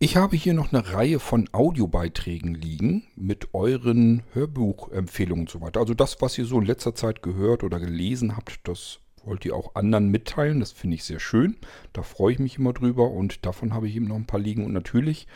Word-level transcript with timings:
Ich 0.00 0.16
habe 0.16 0.36
hier 0.36 0.54
noch 0.54 0.72
eine 0.72 0.92
Reihe 0.92 1.18
von 1.18 1.48
Audiobeiträgen 1.50 2.54
liegen 2.54 3.08
mit 3.16 3.52
euren 3.52 4.22
Hörbuchempfehlungen 4.32 5.46
und 5.46 5.50
so 5.50 5.60
weiter. 5.60 5.80
Also 5.80 5.92
das, 5.92 6.22
was 6.22 6.38
ihr 6.38 6.44
so 6.44 6.60
in 6.60 6.66
letzter 6.66 6.94
Zeit 6.94 7.20
gehört 7.20 7.64
oder 7.64 7.80
gelesen 7.80 8.36
habt, 8.36 8.60
das 8.68 9.00
wollt 9.24 9.44
ihr 9.44 9.56
auch 9.56 9.74
anderen 9.74 10.08
mitteilen. 10.08 10.60
Das 10.60 10.70
finde 10.70 10.94
ich 10.94 11.02
sehr 11.02 11.18
schön. 11.18 11.56
Da 11.92 12.04
freue 12.04 12.34
ich 12.34 12.38
mich 12.38 12.58
immer 12.58 12.72
drüber 12.72 13.10
und 13.10 13.44
davon 13.44 13.74
habe 13.74 13.88
ich 13.88 13.96
eben 13.96 14.06
noch 14.06 14.14
ein 14.14 14.28
paar 14.28 14.38
liegen. 14.38 14.64
Und 14.64 14.72
natürlich, 14.72 15.26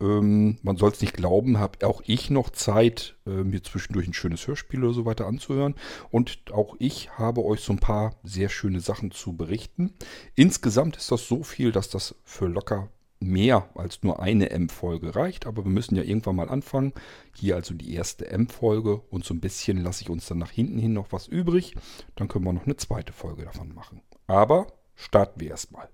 ähm, 0.00 0.58
man 0.62 0.76
soll 0.76 0.90
es 0.90 1.00
nicht 1.00 1.14
glauben, 1.14 1.60
habe 1.60 1.86
auch 1.86 2.02
ich 2.06 2.28
noch 2.28 2.50
Zeit, 2.50 3.14
äh, 3.24 3.44
mir 3.44 3.62
zwischendurch 3.62 4.08
ein 4.08 4.14
schönes 4.14 4.48
Hörspiel 4.48 4.82
oder 4.82 4.94
so 4.94 5.04
weiter 5.04 5.28
anzuhören. 5.28 5.76
Und 6.10 6.52
auch 6.52 6.74
ich 6.80 7.10
habe 7.18 7.44
euch 7.44 7.60
so 7.60 7.72
ein 7.72 7.78
paar 7.78 8.16
sehr 8.24 8.48
schöne 8.48 8.80
Sachen 8.80 9.12
zu 9.12 9.36
berichten. 9.36 9.94
Insgesamt 10.34 10.96
ist 10.96 11.12
das 11.12 11.28
so 11.28 11.44
viel, 11.44 11.70
dass 11.70 11.88
das 11.88 12.16
für 12.24 12.48
locker 12.48 12.88
mehr 13.20 13.68
als 13.74 14.02
nur 14.02 14.20
eine 14.20 14.50
M-Folge 14.50 15.14
reicht, 15.14 15.46
aber 15.46 15.64
wir 15.64 15.70
müssen 15.70 15.96
ja 15.96 16.02
irgendwann 16.02 16.36
mal 16.36 16.48
anfangen. 16.48 16.92
Hier 17.34 17.56
also 17.56 17.74
die 17.74 17.94
erste 17.94 18.30
M-Folge 18.30 19.00
und 19.10 19.24
so 19.24 19.34
ein 19.34 19.40
bisschen 19.40 19.78
lasse 19.78 20.02
ich 20.02 20.10
uns 20.10 20.26
dann 20.26 20.38
nach 20.38 20.50
hinten 20.50 20.78
hin 20.78 20.92
noch 20.92 21.12
was 21.12 21.26
übrig. 21.26 21.74
Dann 22.14 22.28
können 22.28 22.44
wir 22.44 22.52
noch 22.52 22.66
eine 22.66 22.76
zweite 22.76 23.12
Folge 23.12 23.44
davon 23.44 23.74
machen. 23.74 24.02
Aber 24.26 24.66
starten 24.94 25.40
wir 25.40 25.50
erstmal. 25.50 25.88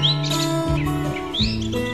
Musik 0.00 1.87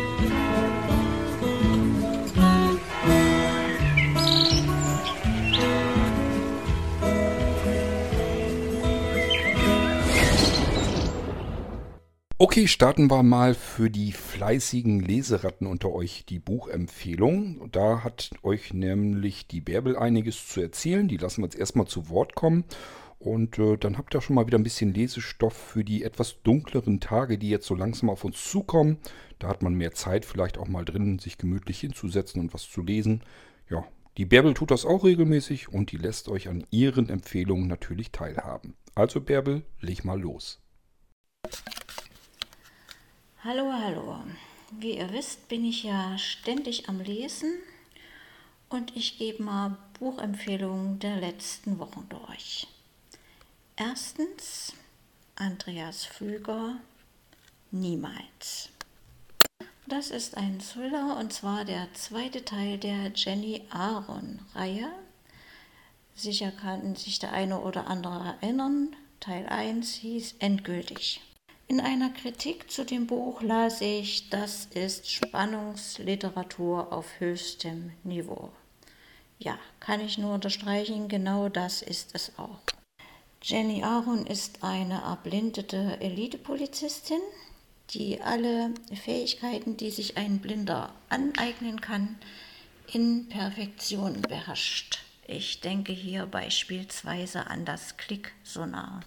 Okay, 12.47 12.69
starten 12.69 13.11
wir 13.11 13.23
mal 13.23 13.55
für 13.55 13.89
die 13.89 14.13
fleißigen 14.13 15.01
Leseratten 15.01 15.67
unter 15.67 15.91
euch 15.93 16.27
die 16.27 16.39
Buchempfehlung. 16.39 17.71
Da 17.73 18.05
hat 18.05 18.33
euch 18.43 18.75
nämlich 18.75 19.47
die 19.47 19.63
Bärbel 19.63 19.97
einiges 19.97 20.47
zu 20.49 20.61
erzählen. 20.61 21.09
Die 21.09 21.17
lassen 21.17 21.41
wir 21.41 21.47
jetzt 21.47 21.59
erstmal 21.59 21.87
zu 21.87 22.11
Wort 22.11 22.35
kommen. 22.35 22.65
Und 23.19 23.59
äh, 23.59 23.79
dann 23.79 23.97
habt 23.97 24.15
ihr 24.15 24.21
schon 24.21 24.37
mal 24.37 24.47
wieder 24.47 24.59
ein 24.59 24.63
bisschen 24.63 24.93
Lesestoff 24.93 25.55
für 25.55 25.85
die 25.85 26.03
etwas 26.03 26.43
dunkleren 26.43 27.01
Tage, 27.01 27.39
die 27.39 27.49
jetzt 27.49 27.67
so 27.67 27.75
langsam 27.75 28.11
auf 28.11 28.25
uns 28.25 28.45
zukommen. 28.45 28.99
Da 29.39 29.49
hat 29.49 29.63
man 29.63 29.73
mehr 29.73 29.93
Zeit 29.93 30.27
vielleicht 30.27 30.59
auch 30.59 30.69
mal 30.69 30.85
drin, 30.85 31.19
sich 31.19 31.39
gemütlich 31.39 31.81
hinzusetzen 31.81 32.43
und 32.43 32.53
was 32.53 32.69
zu 32.69 32.83
lesen. 32.83 33.23
Ja, 33.71 33.87
die 34.19 34.27
Bärbel 34.27 34.53
tut 34.53 34.71
das 34.71 34.85
auch 34.85 35.05
regelmäßig 35.05 35.71
und 35.71 35.93
die 35.93 35.97
lässt 35.97 36.29
euch 36.29 36.51
an 36.51 36.67
ihren 36.71 37.09
Empfehlungen 37.09 37.69
natürlich 37.69 38.11
teilhaben. 38.11 38.75
Also 38.95 39.23
Bärbel, 39.23 39.63
leg 39.81 40.05
mal 40.05 40.21
los. 40.21 40.61
Hallo, 43.47 43.71
hallo. 43.71 44.21
Wie 44.71 44.97
ihr 44.97 45.13
wisst, 45.13 45.49
bin 45.49 45.67
ich 45.67 45.83
ja 45.83 46.17
ständig 46.17 46.89
am 46.89 47.01
Lesen 47.01 47.59
und 48.71 48.97
ich 48.97 49.19
gebe 49.19 49.43
mal 49.43 49.77
Buchempfehlungen 49.99 50.99
der 50.99 51.17
letzten 51.17 51.79
Wochen 51.79 52.09
durch. 52.09 52.67
Erstens 53.77 54.73
Andreas 55.37 56.07
Füger, 56.07 56.77
Niemals. 57.71 58.71
Das 59.87 60.11
ist 60.11 60.39
ein 60.39 60.59
Thriller 60.61 61.19
und 61.19 61.31
zwar 61.31 61.67
der 61.67 61.93
zweite 61.93 62.47
Teil 62.47 62.79
der 62.79 63.13
Jenny 63.15 63.61
Aaron-Reihe. 63.69 64.91
Sicher 66.15 66.51
kann 66.51 66.97
sich 66.97 67.19
der 67.19 67.33
eine 67.35 67.61
oder 67.61 67.89
andere 67.89 68.39
erinnern. 68.41 68.97
Teil 69.21 69.45
1 69.45 69.97
hieß 69.97 70.37
Endgültig. 70.39 71.21
In 71.67 71.81
einer 71.81 72.11
Kritik 72.11 72.71
zu 72.71 72.85
dem 72.85 73.07
Buch 73.07 73.41
las 73.41 73.81
ich, 73.81 74.29
das 74.29 74.67
ist 74.67 75.11
Spannungsliteratur 75.11 76.93
auf 76.93 77.07
höchstem 77.19 77.93
Niveau. 78.03 78.51
Ja, 79.39 79.59
kann 79.81 80.01
ich 80.01 80.19
nur 80.19 80.35
unterstreichen, 80.35 81.09
genau 81.09 81.49
das 81.49 81.81
ist 81.81 82.15
es 82.15 82.39
auch. 82.39 82.61
Jenny 83.43 83.83
Aaron 83.83 84.27
ist 84.27 84.63
eine 84.63 85.03
erblindete 85.03 85.99
Elitepolizistin, 86.01 87.21
die 87.91 88.21
alle 88.21 88.73
Fähigkeiten, 89.03 89.77
die 89.77 89.91
sich 89.91 90.19
ein 90.19 90.41
Blinder 90.41 90.95
aneignen 91.09 91.81
kann, 91.81 92.17
in 92.93 93.29
Perfektion 93.29 94.21
beherrscht. 94.23 94.99
Ich 95.27 95.61
denke 95.61 95.93
hier 95.93 96.27
beispielsweise 96.27 97.47
an 97.47 97.65
das 97.65 97.97
Klicksonar. 97.97 99.01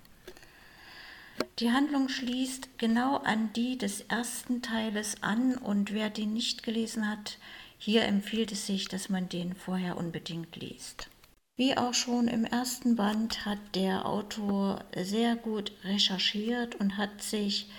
Die 1.59 1.71
Handlung 1.71 2.07
schließt 2.07 2.77
genau 2.77 3.17
an 3.17 3.51
die 3.53 3.77
des 3.77 4.01
ersten 4.01 4.61
Teiles 4.61 5.23
an 5.23 5.57
und 5.57 5.91
wer 5.91 6.09
den 6.09 6.33
nicht 6.33 6.63
gelesen 6.63 7.09
hat, 7.09 7.39
hier 7.79 8.03
empfiehlt 8.03 8.51
es 8.51 8.67
sich, 8.67 8.87
dass 8.87 9.09
man 9.09 9.29
den 9.29 9.55
vorher 9.55 9.97
unbedingt 9.97 10.55
liest. 10.55 11.09
Wie 11.55 11.75
auch 11.75 11.95
schon 11.95 12.27
im 12.27 12.45
ersten 12.45 12.95
Band 12.95 13.45
hat 13.45 13.57
der 13.73 14.05
Autor 14.05 14.85
sehr 14.95 15.35
gut 15.35 15.71
recherchiert 15.83 16.75
und 16.75 16.97
hat 16.97 17.23
sich 17.23 17.69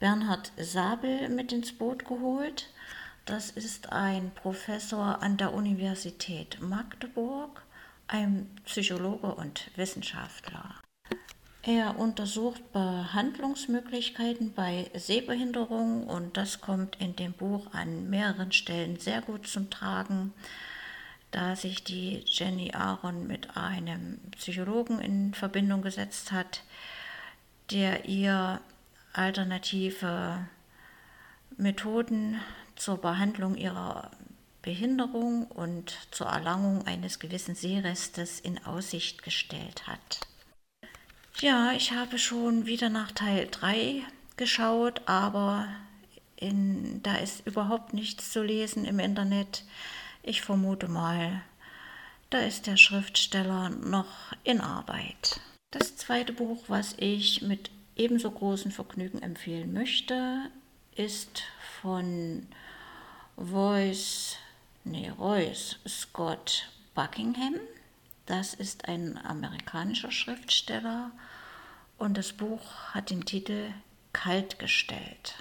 Bernhard 0.00 0.50
Sabel 0.56 1.28
mit 1.28 1.52
ins 1.52 1.72
Boot 1.72 2.04
geholt. 2.04 2.68
Das 3.26 3.50
ist 3.50 3.92
ein 3.92 4.32
Professor 4.34 5.22
an 5.22 5.36
der 5.36 5.52
Universität 5.52 6.60
Magdeburg, 6.60 7.62
ein 8.08 8.50
Psychologe 8.64 9.32
und 9.32 9.70
Wissenschaftler. 9.76 10.74
Er 11.62 11.98
untersucht 11.98 12.72
Behandlungsmöglichkeiten 12.72 14.54
bei 14.54 14.90
Sehbehinderung 14.94 16.06
und 16.06 16.38
das 16.38 16.62
kommt 16.62 16.96
in 17.00 17.16
dem 17.16 17.34
Buch 17.34 17.66
an 17.74 18.08
mehreren 18.08 18.50
Stellen 18.50 18.98
sehr 18.98 19.20
gut 19.20 19.46
zum 19.46 19.68
Tragen, 19.68 20.32
da 21.32 21.56
sich 21.56 21.84
die 21.84 22.24
Jenny 22.24 22.72
Aaron 22.72 23.26
mit 23.26 23.58
einem 23.58 24.18
Psychologen 24.38 25.00
in 25.00 25.34
Verbindung 25.34 25.82
gesetzt 25.82 26.32
hat, 26.32 26.62
der 27.70 28.06
ihr 28.06 28.62
alternative 29.12 30.38
Methoden 31.58 32.40
zur 32.74 32.96
Behandlung 32.96 33.54
ihrer 33.54 34.10
Behinderung 34.62 35.46
und 35.46 35.94
zur 36.10 36.28
Erlangung 36.28 36.86
eines 36.86 37.18
gewissen 37.18 37.54
Sehrestes 37.54 38.40
in 38.40 38.64
Aussicht 38.64 39.22
gestellt 39.22 39.86
hat. 39.86 40.29
Ja, 41.40 41.72
ich 41.72 41.92
habe 41.92 42.18
schon 42.18 42.66
wieder 42.66 42.90
nach 42.90 43.12
Teil 43.12 43.48
3 43.50 44.02
geschaut, 44.36 45.00
aber 45.06 45.68
in, 46.36 47.02
da 47.02 47.16
ist 47.16 47.46
überhaupt 47.46 47.94
nichts 47.94 48.30
zu 48.30 48.42
lesen 48.42 48.84
im 48.84 48.98
Internet. 48.98 49.64
Ich 50.22 50.42
vermute 50.42 50.86
mal, 50.86 51.40
da 52.28 52.40
ist 52.40 52.66
der 52.66 52.76
Schriftsteller 52.76 53.70
noch 53.70 54.34
in 54.44 54.60
Arbeit. 54.60 55.40
Das 55.70 55.96
zweite 55.96 56.34
Buch, 56.34 56.64
was 56.68 56.94
ich 56.98 57.40
mit 57.40 57.70
ebenso 57.96 58.30
großem 58.30 58.70
Vergnügen 58.70 59.22
empfehlen 59.22 59.72
möchte, 59.72 60.50
ist 60.94 61.44
von 61.80 62.48
Royce, 63.38 64.36
nee, 64.84 65.08
Royce 65.18 65.78
Scott 65.88 66.68
Buckingham. 66.94 67.54
Das 68.26 68.52
ist 68.52 68.88
ein 68.88 69.16
amerikanischer 69.24 70.12
Schriftsteller 70.12 71.12
und 72.00 72.16
das 72.16 72.32
Buch 72.32 72.62
hat 72.94 73.10
den 73.10 73.26
Titel 73.26 73.72
Kaltgestellt. 74.12 75.34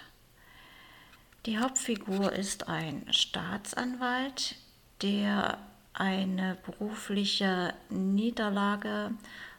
Die 1.46 1.58
Hauptfigur 1.58 2.34
ist 2.34 2.68
ein 2.68 3.08
Staatsanwalt, 3.12 4.56
der 5.02 5.58
eine 5.94 6.58
berufliche 6.66 7.74
Niederlage 7.90 9.12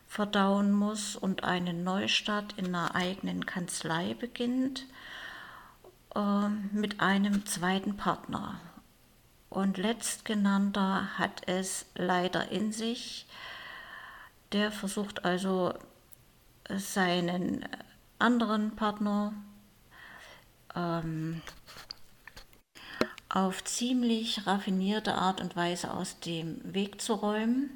verdauen 0.06 0.72
muss 0.72 1.16
und 1.16 1.42
einen 1.42 1.84
Neustart 1.84 2.52
in 2.58 2.66
einer 2.66 2.94
eigenen 2.94 3.46
Kanzlei 3.46 4.14
beginnt 4.14 4.84
äh, 6.14 6.48
mit 6.72 7.00
einem 7.00 7.46
zweiten 7.46 7.96
Partner. 7.96 8.60
Und 9.48 9.78
letztgenannter 9.78 11.18
hat 11.18 11.48
es 11.48 11.86
leider 11.94 12.50
in 12.50 12.72
sich. 12.72 13.26
Der 14.52 14.70
versucht 14.70 15.24
also 15.24 15.74
seinen 16.78 17.66
anderen 18.18 18.76
Partner 18.76 19.32
ähm, 20.74 21.42
auf 23.28 23.64
ziemlich 23.64 24.46
raffinierte 24.46 25.14
Art 25.14 25.40
und 25.40 25.56
Weise 25.56 25.92
aus 25.92 26.20
dem 26.20 26.60
Weg 26.74 27.00
zu 27.00 27.14
räumen 27.14 27.70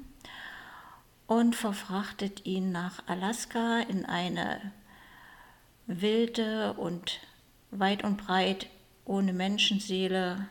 und 1.27 1.55
verfrachtet 1.55 2.45
ihn 2.45 2.71
nach 2.71 3.03
Alaska 3.07 3.79
in 3.79 4.05
eine 4.05 4.71
wilde 5.87 6.73
und 6.73 7.19
weit 7.71 8.03
und 8.03 8.17
breit 8.17 8.67
ohne 9.05 9.33
Menschenseele 9.33 10.47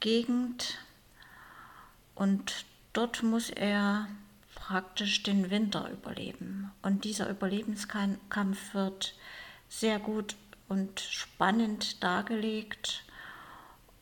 Gegend. 0.00 0.78
Und 2.14 2.66
dort 2.92 3.22
muss 3.22 3.50
er 3.50 4.06
praktisch 4.66 5.22
den 5.22 5.50
Winter 5.50 5.90
überleben. 5.90 6.72
Und 6.80 7.04
dieser 7.04 7.28
Überlebenskampf 7.28 8.72
wird 8.72 9.14
sehr 9.68 9.98
gut 9.98 10.36
und 10.68 11.00
spannend 11.00 12.02
dargelegt 12.02 13.04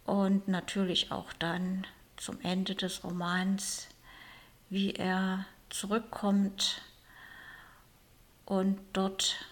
und 0.04 0.46
natürlich 0.46 1.10
auch 1.10 1.32
dann 1.32 1.84
zum 2.16 2.40
Ende 2.42 2.76
des 2.76 3.02
Romans, 3.02 3.88
wie 4.70 4.92
er 4.92 5.46
zurückkommt 5.68 6.80
und 8.46 8.78
dort 8.92 9.44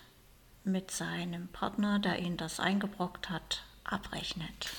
mit 0.63 0.93
seinem 0.93 1.49
Partner, 1.49 1.99
der 1.99 2.21
ihn 2.21 2.37
das 2.37 2.61
eingebrockt 2.61 3.31
hat, 3.31 3.65
abrechnet. 3.83 4.71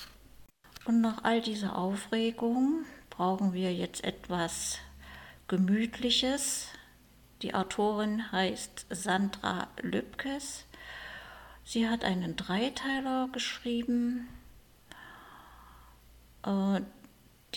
Und 0.86 1.02
nach 1.02 1.26
all 1.26 1.42
dieser 1.42 1.78
Aufregung 1.78 2.86
brauchen 3.10 3.52
wir 3.52 3.74
jetzt 3.74 4.04
etwas 4.06 4.80
Gemütliches. 5.52 6.70
Die 7.42 7.54
Autorin 7.54 8.32
heißt 8.32 8.86
Sandra 8.90 9.68
Lübkes. 9.82 10.64
Sie 11.66 11.90
hat 11.90 12.06
einen 12.06 12.38
Dreiteiler 12.38 13.28
geschrieben, 13.34 14.30
äh, 16.46 16.80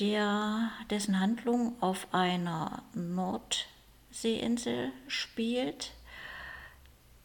der, 0.01 0.73
dessen 0.91 1.21
Handlung 1.21 1.81
auf 1.81 2.13
einer 2.13 2.83
Nordseeinsel 2.95 4.91
spielt. 5.07 5.93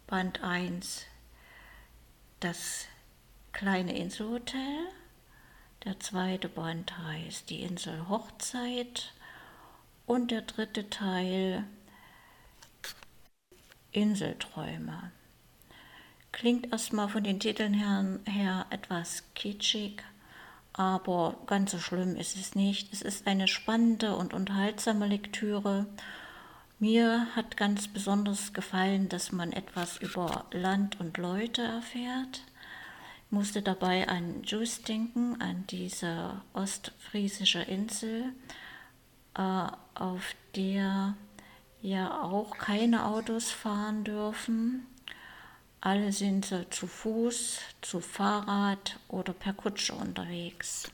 Band 0.06 0.44
1 0.44 1.08
Das 2.42 2.86
kleine 3.54 3.98
Inselhotel. 3.98 4.86
Der 5.84 6.00
zweite 6.00 6.48
Band 6.48 6.96
heißt 6.96 7.50
Die 7.50 7.64
Insel 7.64 8.08
Hochzeit. 8.08 9.16
Und 10.10 10.32
der 10.32 10.42
dritte 10.42 10.90
Teil 10.90 11.66
Inselträume. 13.92 15.12
Klingt 16.32 16.72
erstmal 16.72 17.10
von 17.10 17.24
den 17.24 17.40
Titeln 17.40 17.76
her, 17.76 18.20
her 18.26 18.66
etwas 18.72 19.24
kitschig, 19.36 20.02
aber 20.74 21.38
ganz 21.46 21.74
so 21.74 21.78
schlimm 21.78 22.16
ist 22.16 22.36
es 22.38 22.56
nicht. 22.56 22.92
Es 22.92 23.04
ist 23.04 23.28
eine 23.28 23.48
spannende 23.48 24.16
und 24.16 24.34
unterhaltsame 24.34 25.06
Lektüre. 25.06 25.86
Mir 26.80 27.28
hat 27.36 27.56
ganz 27.56 27.88
besonders 27.88 28.54
gefallen, 28.54 29.10
dass 29.10 29.32
man 29.32 29.54
etwas 29.54 29.98
über 29.98 30.46
Land 30.52 31.00
und 31.00 31.20
Leute 31.20 31.62
erfährt. 31.62 32.42
Ich 33.28 33.32
musste 33.32 33.62
dabei 33.62 34.08
an 34.08 34.42
Juice 34.44 34.82
denken, 34.82 35.40
an 35.40 35.66
diese 35.70 36.42
ostfriesische 36.54 37.62
Insel, 37.62 38.34
auf 39.34 40.36
der 40.56 41.16
ja 41.82 42.22
auch 42.22 42.58
keine 42.58 43.06
Autos 43.06 43.52
fahren 43.52 44.04
dürfen. 44.04 44.86
Alle 45.82 46.12
sind 46.12 46.46
so 46.46 46.64
zu 46.66 46.88
Fuß, 46.88 47.60
zu 47.82 48.02
Fahrrad 48.02 49.00
oder 49.08 49.32
per 49.32 49.54
Kutsche 49.54 49.94
unterwegs. 49.94 50.92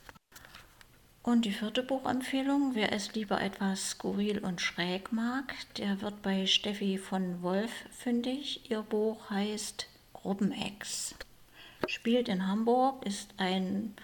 Und 1.24 1.46
die 1.46 1.52
vierte 1.52 1.82
Buchempfehlung, 1.82 2.76
wer 2.76 2.94
es 2.94 3.16
lieber 3.16 3.42
etwas 3.42 3.92
skurril 3.92 4.38
und 4.38 4.62
schräg 4.62 5.12
mag, 5.12 5.56
der 5.78 6.02
wird 6.02 6.22
bei 6.22 6.46
Steffi 6.46 7.00
von 7.00 7.42
Wolf 7.42 7.72
fündig. 7.90 8.70
Ihr 8.70 8.84
Buch 8.84 9.32
heißt 9.32 9.88
Gruppenex. 10.14 11.16
Spielt 11.88 12.30
in 12.30 12.46
Hamburg, 12.46 13.04
ist 13.08 13.34
ein 13.38 13.96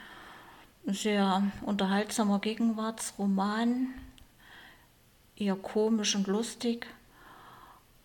sehr 0.85 1.43
unterhaltsamer 1.63 2.39
Gegenwartsroman, 2.39 3.93
eher 5.41 5.55
komisch 5.55 6.15
und 6.15 6.27
lustig 6.27 6.85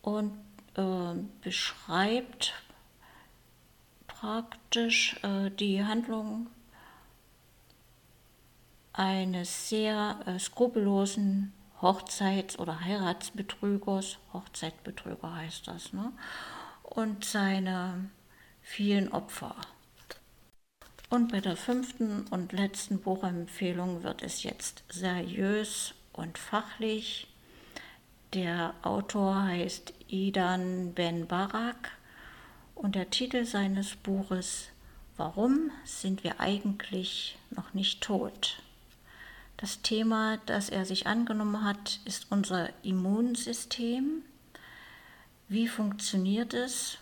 und 0.03 0.33
äh, 0.75 1.15
beschreibt 1.43 2.55
praktisch 4.07 5.17
äh, 5.23 5.51
die 5.51 5.85
Handlung 5.85 6.49
eines 8.93 9.69
sehr 9.69 10.21
äh, 10.27 10.39
skrupellosen 10.39 11.53
Hochzeits- 11.83 12.59
oder 12.59 12.81
Heiratsbetrügers, 12.81 14.17
Hochzeitbetrüger 14.33 15.35
heißt 15.35 15.69
das, 15.69 15.93
ne? 15.93 16.13
und 16.83 17.25
seine 17.25 18.09
vielen 18.63 19.13
Opfer. 19.13 19.55
Und 21.11 21.31
bei 21.31 21.41
der 21.41 21.57
fünften 21.57 22.27
und 22.31 22.53
letzten 22.53 23.01
Buchempfehlung 23.01 24.03
wird 24.03 24.23
es 24.23 24.43
jetzt 24.43 24.83
seriös 24.89 25.95
und 26.17 26.39
fachlich. 26.39 27.29
Der 28.35 28.75
Autor 28.83 29.43
heißt 29.45 29.95
Idan 30.09 30.93
Ben 30.95 31.27
Barak 31.27 31.93
und 32.75 32.95
der 32.95 33.11
Titel 33.11 33.45
seines 33.45 33.97
Buches 33.97 34.69
Warum 35.17 35.71
sind 35.85 36.25
wir 36.25 36.41
eigentlich 36.41 37.39
noch 37.51 37.73
nicht 37.73 38.03
tot? 38.03 38.63
Das 39.57 39.81
Thema, 39.81 40.37
das 40.45 40.69
er 40.69 40.85
sich 40.85 41.07
angenommen 41.07 41.65
hat, 41.65 42.01
ist 42.05 42.27
unser 42.29 42.69
Immunsystem. 42.85 44.23
Wie 45.49 45.69
funktioniert 45.69 46.53
es 46.53 46.99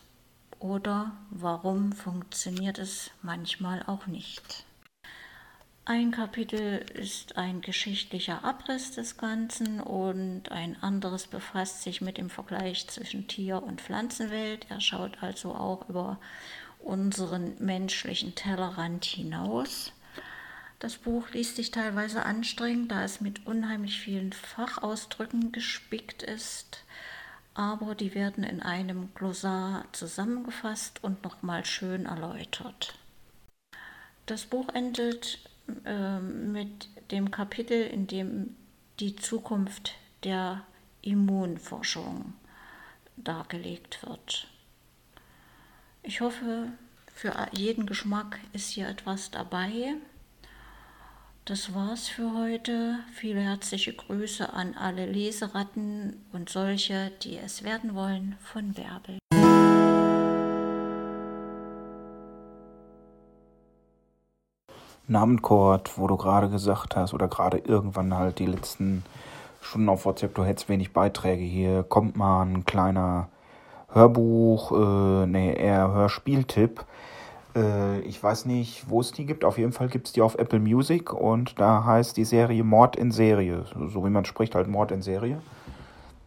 oder 0.61 1.11
warum 1.31 1.93
funktioniert 1.93 2.79
es 2.79 3.11
manchmal 3.23 3.83
auch 3.83 4.07
nicht? 4.07 4.64
Ein 5.87 6.13
Kapitel 6.13 6.79
ist 6.95 7.37
ein 7.37 7.61
geschichtlicher 7.61 8.43
Abriss 8.43 8.93
des 8.93 9.19
Ganzen 9.19 9.83
und 9.83 10.51
ein 10.51 10.83
anderes 10.83 11.27
befasst 11.27 11.83
sich 11.83 12.01
mit 12.01 12.17
dem 12.17 12.31
Vergleich 12.31 12.89
zwischen 12.89 13.29
Tier- 13.29 13.63
und 13.63 13.83
Pflanzenwelt. 13.83 14.65
Er 14.71 14.81
schaut 14.81 15.23
also 15.23 15.55
auch 15.55 15.87
über 15.91 16.19
unseren 16.79 17.63
menschlichen 17.63 18.35
Tellerrand 18.35 19.05
hinaus. 19.05 19.93
Das 20.79 20.97
Buch 20.97 21.29
liest 21.33 21.57
sich 21.57 21.71
teilweise 21.71 22.25
anstrengend, 22.25 22.91
da 22.91 23.05
es 23.05 23.21
mit 23.21 23.47
unheimlich 23.47 24.01
vielen 24.01 24.33
Fachausdrücken 24.33 25.53
gespickt 25.53 26.23
ist, 26.23 26.83
aber 27.53 27.95
die 27.95 28.15
werden 28.15 28.43
in 28.43 28.63
einem 28.63 29.13
Glossar 29.15 29.85
zusammengefasst 29.93 31.05
und 31.05 31.23
nochmal 31.23 31.67
schön 31.67 32.07
erläutert. 32.07 32.95
Das 34.25 34.47
Buch 34.47 34.71
endet 34.73 35.39
äh, 35.85 36.19
mit 36.19 36.89
dem 37.11 37.31
Kapitel, 37.31 37.83
in 37.83 38.07
dem 38.07 38.57
die 39.01 39.17
Zukunft 39.17 39.95
der 40.23 40.63
Immunforschung 41.03 42.35
dargelegt 43.17 44.01
wird. 44.07 44.49
Ich 46.03 46.21
hoffe, 46.21 46.69
für 47.15 47.35
jeden 47.53 47.87
Geschmack 47.87 48.41
ist 48.53 48.71
hier 48.71 48.89
etwas 48.89 49.31
dabei. 49.31 49.95
Das 51.45 51.75
war's 51.75 52.09
für 52.09 52.33
heute. 52.35 53.01
Viele 53.13 53.41
herzliche 53.41 53.93
Grüße 53.93 54.53
an 54.53 54.75
alle 54.75 55.07
Leseratten 55.07 56.25
und 56.33 56.49
solche, 56.49 57.13
die 57.23 57.37
es 57.37 57.63
werden 57.63 57.95
wollen, 57.95 58.37
von 58.43 58.73
Bärbel. 58.73 59.19
Namenkord, 65.07 65.99
wo 65.99 66.07
du 66.07 66.17
gerade 66.17 66.49
gesagt 66.49 66.97
hast, 66.97 67.15
oder 67.15 67.29
gerade 67.29 67.59
irgendwann 67.59 68.17
halt 68.17 68.39
die 68.39 68.47
letzten 68.47 69.05
Stunden 69.61 69.89
auf 69.89 70.05
WhatsApp, 70.05 70.35
du 70.35 70.45
hättest 70.45 70.69
wenig 70.69 70.93
Beiträge 70.93 71.43
hier, 71.43 71.83
kommt 71.83 72.17
mal 72.17 72.43
ein 72.43 72.65
kleiner 72.65 73.29
Hörbuch, 73.93 74.73
äh, 74.73 75.27
nee, 75.27 75.55
eher 75.55 75.93
Hörspieltipp. 75.93 76.85
Äh, 77.55 78.01
ich 78.01 78.23
weiß 78.23 78.47
nicht, 78.47 78.89
wo 78.89 79.01
es 79.01 79.13
die 79.13 79.25
gibt. 79.25 79.45
Auf 79.45 79.59
jeden 79.59 79.73
Fall 79.73 79.89
gibt 79.89 80.07
es 80.07 80.13
die 80.13 80.21
auf 80.21 80.37
Apple 80.37 80.59
Music 80.59 81.13
und 81.13 81.59
da 81.61 81.85
heißt 81.85 82.17
die 82.17 82.25
Serie 82.25 82.65
Mord 82.65 82.97
in 82.97 83.13
Serie. 83.13 83.65
So 83.93 84.05
wie 84.05 84.11
man 84.11 84.25
spricht, 84.25 84.55
halt 84.55 84.69
Mord 84.69 84.91
in 84.91 85.03
Serie. 85.03 85.41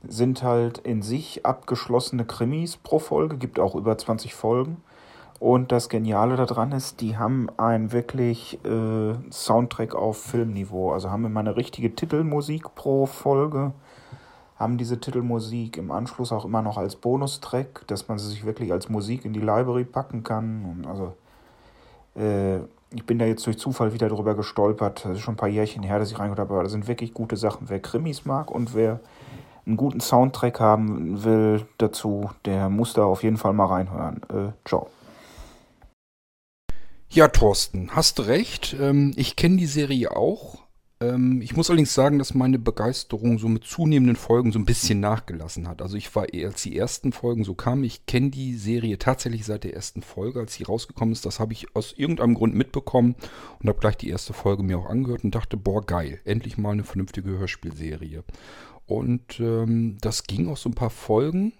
Sind 0.07 0.43
halt 0.43 0.77
in 0.79 1.01
sich 1.01 1.45
abgeschlossene 1.45 2.25
Krimis 2.25 2.77
pro 2.77 2.99
Folge, 2.99 3.37
gibt 3.37 3.59
auch 3.59 3.75
über 3.75 3.97
20 3.97 4.33
Folgen. 4.33 4.77
Und 5.39 5.71
das 5.71 5.89
Geniale 5.89 6.35
daran 6.35 6.71
ist, 6.71 6.99
die 7.01 7.17
haben 7.17 7.47
ein 7.57 7.91
wirklich 7.91 8.59
äh, 8.65 9.13
Soundtrack 9.31 9.93
auf 9.93 10.17
Filmniveau. 10.17 10.91
Also 10.91 11.11
haben 11.11 11.25
immer 11.25 11.41
eine 11.41 11.55
richtige 11.55 11.93
Titelmusik 11.93 12.73
pro 12.73 13.05
Folge. 13.05 13.71
Haben 14.55 14.79
diese 14.79 14.99
Titelmusik 14.99 15.77
im 15.77 15.91
Anschluss 15.91 16.31
auch 16.31 16.45
immer 16.45 16.63
noch 16.63 16.77
als 16.77 16.95
Bonustrack, 16.95 17.85
dass 17.87 18.07
man 18.07 18.17
sie 18.17 18.29
sich 18.29 18.45
wirklich 18.45 18.71
als 18.71 18.89
Musik 18.89 19.25
in 19.25 19.33
die 19.33 19.39
Library 19.39 19.85
packen 19.85 20.23
kann. 20.23 20.65
Und 20.65 20.87
also 20.87 21.13
äh, 22.15 22.57
ich 22.95 23.05
bin 23.05 23.19
da 23.19 23.25
jetzt 23.25 23.45
durch 23.45 23.59
Zufall 23.59 23.93
wieder 23.93 24.09
drüber 24.09 24.33
gestolpert. 24.33 25.05
Das 25.05 25.17
ist 25.17 25.19
schon 25.19 25.35
ein 25.35 25.37
paar 25.37 25.49
Jährchen 25.49 25.83
her, 25.83 25.99
dass 25.99 26.11
ich 26.11 26.17
reingehört 26.17 26.39
habe, 26.39 26.53
aber 26.55 26.63
das 26.63 26.71
sind 26.71 26.87
wirklich 26.87 27.13
gute 27.13 27.37
Sachen. 27.37 27.69
Wer 27.69 27.79
Krimis 27.79 28.25
mag 28.25 28.49
und 28.49 28.73
wer 28.73 29.01
einen 29.67 29.77
guten 29.77 29.99
Soundtrack 29.99 30.59
haben 30.59 31.23
will 31.23 31.67
dazu, 31.77 32.31
der 32.45 32.69
muss 32.69 32.93
da 32.93 33.03
auf 33.03 33.21
jeden 33.21 33.37
Fall 33.37 33.53
mal 33.53 33.65
reinhören. 33.65 34.21
Äh, 34.29 34.51
ciao. 34.65 34.87
Ja, 37.09 37.27
Thorsten, 37.29 37.89
hast 37.95 38.27
recht. 38.27 38.75
Ähm, 38.79 39.13
ich 39.15 39.35
kenne 39.35 39.57
die 39.57 39.65
Serie 39.65 40.15
auch, 40.15 40.67
Ähm, 40.99 41.41
ich 41.43 41.55
muss 41.55 41.69
allerdings 41.69 41.93
sagen, 41.93 42.17
dass 42.17 42.33
meine 42.33 42.57
Begeisterung 42.57 43.37
so 43.37 43.47
mit 43.47 43.63
zunehmenden 43.65 44.15
Folgen 44.15 44.51
so 44.51 44.57
ein 44.57 44.65
bisschen 44.65 44.99
nachgelassen 44.99 45.67
hat. 45.67 45.81
Also 45.81 45.95
ich 45.95 46.15
war, 46.15 46.25
als 46.33 46.63
die 46.63 46.75
ersten 46.75 47.11
Folgen 47.11 47.43
so 47.43 47.53
kamen, 47.53 47.83
ich 47.83 48.07
kenne 48.07 48.31
die 48.31 48.55
Serie 48.55 48.97
tatsächlich 48.97 49.45
seit 49.45 49.63
der 49.63 49.75
ersten 49.75 50.01
Folge, 50.01 50.39
als 50.39 50.55
sie 50.55 50.63
rausgekommen 50.63 51.13
ist. 51.13 51.25
Das 51.25 51.39
habe 51.39 51.53
ich 51.53 51.75
aus 51.75 51.93
irgendeinem 51.95 52.33
Grund 52.33 52.55
mitbekommen 52.55 53.15
und 53.59 53.69
habe 53.69 53.79
gleich 53.79 53.97
die 53.97 54.09
erste 54.09 54.33
Folge 54.33 54.63
mir 54.63 54.79
auch 54.79 54.89
angehört 54.89 55.23
und 55.23 55.35
dachte, 55.35 55.55
boah, 55.55 55.85
geil, 55.85 56.19
endlich 56.25 56.57
mal 56.57 56.71
eine 56.71 56.83
vernünftige 56.83 57.37
Hörspielserie. 57.37 58.23
Und 58.87 59.39
ähm, 59.39 59.97
das 60.01 60.23
ging 60.23 60.49
auch 60.49 60.57
so 60.57 60.69
ein 60.69 60.75
paar 60.75 60.89
Folgen. 60.89 61.53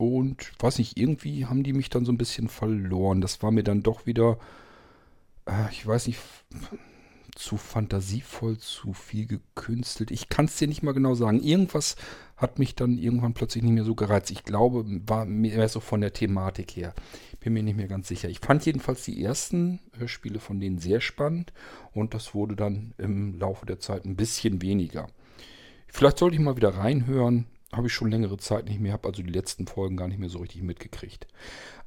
Und 0.00 0.52
weiß 0.58 0.78
nicht, 0.78 0.96
irgendwie 0.96 1.44
haben 1.44 1.62
die 1.62 1.74
mich 1.74 1.90
dann 1.90 2.06
so 2.06 2.12
ein 2.12 2.16
bisschen 2.16 2.48
verloren. 2.48 3.20
Das 3.20 3.42
war 3.42 3.50
mir 3.50 3.62
dann 3.62 3.82
doch 3.82 4.06
wieder, 4.06 4.38
äh, 5.44 5.70
ich 5.72 5.86
weiß 5.86 6.06
nicht, 6.06 6.18
zu 7.34 7.58
fantasievoll, 7.58 8.56
zu 8.56 8.94
viel 8.94 9.26
gekünstelt. 9.26 10.10
Ich 10.10 10.30
kann 10.30 10.46
es 10.46 10.56
dir 10.56 10.68
nicht 10.68 10.82
mal 10.82 10.94
genau 10.94 11.14
sagen. 11.14 11.42
Irgendwas 11.42 11.96
hat 12.38 12.58
mich 12.58 12.74
dann 12.74 12.96
irgendwann 12.96 13.34
plötzlich 13.34 13.62
nicht 13.62 13.74
mehr 13.74 13.84
so 13.84 13.94
gereizt. 13.94 14.30
Ich 14.30 14.44
glaube, 14.44 14.86
war 15.06 15.26
mehr 15.26 15.68
so 15.68 15.80
von 15.80 16.00
der 16.00 16.14
Thematik 16.14 16.70
her. 16.76 16.94
Bin 17.40 17.52
mir 17.52 17.62
nicht 17.62 17.76
mehr 17.76 17.86
ganz 17.86 18.08
sicher. 18.08 18.30
Ich 18.30 18.40
fand 18.40 18.64
jedenfalls 18.64 19.04
die 19.04 19.22
ersten 19.22 19.80
Hörspiele 19.98 20.40
von 20.40 20.60
denen 20.60 20.78
sehr 20.78 21.02
spannend 21.02 21.52
und 21.92 22.14
das 22.14 22.34
wurde 22.34 22.56
dann 22.56 22.94
im 22.96 23.38
Laufe 23.38 23.66
der 23.66 23.80
Zeit 23.80 24.06
ein 24.06 24.16
bisschen 24.16 24.62
weniger. 24.62 25.08
Vielleicht 25.88 26.16
sollte 26.16 26.36
ich 26.36 26.40
mal 26.40 26.56
wieder 26.56 26.70
reinhören 26.70 27.44
habe 27.72 27.86
ich 27.86 27.92
schon 27.92 28.10
längere 28.10 28.36
Zeit 28.36 28.68
nicht 28.68 28.80
mehr, 28.80 28.92
habe 28.92 29.08
also 29.08 29.22
die 29.22 29.30
letzten 29.30 29.66
Folgen 29.66 29.96
gar 29.96 30.08
nicht 30.08 30.18
mehr 30.18 30.28
so 30.28 30.38
richtig 30.38 30.62
mitgekriegt. 30.62 31.26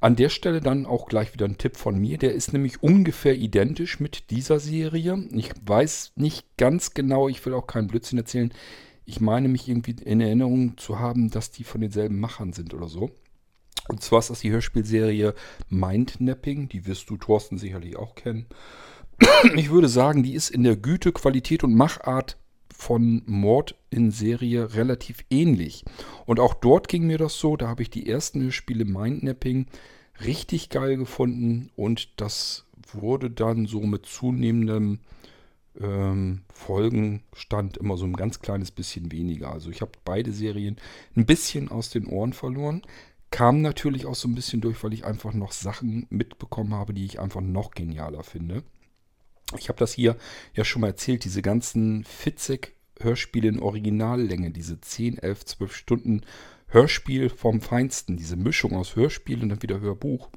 An 0.00 0.16
der 0.16 0.30
Stelle 0.30 0.60
dann 0.60 0.86
auch 0.86 1.06
gleich 1.06 1.34
wieder 1.34 1.46
ein 1.46 1.58
Tipp 1.58 1.76
von 1.76 1.98
mir, 1.98 2.16
der 2.18 2.32
ist 2.32 2.52
nämlich 2.52 2.82
ungefähr 2.82 3.36
identisch 3.36 4.00
mit 4.00 4.30
dieser 4.30 4.60
Serie. 4.60 5.28
Ich 5.32 5.52
weiß 5.64 6.12
nicht 6.16 6.46
ganz 6.56 6.94
genau, 6.94 7.28
ich 7.28 7.44
will 7.44 7.54
auch 7.54 7.66
keinen 7.66 7.88
Blödsinn 7.88 8.18
erzählen. 8.18 8.52
Ich 9.04 9.20
meine 9.20 9.48
mich 9.48 9.68
irgendwie 9.68 9.96
in 10.02 10.22
Erinnerung 10.22 10.78
zu 10.78 10.98
haben, 10.98 11.30
dass 11.30 11.50
die 11.50 11.64
von 11.64 11.82
denselben 11.82 12.18
Machern 12.18 12.54
sind 12.54 12.72
oder 12.72 12.88
so. 12.88 13.10
Und 13.88 14.02
zwar 14.02 14.20
ist 14.20 14.30
das 14.30 14.40
die 14.40 14.50
Hörspielserie 14.50 15.34
Mindnapping, 15.68 16.68
die 16.70 16.86
wirst 16.86 17.10
du 17.10 17.18
Thorsten 17.18 17.58
sicherlich 17.58 17.96
auch 17.96 18.14
kennen. 18.14 18.46
Ich 19.56 19.70
würde 19.70 19.88
sagen, 19.88 20.22
die 20.22 20.34
ist 20.34 20.50
in 20.50 20.64
der 20.64 20.76
Güte, 20.76 21.12
Qualität 21.12 21.62
und 21.62 21.74
Machart 21.74 22.38
von 22.76 23.22
Mord 23.26 23.76
in 23.90 24.10
Serie 24.10 24.74
relativ 24.74 25.24
ähnlich. 25.30 25.84
Und 26.26 26.40
auch 26.40 26.54
dort 26.54 26.88
ging 26.88 27.06
mir 27.06 27.18
das 27.18 27.38
so, 27.38 27.56
da 27.56 27.68
habe 27.68 27.82
ich 27.82 27.90
die 27.90 28.08
ersten 28.08 28.52
Spiele 28.52 28.84
Mindnapping 28.84 29.66
richtig 30.24 30.68
geil 30.70 30.96
gefunden 30.96 31.70
und 31.76 32.20
das 32.20 32.66
wurde 32.92 33.30
dann 33.30 33.66
so 33.66 33.80
mit 33.80 34.06
zunehmendem 34.06 35.00
ähm, 35.80 36.42
Folgenstand 36.52 37.76
immer 37.76 37.96
so 37.96 38.04
ein 38.04 38.14
ganz 38.14 38.40
kleines 38.40 38.70
bisschen 38.70 39.10
weniger. 39.12 39.50
Also 39.50 39.70
ich 39.70 39.80
habe 39.80 39.92
beide 40.04 40.32
Serien 40.32 40.76
ein 41.16 41.26
bisschen 41.26 41.70
aus 41.70 41.90
den 41.90 42.06
Ohren 42.06 42.32
verloren. 42.32 42.82
Kam 43.30 43.62
natürlich 43.62 44.06
auch 44.06 44.14
so 44.14 44.28
ein 44.28 44.34
bisschen 44.34 44.60
durch, 44.60 44.82
weil 44.84 44.92
ich 44.92 45.04
einfach 45.04 45.32
noch 45.32 45.52
Sachen 45.52 46.06
mitbekommen 46.10 46.74
habe, 46.74 46.94
die 46.94 47.04
ich 47.04 47.18
einfach 47.18 47.40
noch 47.40 47.72
genialer 47.72 48.22
finde. 48.22 48.62
Ich 49.58 49.68
habe 49.68 49.78
das 49.78 49.92
hier 49.92 50.16
ja 50.54 50.64
schon 50.64 50.80
mal 50.80 50.88
erzählt, 50.88 51.24
diese 51.24 51.42
ganzen 51.42 52.04
Fitzek-Hörspiele 52.04 53.48
in 53.48 53.60
Originallänge, 53.60 54.50
diese 54.50 54.80
10, 54.80 55.18
11, 55.18 55.44
12 55.44 55.76
Stunden 55.76 56.20
Hörspiel 56.68 57.28
vom 57.28 57.60
Feinsten, 57.60 58.16
diese 58.16 58.36
Mischung 58.36 58.74
aus 58.74 58.96
Hörspiel 58.96 59.42
und 59.42 59.48
dann 59.50 59.62
wieder 59.62 59.80
Hörbuch, 59.80 60.28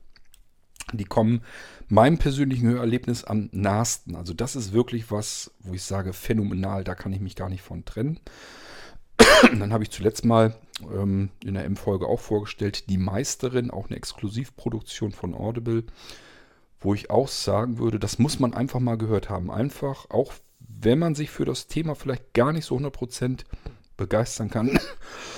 die 0.94 1.06
kommen 1.06 1.42
meinem 1.88 2.18
persönlichen 2.18 2.70
Hörerlebnis 2.70 3.24
am 3.24 3.50
nahesten. 3.52 4.16
Also 4.16 4.34
das 4.34 4.56
ist 4.56 4.72
wirklich 4.72 5.12
was, 5.12 5.52
wo 5.60 5.74
ich 5.74 5.84
sage, 5.84 6.14
phänomenal, 6.14 6.84
da 6.84 6.96
kann 6.96 7.12
ich 7.12 7.20
mich 7.20 7.36
gar 7.36 7.50
nicht 7.50 7.62
von 7.62 7.86
trennen. 7.86 8.20
dann 9.60 9.74
habe 9.74 9.84
ich 9.84 9.92
zuletzt 9.92 10.26
mal 10.26 10.56
ähm, 10.82 11.30
in 11.44 11.56
der 11.56 11.66
M-Folge 11.66 12.08
auch 12.08 12.20
vorgestellt, 12.20 12.90
Die 12.90 12.98
Meisterin, 12.98 13.72
auch 13.72 13.88
eine 13.88 13.98
Exklusivproduktion 13.98 15.12
von 15.12 15.34
Audible 15.34 15.84
wo 16.80 16.94
ich 16.94 17.10
auch 17.10 17.28
sagen 17.28 17.78
würde, 17.78 18.00
das 18.00 18.20
muss 18.20 18.40
man 18.40 18.54
einfach 18.54 18.80
mal 18.80 18.98
gehört 18.98 19.30
haben. 19.30 19.52
Einfach, 19.52 20.10
auch 20.10 20.34
wenn 20.60 21.00
man 21.00 21.16
sich 21.16 21.30
für 21.30 21.46
das 21.46 21.68
Thema 21.68 21.96
vielleicht 21.96 22.34
gar 22.34 22.54
nicht 22.54 22.66
so 22.66 22.78
100% 22.78 23.46
begeistern 23.96 24.50
kann, 24.50 24.80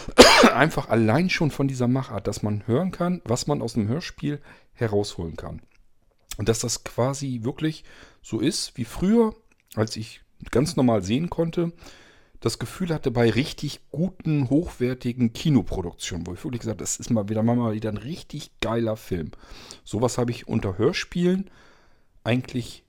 einfach 0.53 0.89
allein 0.89 1.29
schon 1.29 1.51
von 1.51 1.67
dieser 1.67 1.88
Machart, 1.88 2.27
dass 2.27 2.43
man 2.43 2.67
hören 2.67 2.91
kann, 2.91 3.22
was 3.24 3.48
man 3.48 3.62
aus 3.62 3.74
dem 3.74 3.88
Hörspiel 3.88 4.41
herausholen 4.74 5.36
kann. 5.36 5.62
Und 6.38 6.50
dass 6.50 6.60
das 6.60 6.84
quasi 6.84 7.41
wirklich 7.43 7.84
so 8.22 8.39
ist 8.39 8.77
wie 8.77 8.86
früher, 8.86 9.34
als 9.75 9.96
ich 9.96 10.22
ganz 10.51 10.75
normal 10.75 11.03
sehen 11.03 11.29
konnte, 11.29 11.74
das 12.39 12.60
Gefühl 12.60 12.89
hatte 12.93 13.12
bei 13.12 13.29
richtig 13.29 13.81
guten, 13.91 14.50
hochwertigen 14.50 15.34
Kinoproduktionen, 15.34 16.25
wo 16.25 16.34
ich 16.34 16.43
wirklich 16.43 16.62
gesagt 16.62 16.77
habe, 16.77 16.84
das 16.84 16.98
ist 16.98 17.10
mal 17.10 17.27
wieder 17.27 17.43
mal 17.43 17.74
wieder 17.74 17.89
ein 17.89 17.98
richtig 17.98 18.51
geiler 18.62 18.96
Film. 18.96 19.31
Sowas 19.84 20.17
habe 20.17 20.31
ich 20.31 20.48
unter 20.48 20.77
Hörspielen 20.77 21.50
eigentlich 22.24 22.84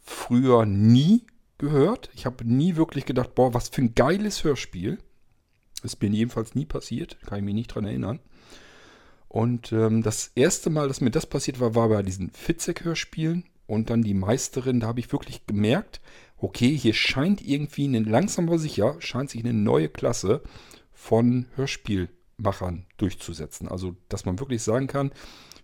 früher 0.00 0.66
nie 0.66 1.24
gehört. 1.58 2.10
Ich 2.14 2.26
habe 2.26 2.44
nie 2.44 2.76
wirklich 2.76 3.04
gedacht, 3.04 3.34
boah, 3.34 3.54
was 3.54 3.68
für 3.68 3.82
ein 3.82 3.94
geiles 3.94 4.44
Hörspiel. 4.44 4.98
Ist 5.82 6.00
mir 6.00 6.10
jedenfalls 6.10 6.54
nie 6.54 6.66
passiert, 6.66 7.18
kann 7.26 7.38
ich 7.38 7.44
mich 7.44 7.54
nicht 7.54 7.74
dran 7.74 7.84
erinnern. 7.84 8.20
Und 9.26 9.72
ähm, 9.72 10.02
das 10.02 10.30
erste 10.34 10.70
Mal, 10.70 10.88
dass 10.88 11.00
mir 11.00 11.10
das 11.10 11.26
passiert 11.26 11.58
war, 11.58 11.74
war 11.74 11.88
bei 11.88 12.02
diesen 12.02 12.30
Fitzek-Hörspielen 12.30 13.44
und 13.72 13.88
dann 13.88 14.02
die 14.02 14.12
Meisterin. 14.12 14.80
Da 14.80 14.86
habe 14.88 15.00
ich 15.00 15.10
wirklich 15.12 15.46
gemerkt, 15.46 16.02
okay, 16.36 16.76
hier 16.76 16.92
scheint 16.92 17.40
irgendwie 17.40 17.84
eine, 17.84 18.00
langsam 18.00 18.48
aber 18.48 18.58
sicher, 18.58 18.96
scheint 18.98 19.30
sich 19.30 19.42
eine 19.42 19.54
neue 19.54 19.88
Klasse 19.88 20.42
von 20.92 21.46
Hörspielmachern 21.54 22.84
durchzusetzen. 22.98 23.68
Also, 23.68 23.96
dass 24.10 24.26
man 24.26 24.38
wirklich 24.38 24.62
sagen 24.62 24.88
kann, 24.88 25.10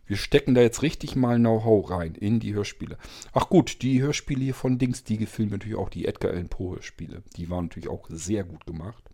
wir 0.07 0.17
stecken 0.17 0.55
da 0.55 0.63
jetzt 0.63 0.81
richtig 0.81 1.17
mal 1.17 1.37
Know-how 1.39 1.91
rein 1.91 2.15
in 2.15 2.41
die 2.41 2.55
Hörspiele. 2.55 2.97
Ach 3.35 3.51
gut, 3.51 3.83
die 3.83 4.01
Hörspiele 4.01 4.43
hier 4.43 4.55
von 4.55 4.79
Dings, 4.79 5.05
die 5.05 5.19
gefielen 5.19 5.51
natürlich 5.51 5.77
auch 5.77 5.91
die 5.91 6.07
Edgar 6.07 6.33
Allan 6.33 6.49
Poe 6.49 6.77
Hörspiele. 6.77 7.23
Die 7.37 7.51
waren 7.51 7.67
natürlich 7.67 7.91
auch 7.91 8.07
sehr 8.09 8.43
gut 8.43 8.65
gemacht. 8.65 9.05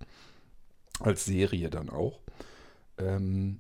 Als 1.00 1.24
Serie 1.24 1.68
dann 1.68 1.90
auch. 1.90 2.20
Ähm, 2.98 3.58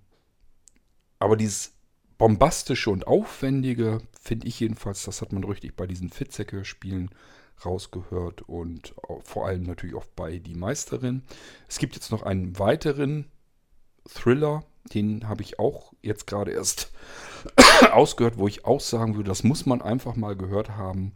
aber 1.18 1.36
dieses 1.36 1.74
bombastische 2.18 2.90
und 2.90 3.06
aufwendige, 3.06 4.00
finde 4.20 4.46
ich 4.46 4.60
jedenfalls, 4.60 5.04
das 5.04 5.20
hat 5.20 5.32
man 5.32 5.44
richtig 5.44 5.76
bei 5.76 5.86
diesen 5.86 6.10
Fitzek-Hörspielen 6.10 7.10
rausgehört 7.64 8.42
und 8.42 8.94
vor 9.22 9.46
allem 9.46 9.62
natürlich 9.62 9.94
auch 9.94 10.06
bei 10.16 10.38
Die 10.38 10.54
Meisterin. 10.54 11.22
Es 11.68 11.78
gibt 11.78 11.94
jetzt 11.94 12.10
noch 12.10 12.22
einen 12.22 12.58
weiteren 12.58 13.26
Thriller, 14.08 14.64
den 14.92 15.28
habe 15.28 15.42
ich 15.42 15.58
auch 15.58 15.92
jetzt 16.02 16.26
gerade 16.26 16.52
erst 16.52 16.92
ausgehört, 17.92 18.38
wo 18.38 18.48
ich 18.48 18.64
auch 18.64 18.80
sagen 18.80 19.16
würde, 19.16 19.28
das 19.28 19.44
muss 19.44 19.66
man 19.66 19.80
einfach 19.82 20.16
mal 20.16 20.36
gehört 20.36 20.70
haben. 20.70 21.12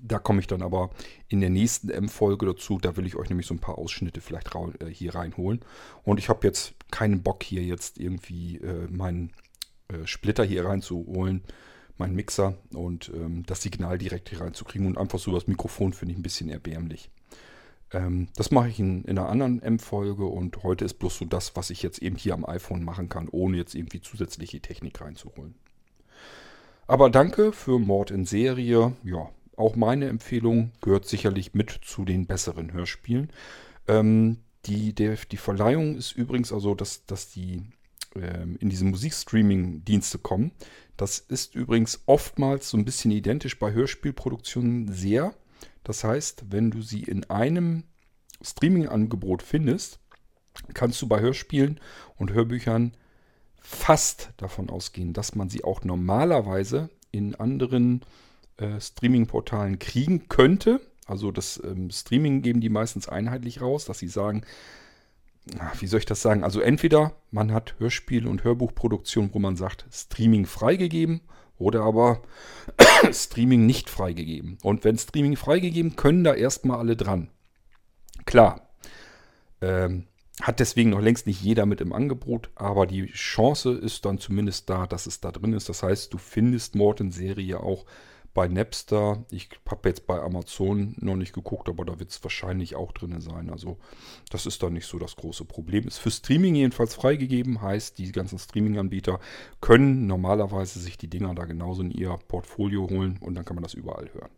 Da 0.00 0.18
komme 0.18 0.40
ich 0.40 0.46
dann 0.46 0.62
aber 0.62 0.90
in 1.28 1.40
der 1.40 1.50
nächsten 1.50 1.90
M-Folge 1.90 2.46
dazu. 2.46 2.78
Da 2.78 2.96
will 2.96 3.06
ich 3.06 3.16
euch 3.16 3.30
nämlich 3.30 3.46
so 3.46 3.54
ein 3.54 3.60
paar 3.60 3.78
Ausschnitte 3.78 4.20
vielleicht 4.20 4.54
äh, 4.54 4.86
hier 4.86 5.14
reinholen. 5.14 5.60
Und 6.02 6.18
ich 6.18 6.28
habe 6.28 6.46
jetzt 6.46 6.74
keinen 6.90 7.22
Bock 7.22 7.42
hier 7.42 7.62
jetzt 7.62 7.98
irgendwie 7.98 8.58
äh, 8.58 8.86
meinen 8.90 9.32
äh, 9.88 10.06
Splitter 10.06 10.44
hier 10.44 10.64
reinzuholen 10.64 11.42
meinen 11.98 12.14
Mixer 12.14 12.54
und 12.72 13.10
ähm, 13.14 13.44
das 13.46 13.62
Signal 13.62 13.98
direkt 13.98 14.28
hier 14.30 14.40
reinzukriegen 14.40 14.86
und 14.86 14.98
einfach 14.98 15.18
so 15.18 15.32
das 15.32 15.46
Mikrofon 15.46 15.92
finde 15.92 16.12
ich 16.12 16.18
ein 16.18 16.22
bisschen 16.22 16.48
erbärmlich. 16.48 17.10
Ähm, 17.92 18.28
das 18.36 18.50
mache 18.50 18.68
ich 18.68 18.78
in, 18.78 19.04
in 19.04 19.18
einer 19.18 19.28
anderen 19.28 19.62
M-Folge 19.62 20.24
und 20.24 20.62
heute 20.62 20.84
ist 20.84 20.94
bloß 20.94 21.18
so 21.18 21.24
das, 21.24 21.56
was 21.56 21.70
ich 21.70 21.82
jetzt 21.82 22.00
eben 22.00 22.16
hier 22.16 22.34
am 22.34 22.44
iPhone 22.44 22.84
machen 22.84 23.08
kann, 23.08 23.28
ohne 23.28 23.56
jetzt 23.56 23.74
irgendwie 23.74 24.00
zusätzliche 24.00 24.60
Technik 24.60 25.00
reinzuholen. 25.00 25.54
Aber 26.86 27.10
danke 27.10 27.52
für 27.52 27.78
Mord 27.78 28.10
in 28.10 28.24
Serie. 28.24 28.92
Ja, 29.02 29.28
auch 29.56 29.76
meine 29.76 30.08
Empfehlung 30.08 30.72
gehört 30.80 31.06
sicherlich 31.06 31.52
mit 31.52 31.70
zu 31.82 32.04
den 32.04 32.26
besseren 32.26 32.72
Hörspielen. 32.72 33.30
Ähm, 33.86 34.38
die, 34.66 34.94
der, 34.94 35.16
die 35.30 35.36
Verleihung 35.36 35.96
ist 35.96 36.12
übrigens 36.12 36.52
also, 36.52 36.74
dass, 36.74 37.04
dass 37.06 37.30
die 37.30 37.62
in 38.14 38.68
diese 38.68 38.84
Musikstreaming-Dienste 38.84 40.18
kommen. 40.18 40.52
Das 40.96 41.18
ist 41.18 41.54
übrigens 41.54 42.02
oftmals 42.06 42.70
so 42.70 42.76
ein 42.76 42.84
bisschen 42.84 43.10
identisch 43.10 43.58
bei 43.58 43.72
Hörspielproduktionen 43.72 44.92
sehr. 44.92 45.34
Das 45.84 46.04
heißt, 46.04 46.46
wenn 46.50 46.70
du 46.70 46.82
sie 46.82 47.02
in 47.02 47.30
einem 47.30 47.84
Streaming-Angebot 48.42 49.42
findest, 49.42 50.00
kannst 50.74 51.00
du 51.00 51.06
bei 51.06 51.20
Hörspielen 51.20 51.80
und 52.16 52.32
Hörbüchern 52.32 52.92
fast 53.60 54.30
davon 54.36 54.70
ausgehen, 54.70 55.12
dass 55.12 55.34
man 55.34 55.48
sie 55.48 55.64
auch 55.64 55.84
normalerweise 55.84 56.90
in 57.10 57.34
anderen 57.34 58.02
äh, 58.56 58.80
Streaming-Portalen 58.80 59.78
kriegen 59.78 60.28
könnte. 60.28 60.80
Also 61.06 61.30
das 61.30 61.62
ähm, 61.64 61.90
Streaming 61.90 62.42
geben 62.42 62.60
die 62.60 62.68
meistens 62.68 63.08
einheitlich 63.08 63.60
raus, 63.60 63.84
dass 63.84 63.98
sie 63.98 64.08
sagen, 64.08 64.42
wie 65.78 65.86
soll 65.86 66.00
ich 66.00 66.06
das 66.06 66.22
sagen? 66.22 66.44
Also 66.44 66.60
entweder 66.60 67.14
man 67.30 67.52
hat 67.52 67.74
Hörspiel- 67.78 68.26
und 68.26 68.44
Hörbuchproduktion, 68.44 69.30
wo 69.32 69.38
man 69.38 69.56
sagt, 69.56 69.86
Streaming 69.92 70.46
freigegeben, 70.46 71.20
Oder 71.58 71.82
aber 71.82 72.22
Streaming 73.12 73.66
nicht 73.66 73.90
freigegeben. 73.90 74.58
Und 74.62 74.84
wenn 74.84 74.96
Streaming 74.96 75.36
freigegeben, 75.36 75.96
können 75.96 76.22
da 76.22 76.34
erstmal 76.34 76.78
alle 76.78 76.96
dran. 76.96 77.30
Klar, 78.26 78.68
ähm, 79.60 80.06
hat 80.40 80.60
deswegen 80.60 80.90
noch 80.90 81.00
längst 81.00 81.26
nicht 81.26 81.42
jeder 81.42 81.66
mit 81.66 81.80
im 81.80 81.92
Angebot, 81.92 82.50
aber 82.54 82.86
die 82.86 83.06
Chance 83.06 83.72
ist 83.72 84.04
dann 84.04 84.18
zumindest 84.18 84.70
da, 84.70 84.86
dass 84.86 85.06
es 85.06 85.20
da 85.20 85.32
drin 85.32 85.52
ist. 85.52 85.68
Das 85.68 85.82
heißt, 85.82 86.12
du 86.12 86.18
findest 86.18 86.76
Morton-Serie 86.76 87.58
auch 87.60 87.86
bei 88.34 88.48
Napster. 88.48 89.24
Ich 89.30 89.48
habe 89.68 89.88
jetzt 89.88 90.06
bei 90.06 90.20
Amazon 90.20 90.94
noch 90.98 91.16
nicht 91.16 91.32
geguckt, 91.32 91.68
aber 91.68 91.84
da 91.84 91.98
wird 91.98 92.10
es 92.10 92.22
wahrscheinlich 92.22 92.76
auch 92.76 92.92
drin 92.92 93.20
sein. 93.20 93.50
Also 93.50 93.78
das 94.30 94.46
ist 94.46 94.62
dann 94.62 94.74
nicht 94.74 94.86
so 94.86 94.98
das 94.98 95.16
große 95.16 95.44
Problem. 95.44 95.86
Ist 95.86 95.98
für 95.98 96.10
Streaming 96.10 96.54
jedenfalls 96.54 96.94
freigegeben, 96.94 97.62
heißt, 97.62 97.98
die 97.98 98.12
ganzen 98.12 98.38
Streaming-Anbieter 98.38 99.20
können 99.60 100.06
normalerweise 100.06 100.78
sich 100.78 100.98
die 100.98 101.08
Dinger 101.08 101.34
da 101.34 101.44
genauso 101.44 101.82
in 101.82 101.90
ihr 101.90 102.16
Portfolio 102.28 102.88
holen 102.88 103.18
und 103.20 103.34
dann 103.34 103.44
kann 103.44 103.56
man 103.56 103.64
das 103.64 103.74
überall 103.74 104.10
hören. 104.12 104.30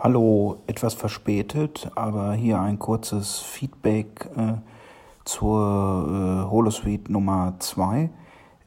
Hallo, 0.00 0.62
etwas 0.68 0.94
verspätet, 0.94 1.90
aber 1.96 2.32
hier 2.34 2.60
ein 2.60 2.78
kurzes 2.78 3.40
Feedback 3.40 4.30
äh, 4.36 4.58
zur 5.28 6.46
äh, 6.46 6.50
Holosuite 6.50 7.12
Nummer 7.12 7.54
2. 7.58 8.10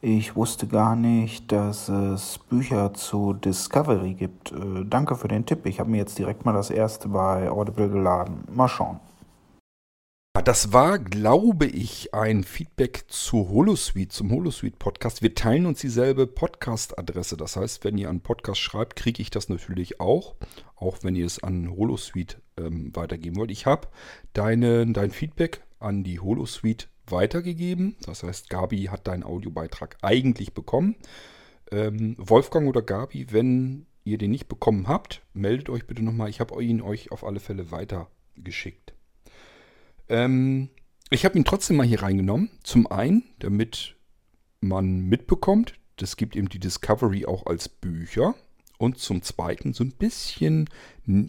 Ich 0.01 0.35
wusste 0.35 0.67
gar 0.67 0.95
nicht, 0.95 1.51
dass 1.51 1.89
es 1.89 2.37
Bücher 2.37 2.93
zu 2.93 3.33
Discovery 3.33 4.13
gibt. 4.13 4.51
Äh, 4.51 4.85
danke 4.85 5.15
für 5.15 5.27
den 5.27 5.45
Tipp. 5.45 5.65
Ich 5.65 5.79
habe 5.79 5.89
mir 5.89 5.97
jetzt 5.97 6.17
direkt 6.19 6.45
mal 6.45 6.53
das 6.53 6.69
erste 6.69 7.09
bei 7.09 7.49
Audible 7.49 7.89
geladen. 7.89 8.43
Mal 8.53 8.67
schauen. 8.67 8.99
Das 10.45 10.71
war, 10.71 10.97
glaube 10.97 11.65
ich, 11.65 12.13
ein 12.13 12.43
Feedback 12.43 13.05
zu 13.07 13.49
Holosuite, 13.49 14.09
zum 14.09 14.31
Holosuite-Podcast. 14.31 15.21
Wir 15.21 15.35
teilen 15.35 15.65
uns 15.65 15.81
dieselbe 15.81 16.25
Podcast-Adresse. 16.25 17.37
Das 17.37 17.57
heißt, 17.57 17.83
wenn 17.83 17.97
ihr 17.97 18.09
einen 18.09 18.21
Podcast 18.21 18.59
schreibt, 18.59 18.95
kriege 18.95 19.21
ich 19.21 19.29
das 19.29 19.49
natürlich 19.49 19.99
auch. 19.99 20.35
Auch 20.75 20.99
wenn 21.01 21.15
ihr 21.15 21.25
es 21.25 21.43
an 21.43 21.69
Holosuite 21.69 22.37
ähm, 22.57 22.95
weitergeben 22.95 23.35
wollt. 23.35 23.51
Ich 23.51 23.65
habe 23.65 23.87
dein 24.33 25.11
Feedback 25.11 25.61
an 25.81 26.03
die 26.03 26.19
Holosuite 26.19 26.87
weitergegeben. 27.07 27.95
Das 28.03 28.23
heißt, 28.23 28.49
Gabi 28.49 28.85
hat 28.85 29.07
deinen 29.07 29.23
Audiobeitrag 29.23 29.97
eigentlich 30.01 30.53
bekommen. 30.53 30.95
Ähm, 31.71 32.15
Wolfgang 32.17 32.67
oder 32.67 32.81
Gabi, 32.81 33.27
wenn 33.31 33.85
ihr 34.03 34.17
den 34.17 34.31
nicht 34.31 34.47
bekommen 34.47 34.87
habt, 34.87 35.21
meldet 35.33 35.69
euch 35.69 35.85
bitte 35.85 36.03
nochmal. 36.03 36.29
Ich 36.29 36.39
habe 36.39 36.63
ihn 36.63 36.81
euch 36.81 37.11
auf 37.11 37.23
alle 37.23 37.39
Fälle 37.39 37.71
weitergeschickt. 37.71 38.93
Ähm, 40.09 40.69
ich 41.09 41.25
habe 41.25 41.37
ihn 41.37 41.45
trotzdem 41.45 41.77
mal 41.77 41.85
hier 41.85 42.01
reingenommen. 42.01 42.49
Zum 42.63 42.87
einen, 42.87 43.23
damit 43.39 43.95
man 44.59 45.01
mitbekommt, 45.01 45.75
das 45.97 46.17
gibt 46.17 46.35
eben 46.35 46.49
die 46.49 46.59
Discovery 46.59 47.25
auch 47.25 47.45
als 47.45 47.69
Bücher. 47.69 48.35
Und 48.77 48.97
zum 48.97 49.21
Zweiten, 49.21 49.73
so 49.73 49.83
ein 49.83 49.91
bisschen 49.91 50.67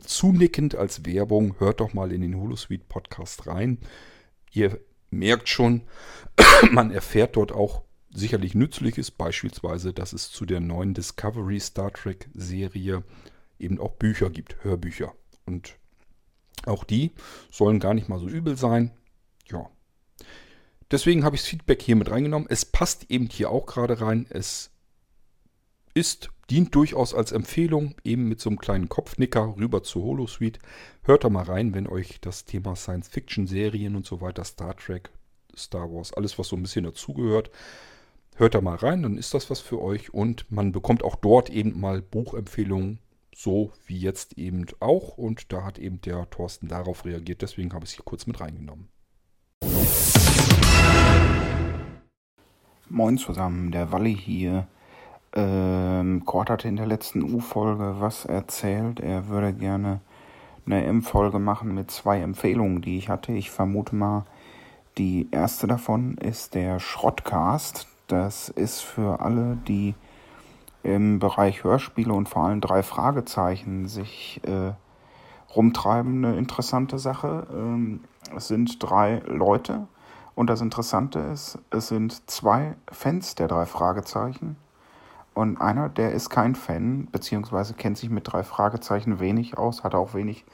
zunickend 0.04 0.74
als 0.74 1.04
Werbung, 1.04 1.56
hört 1.58 1.80
doch 1.80 1.92
mal 1.92 2.10
in 2.10 2.22
den 2.22 2.40
Holosuite 2.40 2.84
Podcast 2.88 3.46
rein. 3.46 3.78
Ihr 4.52 4.80
merkt 5.10 5.48
schon, 5.48 5.82
man 6.70 6.90
erfährt 6.90 7.36
dort 7.36 7.52
auch 7.52 7.82
sicherlich 8.10 8.54
Nützliches, 8.54 9.10
beispielsweise, 9.10 9.92
dass 9.92 10.12
es 10.12 10.30
zu 10.30 10.44
der 10.44 10.60
neuen 10.60 10.94
Discovery 10.94 11.60
Star 11.60 11.92
Trek 11.92 12.28
Serie 12.34 13.04
eben 13.58 13.80
auch 13.80 13.92
Bücher 13.92 14.30
gibt, 14.30 14.62
Hörbücher. 14.64 15.14
Und 15.46 15.76
auch 16.66 16.84
die 16.84 17.12
sollen 17.50 17.80
gar 17.80 17.94
nicht 17.94 18.08
mal 18.08 18.18
so 18.18 18.28
übel 18.28 18.56
sein. 18.56 18.92
Ja. 19.50 19.70
Deswegen 20.90 21.24
habe 21.24 21.36
ich 21.36 21.42
das 21.42 21.48
Feedback 21.48 21.80
hier 21.80 21.96
mit 21.96 22.10
reingenommen. 22.10 22.48
Es 22.50 22.64
passt 22.64 23.10
eben 23.10 23.28
hier 23.28 23.50
auch 23.50 23.66
gerade 23.66 24.00
rein. 24.00 24.26
Es 24.28 24.70
ist, 25.94 26.30
dient 26.52 26.74
durchaus 26.74 27.14
als 27.14 27.32
Empfehlung, 27.32 27.94
eben 28.04 28.28
mit 28.28 28.38
so 28.38 28.50
einem 28.50 28.58
kleinen 28.58 28.90
Kopfnicker 28.90 29.54
rüber 29.56 29.82
zur 29.82 30.02
Holosuite. 30.02 30.60
Hört 31.02 31.24
da 31.24 31.30
mal 31.30 31.44
rein, 31.44 31.72
wenn 31.72 31.86
euch 31.86 32.20
das 32.20 32.44
Thema 32.44 32.76
Science-Fiction-Serien 32.76 33.96
und 33.96 34.04
so 34.04 34.20
weiter, 34.20 34.44
Star 34.44 34.76
Trek, 34.76 35.08
Star 35.56 35.90
Wars, 35.90 36.12
alles, 36.12 36.38
was 36.38 36.48
so 36.48 36.56
ein 36.56 36.62
bisschen 36.62 36.84
dazugehört, 36.84 37.50
hört 38.36 38.54
da 38.54 38.60
mal 38.60 38.76
rein, 38.76 39.02
dann 39.02 39.16
ist 39.16 39.32
das 39.32 39.48
was 39.48 39.60
für 39.60 39.80
euch 39.80 40.12
und 40.12 40.44
man 40.50 40.72
bekommt 40.72 41.02
auch 41.02 41.16
dort 41.16 41.48
eben 41.48 41.80
mal 41.80 42.02
Buchempfehlungen 42.02 42.98
so 43.34 43.72
wie 43.86 43.98
jetzt 43.98 44.36
eben 44.36 44.66
auch. 44.78 45.16
Und 45.16 45.54
da 45.54 45.64
hat 45.64 45.78
eben 45.78 46.02
der 46.02 46.28
Thorsten 46.28 46.68
darauf 46.68 47.06
reagiert. 47.06 47.40
Deswegen 47.40 47.72
habe 47.72 47.86
ich 47.86 47.92
es 47.92 47.96
hier 47.96 48.04
kurz 48.04 48.26
mit 48.26 48.38
reingenommen. 48.40 48.88
Moin 52.90 53.16
zusammen, 53.16 53.72
der 53.72 53.90
Walli 53.90 54.14
hier. 54.14 54.68
Ähm, 55.34 56.24
Kort 56.26 56.50
hatte 56.50 56.68
in 56.68 56.76
der 56.76 56.86
letzten 56.86 57.22
U-Folge 57.22 57.96
was 57.98 58.24
erzählt. 58.24 59.00
Er 59.00 59.28
würde 59.28 59.52
gerne 59.52 60.00
eine 60.66 60.84
M-Folge 60.84 61.38
machen 61.38 61.74
mit 61.74 61.90
zwei 61.90 62.20
Empfehlungen, 62.20 62.82
die 62.82 62.98
ich 62.98 63.08
hatte. 63.08 63.32
Ich 63.32 63.50
vermute 63.50 63.96
mal, 63.96 64.24
die 64.98 65.28
erste 65.30 65.66
davon 65.66 66.16
ist 66.18 66.54
der 66.54 66.80
Schrottcast. 66.80 67.88
Das 68.08 68.50
ist 68.50 68.80
für 68.80 69.20
alle, 69.20 69.56
die 69.66 69.94
im 70.82 71.18
Bereich 71.18 71.64
Hörspiele 71.64 72.12
und 72.12 72.28
vor 72.28 72.44
allem 72.44 72.60
drei 72.60 72.82
Fragezeichen 72.82 73.88
sich 73.88 74.40
äh, 74.44 74.72
rumtreiben, 75.54 76.24
eine 76.24 76.36
interessante 76.36 76.98
Sache. 76.98 77.46
Ähm, 77.52 78.00
es 78.36 78.48
sind 78.48 78.82
drei 78.82 79.22
Leute 79.26 79.86
und 80.34 80.48
das 80.48 80.60
Interessante 80.60 81.18
ist, 81.20 81.58
es 81.70 81.88
sind 81.88 82.28
zwei 82.30 82.74
Fans 82.90 83.34
der 83.34 83.48
drei 83.48 83.64
Fragezeichen 83.64 84.56
und 85.34 85.60
einer, 85.60 85.88
der 85.88 86.12
ist 86.12 86.30
kein 86.30 86.54
Fan, 86.54 87.08
beziehungsweise 87.10 87.74
kennt 87.74 87.98
sich 87.98 88.10
mit 88.10 88.30
drei 88.30 88.42
Fragezeichen 88.42 89.20
wenig 89.20 89.56
aus, 89.56 89.82
hat 89.82 89.94
auch 89.94 90.14
wenig 90.14 90.44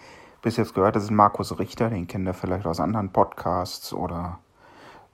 bis 0.42 0.56
jetzt 0.56 0.74
gehört. 0.74 0.96
Das 0.96 1.04
ist 1.04 1.10
Markus 1.10 1.58
Richter, 1.58 1.90
den 1.90 2.06
kennt 2.06 2.26
er 2.26 2.34
vielleicht 2.34 2.66
aus 2.66 2.80
anderen 2.80 3.10
Podcasts 3.10 3.92
oder 3.92 4.38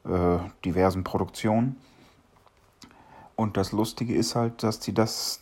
äh, 0.05 0.39
diversen 0.65 1.05
Produktionen. 1.05 1.77
Und 3.37 3.57
das 3.57 3.73
Lustige 3.73 4.15
ist 4.15 4.37
halt, 4.37 4.63
dass 4.63 4.79
die 4.79 4.95
das 4.95 5.41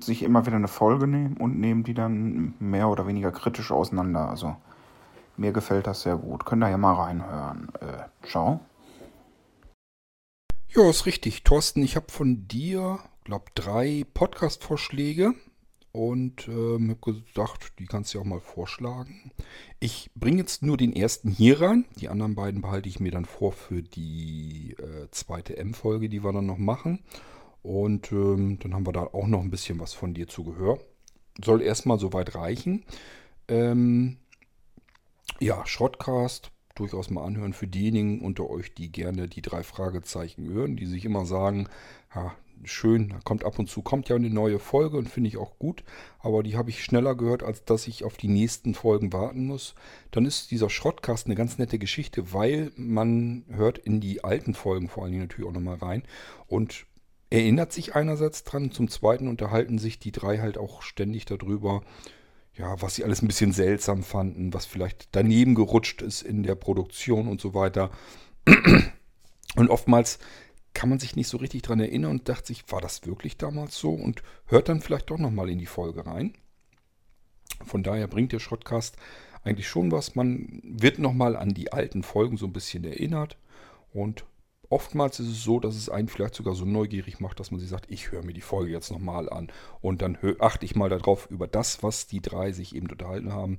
sich 0.00 0.22
immer 0.22 0.46
wieder 0.46 0.56
eine 0.56 0.66
Folge 0.66 1.06
nehmen 1.06 1.36
und 1.36 1.60
nehmen 1.60 1.84
die 1.84 1.94
dann 1.94 2.54
mehr 2.58 2.88
oder 2.88 3.06
weniger 3.06 3.30
kritisch 3.30 3.70
auseinander. 3.70 4.28
Also 4.28 4.56
mir 5.36 5.52
gefällt 5.52 5.86
das 5.86 6.02
sehr 6.02 6.16
gut. 6.16 6.44
Könnt 6.44 6.64
ihr 6.64 6.70
ja 6.70 6.78
mal 6.78 6.94
reinhören. 6.94 7.68
Äh, 7.80 8.26
ciao. 8.26 8.60
Ja, 10.70 10.90
ist 10.90 11.06
richtig. 11.06 11.44
Thorsten, 11.44 11.82
ich 11.82 11.94
habe 11.94 12.10
von 12.10 12.48
dir, 12.48 12.98
glaube 13.28 13.50
drei 13.54 14.06
Podcast-Vorschläge 14.14 15.34
und 15.92 16.48
ähm, 16.48 16.88
habe 16.88 17.12
gedacht, 17.12 17.74
die 17.78 17.84
kannst 17.84 18.14
du 18.14 18.18
ja 18.18 18.22
auch 18.22 18.26
mal 18.26 18.40
vorschlagen. 18.40 19.32
Ich 19.80 20.10
bringe 20.14 20.38
jetzt 20.38 20.62
nur 20.62 20.78
den 20.78 20.96
ersten 20.96 21.30
hier 21.30 21.60
rein. 21.60 21.84
Die 22.00 22.08
anderen 22.08 22.34
beiden 22.34 22.62
behalte 22.62 22.88
ich 22.88 23.00
mir 23.00 23.12
dann 23.12 23.26
vor 23.26 23.52
für 23.52 23.82
die 23.82 24.74
äh, 24.78 25.10
zweite 25.10 25.58
M-Folge, 25.58 26.08
die 26.08 26.24
wir 26.24 26.32
dann 26.32 26.46
noch 26.46 26.56
machen. 26.56 27.00
Und 27.62 28.12
ähm, 28.12 28.58
dann 28.60 28.72
haben 28.72 28.86
wir 28.86 28.94
da 28.94 29.02
auch 29.02 29.26
noch 29.26 29.42
ein 29.42 29.50
bisschen 29.50 29.78
was 29.78 29.92
von 29.92 30.14
dir 30.14 30.26
zu 30.26 30.44
Gehör. 30.44 30.78
Soll 31.44 31.60
erstmal 31.60 31.98
soweit 31.98 32.34
reichen. 32.34 32.86
Ähm, 33.46 34.16
ja, 35.38 35.66
Shortcast 35.66 36.50
durchaus 36.76 37.10
mal 37.10 37.26
anhören 37.26 37.52
für 37.52 37.66
diejenigen 37.66 38.22
unter 38.22 38.48
euch, 38.48 38.72
die 38.72 38.90
gerne 38.90 39.28
die 39.28 39.42
drei 39.42 39.62
Fragezeichen 39.62 40.48
hören, 40.48 40.76
die 40.76 40.86
sich 40.86 41.04
immer 41.04 41.26
sagen, 41.26 41.68
ja, 42.14 42.34
schön, 42.64 43.10
da 43.10 43.18
kommt 43.24 43.44
ab 43.44 43.58
und 43.58 43.68
zu, 43.68 43.82
kommt 43.82 44.08
ja 44.08 44.16
eine 44.16 44.30
neue 44.30 44.58
Folge 44.58 44.96
und 44.96 45.08
finde 45.08 45.28
ich 45.28 45.36
auch 45.36 45.58
gut, 45.58 45.84
aber 46.18 46.42
die 46.42 46.56
habe 46.56 46.70
ich 46.70 46.84
schneller 46.84 47.14
gehört, 47.14 47.42
als 47.42 47.64
dass 47.64 47.86
ich 47.86 48.04
auf 48.04 48.16
die 48.16 48.28
nächsten 48.28 48.74
Folgen 48.74 49.12
warten 49.12 49.46
muss. 49.46 49.74
Dann 50.10 50.26
ist 50.26 50.50
dieser 50.50 50.70
Schrottcast 50.70 51.26
eine 51.26 51.34
ganz 51.34 51.58
nette 51.58 51.78
Geschichte, 51.78 52.32
weil 52.32 52.72
man 52.76 53.44
hört 53.50 53.78
in 53.78 54.00
die 54.00 54.24
alten 54.24 54.54
Folgen 54.54 54.88
vor 54.88 55.02
allen 55.02 55.12
Dingen 55.12 55.24
natürlich 55.24 55.48
auch 55.48 55.54
nochmal 55.54 55.78
rein 55.78 56.02
und 56.46 56.86
erinnert 57.30 57.72
sich 57.72 57.94
einerseits 57.94 58.44
dran, 58.44 58.70
zum 58.70 58.88
zweiten 58.88 59.28
unterhalten 59.28 59.78
sich 59.78 59.98
die 59.98 60.12
drei 60.12 60.38
halt 60.38 60.58
auch 60.58 60.82
ständig 60.82 61.24
darüber, 61.26 61.82
ja, 62.54 62.80
was 62.82 62.94
sie 62.94 63.04
alles 63.04 63.22
ein 63.22 63.28
bisschen 63.28 63.52
seltsam 63.52 64.02
fanden, 64.02 64.52
was 64.52 64.66
vielleicht 64.66 65.08
daneben 65.12 65.54
gerutscht 65.54 66.02
ist 66.02 66.22
in 66.22 66.42
der 66.42 66.54
Produktion 66.54 67.28
und 67.28 67.40
so 67.40 67.54
weiter. 67.54 67.90
Und 69.56 69.70
oftmals 69.70 70.18
kann 70.78 70.90
man 70.90 71.00
sich 71.00 71.16
nicht 71.16 71.26
so 71.26 71.38
richtig 71.38 71.62
dran 71.62 71.80
erinnern 71.80 72.12
und 72.12 72.28
dachte 72.28 72.46
sich, 72.46 72.70
war 72.70 72.80
das 72.80 73.04
wirklich 73.04 73.36
damals 73.36 73.76
so? 73.76 73.90
Und 73.90 74.22
hört 74.46 74.68
dann 74.68 74.80
vielleicht 74.80 75.10
doch 75.10 75.18
nochmal 75.18 75.50
in 75.50 75.58
die 75.58 75.66
Folge 75.66 76.06
rein. 76.06 76.34
Von 77.64 77.82
daher 77.82 78.06
bringt 78.06 78.30
der 78.30 78.38
Schrottcast 78.38 78.96
eigentlich 79.42 79.66
schon 79.66 79.90
was. 79.90 80.14
Man 80.14 80.60
wird 80.62 81.00
nochmal 81.00 81.34
an 81.34 81.52
die 81.52 81.72
alten 81.72 82.04
Folgen 82.04 82.36
so 82.36 82.46
ein 82.46 82.52
bisschen 82.52 82.84
erinnert. 82.84 83.36
Und 83.92 84.24
oftmals 84.70 85.18
ist 85.18 85.26
es 85.26 85.42
so, 85.42 85.58
dass 85.58 85.74
es 85.74 85.88
einen 85.88 86.06
vielleicht 86.06 86.36
sogar 86.36 86.54
so 86.54 86.64
neugierig 86.64 87.18
macht, 87.18 87.40
dass 87.40 87.50
man 87.50 87.58
sich 87.58 87.70
sagt, 87.70 87.90
ich 87.90 88.12
höre 88.12 88.24
mir 88.24 88.32
die 88.32 88.40
Folge 88.40 88.70
jetzt 88.70 88.92
nochmal 88.92 89.28
an. 89.28 89.48
Und 89.80 90.00
dann 90.00 90.16
achte 90.38 90.64
ich 90.64 90.76
mal 90.76 90.88
darauf, 90.88 91.28
über 91.28 91.48
das, 91.48 91.82
was 91.82 92.06
die 92.06 92.22
drei 92.22 92.52
sich 92.52 92.76
eben 92.76 92.88
unterhalten 92.88 93.32
haben. 93.32 93.58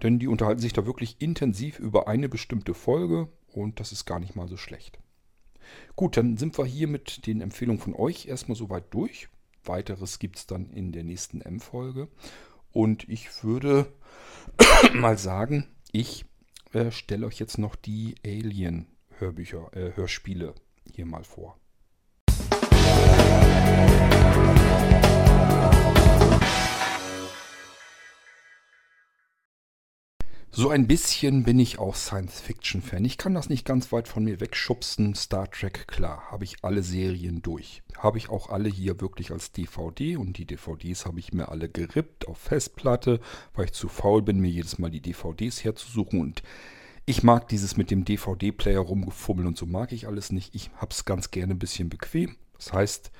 Denn 0.00 0.20
die 0.20 0.28
unterhalten 0.28 0.60
sich 0.60 0.72
da 0.72 0.86
wirklich 0.86 1.20
intensiv 1.20 1.80
über 1.80 2.06
eine 2.06 2.28
bestimmte 2.28 2.72
Folge 2.72 3.26
und 3.48 3.80
das 3.80 3.90
ist 3.90 4.04
gar 4.04 4.20
nicht 4.20 4.36
mal 4.36 4.46
so 4.46 4.56
schlecht. 4.56 5.00
Gut, 5.96 6.16
dann 6.16 6.36
sind 6.36 6.58
wir 6.58 6.64
hier 6.64 6.88
mit 6.88 7.26
den 7.26 7.40
Empfehlungen 7.40 7.80
von 7.80 7.94
euch 7.94 8.26
erstmal 8.26 8.56
soweit 8.56 8.92
durch. 8.92 9.28
Weiteres 9.64 10.18
gibt 10.18 10.36
es 10.36 10.46
dann 10.46 10.70
in 10.70 10.92
der 10.92 11.04
nächsten 11.04 11.40
M-Folge. 11.40 12.08
Und 12.72 13.08
ich 13.08 13.44
würde 13.44 13.92
mal 14.94 15.18
sagen, 15.18 15.68
ich 15.92 16.24
äh, 16.72 16.90
stelle 16.90 17.26
euch 17.26 17.38
jetzt 17.38 17.58
noch 17.58 17.76
die 17.76 18.14
Alien-Hörbücher, 18.24 19.70
äh, 19.74 19.92
Hörspiele 19.94 20.54
hier 20.90 21.06
mal 21.06 21.24
vor. 21.24 21.58
So 30.54 30.68
ein 30.68 30.86
bisschen 30.86 31.44
bin 31.44 31.58
ich 31.58 31.78
auch 31.78 31.94
Science-Fiction-Fan. 31.94 33.06
Ich 33.06 33.16
kann 33.16 33.32
das 33.32 33.48
nicht 33.48 33.64
ganz 33.64 33.90
weit 33.90 34.06
von 34.06 34.24
mir 34.24 34.38
wegschubsen. 34.38 35.14
Star 35.14 35.50
Trek, 35.50 35.88
klar, 35.88 36.30
habe 36.30 36.44
ich 36.44 36.56
alle 36.60 36.82
Serien 36.82 37.40
durch. 37.40 37.82
Habe 37.96 38.18
ich 38.18 38.28
auch 38.28 38.50
alle 38.50 38.68
hier 38.68 39.00
wirklich 39.00 39.30
als 39.30 39.52
DVD 39.52 40.18
und 40.18 40.36
die 40.36 40.44
DVDs 40.44 41.06
habe 41.06 41.20
ich 41.20 41.32
mir 41.32 41.48
alle 41.48 41.70
gerippt 41.70 42.28
auf 42.28 42.36
Festplatte, 42.36 43.20
weil 43.54 43.64
ich 43.64 43.72
zu 43.72 43.88
faul 43.88 44.20
bin, 44.20 44.40
mir 44.40 44.50
jedes 44.50 44.78
Mal 44.78 44.90
die 44.90 45.00
DVDs 45.00 45.64
herzusuchen 45.64 46.20
und 46.20 46.42
ich 47.06 47.22
mag 47.22 47.48
dieses 47.48 47.78
mit 47.78 47.90
dem 47.90 48.04
DVD-Player 48.04 48.80
rumgefummeln 48.80 49.48
und 49.48 49.56
so 49.56 49.64
mag 49.64 49.90
ich 49.92 50.06
alles 50.06 50.32
nicht. 50.32 50.54
Ich 50.54 50.70
habe 50.76 50.90
es 50.90 51.06
ganz 51.06 51.30
gerne 51.30 51.54
ein 51.54 51.58
bisschen 51.58 51.88
bequem. 51.88 52.36
Das 52.58 52.74
heißt, 52.74 53.10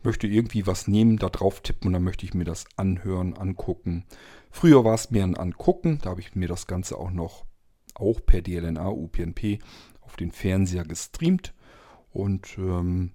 ich 0.00 0.04
möchte 0.04 0.26
irgendwie 0.26 0.66
was 0.66 0.86
nehmen, 0.86 1.16
da 1.16 1.30
drauf 1.30 1.62
tippen 1.62 1.86
und 1.86 1.92
dann 1.94 2.04
möchte 2.04 2.26
ich 2.26 2.34
mir 2.34 2.44
das 2.44 2.66
anhören, 2.76 3.32
angucken. 3.32 4.04
Früher 4.54 4.84
war 4.84 4.94
es 4.94 5.10
mehr 5.10 5.24
ein 5.24 5.36
Angucken, 5.36 5.98
da 6.00 6.10
habe 6.10 6.20
ich 6.20 6.36
mir 6.36 6.46
das 6.46 6.68
Ganze 6.68 6.96
auch 6.96 7.10
noch, 7.10 7.44
auch 7.96 8.24
per 8.24 8.40
DLNA, 8.40 8.88
UPnP, 8.88 9.58
auf 10.00 10.14
den 10.14 10.30
Fernseher 10.30 10.84
gestreamt. 10.84 11.52
Und 12.12 12.56
ähm, 12.56 13.10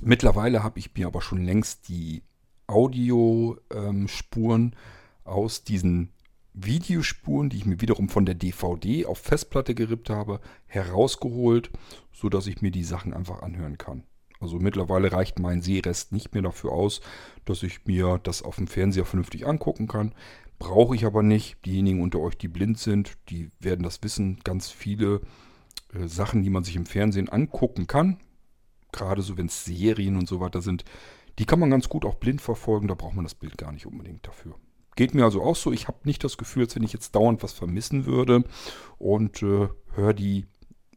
mittlerweile 0.00 0.64
habe 0.64 0.80
ich 0.80 0.92
mir 0.96 1.06
aber 1.06 1.22
schon 1.22 1.44
längst 1.44 1.88
die 1.88 2.24
Audiospuren 2.66 4.62
ähm, 4.62 4.72
aus 5.22 5.62
diesen 5.62 6.12
Videospuren, 6.52 7.48
die 7.48 7.58
ich 7.58 7.66
mir 7.66 7.80
wiederum 7.80 8.08
von 8.08 8.26
der 8.26 8.34
DVD 8.34 9.06
auf 9.06 9.18
Festplatte 9.18 9.76
gerippt 9.76 10.10
habe, 10.10 10.40
herausgeholt, 10.66 11.70
sodass 12.12 12.48
ich 12.48 12.60
mir 12.60 12.72
die 12.72 12.82
Sachen 12.82 13.14
einfach 13.14 13.40
anhören 13.40 13.78
kann. 13.78 14.02
Also 14.40 14.58
mittlerweile 14.58 15.12
reicht 15.12 15.38
mein 15.38 15.62
Sehrest 15.62 16.12
nicht 16.12 16.34
mehr 16.34 16.42
dafür 16.42 16.72
aus, 16.72 17.00
dass 17.44 17.62
ich 17.62 17.86
mir 17.86 18.20
das 18.22 18.42
auf 18.42 18.56
dem 18.56 18.66
Fernseher 18.66 19.04
vernünftig 19.04 19.46
angucken 19.46 19.86
kann. 19.86 20.12
Brauche 20.58 20.94
ich 20.94 21.04
aber 21.04 21.22
nicht. 21.22 21.64
Diejenigen 21.64 22.02
unter 22.02 22.20
euch, 22.20 22.36
die 22.36 22.48
blind 22.48 22.78
sind, 22.78 23.14
die 23.28 23.50
werden 23.60 23.82
das 23.82 24.02
wissen. 24.02 24.40
Ganz 24.44 24.70
viele 24.70 25.20
äh, 25.94 26.06
Sachen, 26.06 26.42
die 26.42 26.50
man 26.50 26.64
sich 26.64 26.76
im 26.76 26.86
Fernsehen 26.86 27.28
angucken 27.28 27.86
kann, 27.86 28.18
gerade 28.92 29.22
so 29.22 29.36
wenn 29.36 29.46
es 29.46 29.64
Serien 29.64 30.16
und 30.16 30.28
so 30.28 30.40
weiter 30.40 30.62
sind, 30.62 30.84
die 31.38 31.46
kann 31.46 31.58
man 31.58 31.70
ganz 31.70 31.88
gut 31.88 32.04
auch 32.04 32.14
blind 32.14 32.40
verfolgen. 32.40 32.88
Da 32.88 32.94
braucht 32.94 33.14
man 33.14 33.24
das 33.24 33.34
Bild 33.34 33.58
gar 33.58 33.72
nicht 33.72 33.86
unbedingt 33.86 34.26
dafür. 34.26 34.54
Geht 34.96 35.14
mir 35.14 35.24
also 35.24 35.42
auch 35.42 35.56
so. 35.56 35.72
Ich 35.72 35.88
habe 35.88 35.98
nicht 36.04 36.22
das 36.22 36.36
Gefühl, 36.36 36.62
als 36.64 36.76
wenn 36.76 36.84
ich 36.84 36.92
jetzt 36.92 37.16
dauernd 37.16 37.42
was 37.42 37.52
vermissen 37.52 38.06
würde 38.06 38.44
und 38.98 39.42
äh, 39.42 39.68
höre 39.94 40.12
die 40.12 40.46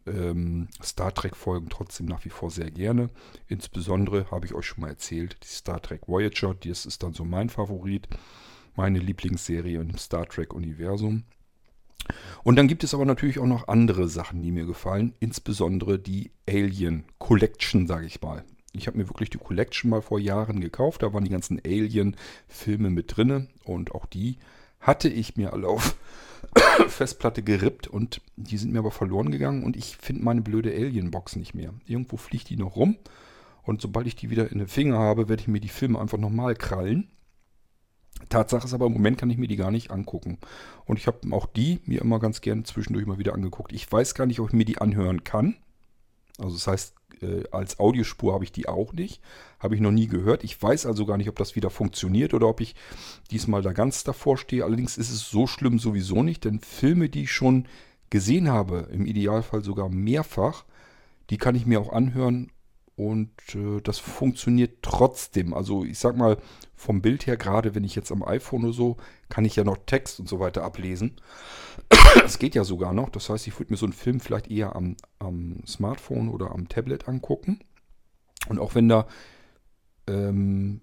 ähm, 0.08 0.68
Star 0.84 1.14
Trek-Folgen 1.14 1.70
trotzdem 1.70 2.06
nach 2.06 2.26
wie 2.26 2.30
vor 2.30 2.52
sehr 2.52 2.72
gerne. 2.72 3.10
Insbesondere 3.48 4.32
habe 4.32 4.46
ich 4.46 4.54
euch 4.54 4.66
schon 4.66 4.82
mal 4.82 4.90
erzählt, 4.90 5.38
die 5.44 5.48
Star 5.48 5.82
Trek 5.82 6.08
Voyager, 6.08 6.54
das 6.54 6.86
ist 6.86 7.04
dann 7.04 7.14
so 7.14 7.26
mein 7.26 7.50
Favorit, 7.50 8.08
meine 8.76 9.00
Lieblingsserie 9.00 9.80
im 9.80 9.98
Star 9.98 10.28
Trek-Universum. 10.28 11.24
Und 12.44 12.56
dann 12.56 12.68
gibt 12.68 12.84
es 12.84 12.94
aber 12.94 13.06
natürlich 13.06 13.40
auch 13.40 13.46
noch 13.46 13.68
andere 13.68 14.08
Sachen, 14.08 14.42
die 14.42 14.52
mir 14.52 14.66
gefallen, 14.66 15.14
insbesondere 15.20 16.00
die 16.00 16.32
Alien 16.48 17.06
Collection, 17.18 17.88
sage 17.88 18.06
ich 18.06 18.22
mal. 18.22 18.46
Ich 18.74 18.88
habe 18.88 18.98
mir 18.98 19.10
wirklich 19.10 19.30
die 19.30 19.40
Collection 19.40 19.90
mal 19.90 20.02
vor 20.02 20.20
Jahren 20.20 20.62
gekauft, 20.62 21.04
da 21.04 21.14
waren 21.14 21.24
die 21.24 21.32
ganzen 21.32 21.60
Alien-Filme 21.66 22.90
mit 22.90 23.18
drinne 23.18 23.48
und 23.64 23.94
auch 23.94 24.06
die 24.06 24.38
hatte 24.80 25.10
ich 25.10 25.36
mir 25.36 25.54
alle 25.54 25.68
auf 25.68 25.98
Festplatte 26.88 27.44
gerippt 27.44 27.88
und 27.88 28.22
die 28.36 28.58
sind 28.58 28.74
mir 28.74 28.80
aber 28.80 28.92
verloren 28.92 29.32
gegangen 29.32 29.64
und 29.64 29.76
ich 29.76 29.98
finde 29.98 30.24
meine 30.24 30.42
blöde 30.42 30.72
Alien-Box 30.72 31.36
nicht 31.36 31.54
mehr. 31.54 31.74
Irgendwo 31.86 32.18
fliegt 32.18 32.50
die 32.50 32.58
noch 32.58 32.76
rum 32.76 32.98
und 33.64 33.82
sobald 33.82 34.08
ich 34.08 34.16
die 34.16 34.30
wieder 34.30 34.52
in 34.52 34.60
den 34.60 34.68
Finger 34.68 34.98
habe, 34.98 35.30
werde 35.30 35.42
ich 35.42 35.48
mir 35.48 35.60
die 35.60 35.68
Filme 35.68 36.00
einfach 36.00 36.18
nochmal 36.18 36.56
krallen. 36.56 37.10
Tatsache 38.30 38.66
ist 38.66 38.74
aber, 38.74 38.88
im 38.88 38.94
Moment 38.94 39.18
kann 39.18 39.30
ich 39.30 39.38
mir 39.38 39.48
die 39.48 39.56
gar 39.56 39.72
nicht 39.72 39.92
angucken. 39.92 40.38
Und 40.86 40.98
ich 40.98 41.08
habe 41.08 41.20
auch 41.32 41.46
die 41.46 41.80
mir 41.86 42.02
immer 42.02 42.20
ganz 42.20 42.42
gerne 42.42 42.64
zwischendurch 42.64 43.06
mal 43.06 43.20
wieder 43.20 43.34
angeguckt. 43.34 43.74
Ich 43.74 43.90
weiß 43.92 44.16
gar 44.16 44.26
nicht, 44.26 44.40
ob 44.40 44.48
ich 44.48 44.54
mir 44.54 44.66
die 44.66 44.80
anhören 44.80 45.24
kann. 45.24 45.56
Also 46.40 46.56
das 46.56 46.68
heißt, 46.68 46.96
äh, 47.22 47.44
als 47.52 47.80
Audiospur 47.80 48.34
habe 48.34 48.44
ich 48.44 48.52
die 48.52 48.68
auch 48.68 48.94
nicht. 48.94 49.22
Habe 49.60 49.76
ich 49.76 49.82
noch 49.82 49.92
nie 49.92 50.08
gehört. 50.08 50.44
Ich 50.44 50.62
weiß 50.62 50.86
also 50.86 51.06
gar 51.06 51.18
nicht, 51.18 51.30
ob 51.30 51.36
das 51.38 51.56
wieder 51.56 51.70
funktioniert 51.70 52.34
oder 52.34 52.48
ob 52.48 52.62
ich 52.62 52.76
diesmal 53.32 53.62
da 53.62 53.74
ganz 53.74 54.04
davor 54.04 54.38
stehe. 54.38 54.64
Allerdings 54.64 54.98
ist 54.98 55.12
es 55.12 55.30
so 55.30 55.48
schlimm 55.48 55.80
sowieso 55.80 56.24
nicht, 56.24 56.46
denn 56.46 56.60
Filme, 56.60 57.10
die 57.10 57.24
ich 57.24 57.32
schon 57.32 57.68
gesehen 58.10 58.50
habe, 58.50 58.88
im 58.92 59.06
Idealfall 59.06 59.64
sogar 59.64 59.90
mehrfach, 59.90 60.66
die 61.30 61.38
kann 61.38 61.56
ich 61.56 61.66
mir 61.66 61.82
auch 61.82 61.92
anhören 61.92 62.52
und 62.98 63.30
äh, 63.54 63.80
das 63.82 64.00
funktioniert 64.00 64.80
trotzdem. 64.82 65.54
Also 65.54 65.86
ich 65.86 66.00
sag 66.00 66.18
mal, 66.18 66.38
vom 66.76 67.02
Bild 67.02 67.28
her, 67.28 67.38
gerade 67.38 67.76
wenn 67.76 67.84
ich 67.84 67.96
jetzt 67.96 68.12
am 68.12 68.24
iPhone 68.24 68.64
oder 68.64 68.74
so, 68.74 68.98
kann 69.30 69.46
ich 69.46 69.56
ja 69.56 69.64
noch 69.64 69.78
Text 69.86 70.20
und 70.20 70.28
so 70.28 70.40
weiter 70.40 70.64
ablesen. 70.64 71.16
Das 72.16 72.40
geht 72.40 72.56
ja 72.56 72.64
sogar 72.64 72.94
noch. 72.94 73.10
Das 73.10 73.30
heißt, 73.30 73.48
ich 73.48 73.60
würde 73.60 73.72
mir 73.72 73.78
so 73.78 73.86
einen 73.86 73.94
Film 73.94 74.20
vielleicht 74.20 74.50
eher 74.50 74.76
am, 74.76 74.98
am 75.20 75.58
Smartphone 75.68 76.30
oder 76.30 76.52
am 76.52 76.70
Tablet 76.70 77.08
angucken. 77.08 77.60
Und 78.50 78.58
auch 78.58 78.74
wenn 78.74 78.90
da 78.90 79.08
ähm, 80.08 80.82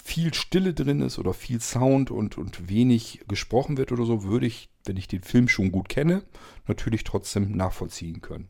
viel 0.00 0.34
Stille 0.34 0.74
drin 0.74 1.00
ist 1.00 1.18
oder 1.18 1.34
viel 1.34 1.60
Sound 1.60 2.12
und, 2.12 2.38
und 2.38 2.68
wenig 2.68 3.24
gesprochen 3.26 3.78
wird 3.78 3.90
oder 3.90 4.04
so, 4.04 4.22
würde 4.22 4.46
ich, 4.46 4.70
wenn 4.84 4.96
ich 4.96 5.08
den 5.08 5.22
Film 5.22 5.48
schon 5.48 5.72
gut 5.72 5.88
kenne, 5.88 6.22
natürlich 6.68 7.02
trotzdem 7.02 7.56
nachvollziehen 7.56 8.20
können. 8.20 8.48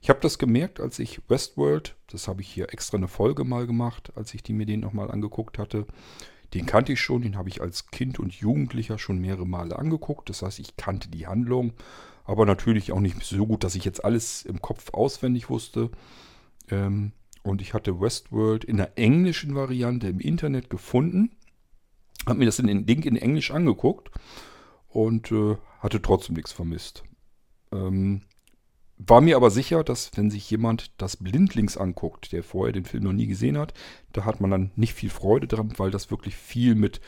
Ich 0.00 0.08
habe 0.08 0.20
das 0.20 0.38
gemerkt, 0.38 0.80
als 0.80 0.98
ich 0.98 1.20
Westworld, 1.28 1.96
das 2.06 2.26
habe 2.26 2.40
ich 2.40 2.48
hier 2.48 2.72
extra 2.72 2.96
eine 2.96 3.08
Folge 3.08 3.44
mal 3.44 3.66
gemacht, 3.66 4.12
als 4.16 4.32
ich 4.32 4.42
die 4.42 4.54
mir 4.54 4.66
den 4.66 4.80
nochmal 4.80 5.10
angeguckt 5.10 5.58
hatte. 5.58 5.86
Den 6.54 6.66
kannte 6.66 6.92
ich 6.92 7.00
schon, 7.00 7.22
den 7.22 7.36
habe 7.36 7.48
ich 7.48 7.60
als 7.60 7.90
Kind 7.90 8.18
und 8.18 8.32
Jugendlicher 8.32 8.98
schon 8.98 9.18
mehrere 9.18 9.46
Male 9.46 9.78
angeguckt. 9.78 10.28
Das 10.30 10.42
heißt, 10.42 10.58
ich 10.58 10.76
kannte 10.76 11.08
die 11.10 11.26
Handlung, 11.26 11.74
aber 12.24 12.46
natürlich 12.46 12.92
auch 12.92 13.00
nicht 13.00 13.22
so 13.22 13.46
gut, 13.46 13.62
dass 13.62 13.74
ich 13.74 13.84
jetzt 13.84 14.04
alles 14.04 14.42
im 14.42 14.62
Kopf 14.62 14.92
auswendig 14.94 15.50
wusste. 15.50 15.90
Ähm, 16.70 17.12
und 17.42 17.62
ich 17.62 17.74
hatte 17.74 18.00
Westworld 18.00 18.64
in 18.64 18.78
der 18.78 18.98
englischen 18.98 19.54
Variante 19.54 20.08
im 20.08 20.20
Internet 20.20 20.70
gefunden, 20.70 21.36
habe 22.26 22.38
mir 22.38 22.46
das 22.46 22.58
in 22.58 22.66
den 22.66 22.86
Ding 22.86 23.02
in 23.04 23.16
Englisch 23.16 23.50
angeguckt 23.50 24.10
und 24.88 25.30
äh, 25.30 25.56
hatte 25.78 26.02
trotzdem 26.02 26.36
nichts 26.36 26.52
vermisst. 26.52 27.04
Ähm, 27.72 28.22
war 29.06 29.20
mir 29.20 29.36
aber 29.36 29.50
sicher, 29.50 29.82
dass 29.82 30.10
wenn 30.16 30.30
sich 30.30 30.50
jemand 30.50 30.90
das 30.98 31.16
blindlings 31.16 31.76
anguckt, 31.76 32.32
der 32.32 32.42
vorher 32.42 32.72
den 32.72 32.84
Film 32.84 33.04
noch 33.04 33.12
nie 33.12 33.26
gesehen 33.26 33.56
hat, 33.56 33.72
da 34.12 34.24
hat 34.24 34.40
man 34.40 34.50
dann 34.50 34.70
nicht 34.76 34.94
viel 34.94 35.10
Freude 35.10 35.46
dran, 35.46 35.72
weil 35.78 35.90
das 35.90 36.10
wirklich 36.10 36.36
viel 36.36 36.74
mit 36.74 37.00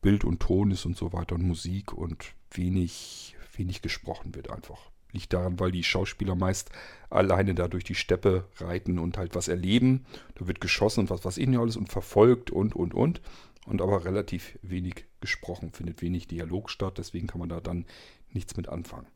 Bild 0.00 0.24
und 0.24 0.40
Ton 0.40 0.70
ist 0.70 0.86
und 0.86 0.96
so 0.96 1.12
weiter 1.12 1.34
und 1.34 1.42
Musik 1.42 1.92
und 1.92 2.34
wenig, 2.52 3.36
wenig 3.56 3.82
gesprochen 3.82 4.34
wird 4.34 4.50
einfach. 4.50 4.90
Liegt 5.12 5.32
daran, 5.32 5.58
weil 5.58 5.72
die 5.72 5.84
Schauspieler 5.84 6.34
meist 6.34 6.70
alleine 7.10 7.54
da 7.54 7.68
durch 7.68 7.84
die 7.84 7.94
Steppe 7.94 8.48
reiten 8.58 8.98
und 8.98 9.18
halt 9.18 9.34
was 9.34 9.48
erleben. 9.48 10.06
Da 10.36 10.46
wird 10.46 10.60
geschossen 10.60 11.00
und 11.00 11.10
was 11.10 11.24
weiß 11.24 11.38
ich 11.38 11.48
nicht 11.48 11.58
alles 11.58 11.76
und 11.76 11.90
verfolgt 11.90 12.50
und, 12.50 12.74
und, 12.74 12.94
und. 12.94 13.20
Und 13.66 13.82
aber 13.82 14.04
relativ 14.04 14.58
wenig 14.62 15.04
gesprochen, 15.20 15.72
findet 15.72 16.02
wenig 16.02 16.28
Dialog 16.28 16.70
statt. 16.70 16.98
Deswegen 16.98 17.26
kann 17.26 17.40
man 17.40 17.48
da 17.48 17.60
dann 17.60 17.84
nichts 18.32 18.56
mit 18.56 18.68
anfangen. 18.68 19.06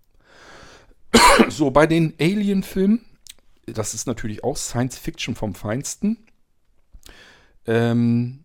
So, 1.48 1.70
bei 1.70 1.86
den 1.86 2.14
Alien-Filmen, 2.20 3.04
das 3.66 3.94
ist 3.94 4.06
natürlich 4.06 4.44
auch 4.44 4.56
Science 4.56 4.98
Fiction 4.98 5.34
vom 5.34 5.54
Feinsten, 5.54 6.18
ähm, 7.66 8.44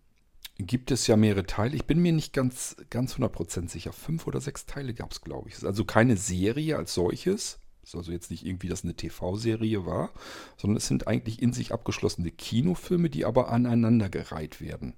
gibt 0.58 0.90
es 0.90 1.06
ja 1.06 1.16
mehrere 1.16 1.46
Teile. 1.46 1.74
Ich 1.74 1.86
bin 1.86 2.00
mir 2.00 2.12
nicht 2.12 2.32
ganz, 2.32 2.76
ganz 2.90 3.16
100% 3.16 3.68
sicher. 3.68 3.92
Fünf 3.92 4.26
oder 4.26 4.40
sechs 4.40 4.66
Teile 4.66 4.94
gab 4.94 5.12
es, 5.12 5.20
glaube 5.20 5.48
ich. 5.48 5.54
Es 5.54 5.62
ist 5.62 5.66
also 5.66 5.84
keine 5.84 6.16
Serie 6.16 6.76
als 6.76 6.94
solches. 6.94 7.58
Es 7.82 7.90
ist 7.90 7.94
also 7.96 8.12
jetzt 8.12 8.30
nicht 8.30 8.46
irgendwie, 8.46 8.68
dass 8.68 8.84
eine 8.84 8.94
TV-Serie 8.94 9.84
war, 9.86 10.10
sondern 10.56 10.76
es 10.76 10.86
sind 10.86 11.08
eigentlich 11.08 11.42
in 11.42 11.52
sich 11.52 11.72
abgeschlossene 11.72 12.30
Kinofilme, 12.30 13.10
die 13.10 13.24
aber 13.24 13.50
aneinandergereiht 13.50 14.60
werden. 14.60 14.94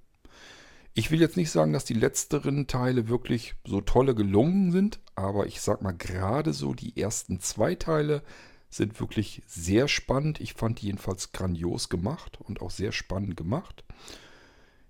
Ich 0.97 1.11
will 1.11 1.19
jetzt 1.19 1.35
nicht 1.35 1.51
sagen, 1.51 1.73
dass 1.73 1.83
die 1.83 1.93
letzteren 1.93 2.67
Teile 2.67 3.09
wirklich 3.09 3.55
so 3.65 3.81
tolle 3.81 4.15
gelungen 4.15 4.71
sind, 4.71 5.01
aber 5.13 5.45
ich 5.45 5.59
sag 5.59 5.81
mal 5.81 5.91
gerade 5.91 6.53
so 6.53 6.73
die 6.73 6.95
ersten 6.95 7.41
zwei 7.41 7.75
Teile 7.75 8.23
sind 8.69 8.97
wirklich 9.01 9.41
sehr 9.45 9.89
spannend. 9.89 10.39
Ich 10.39 10.53
fand 10.53 10.81
die 10.81 10.85
jedenfalls 10.85 11.33
grandios 11.33 11.89
gemacht 11.89 12.39
und 12.39 12.61
auch 12.61 12.71
sehr 12.71 12.93
spannend 12.93 13.35
gemacht. 13.35 13.83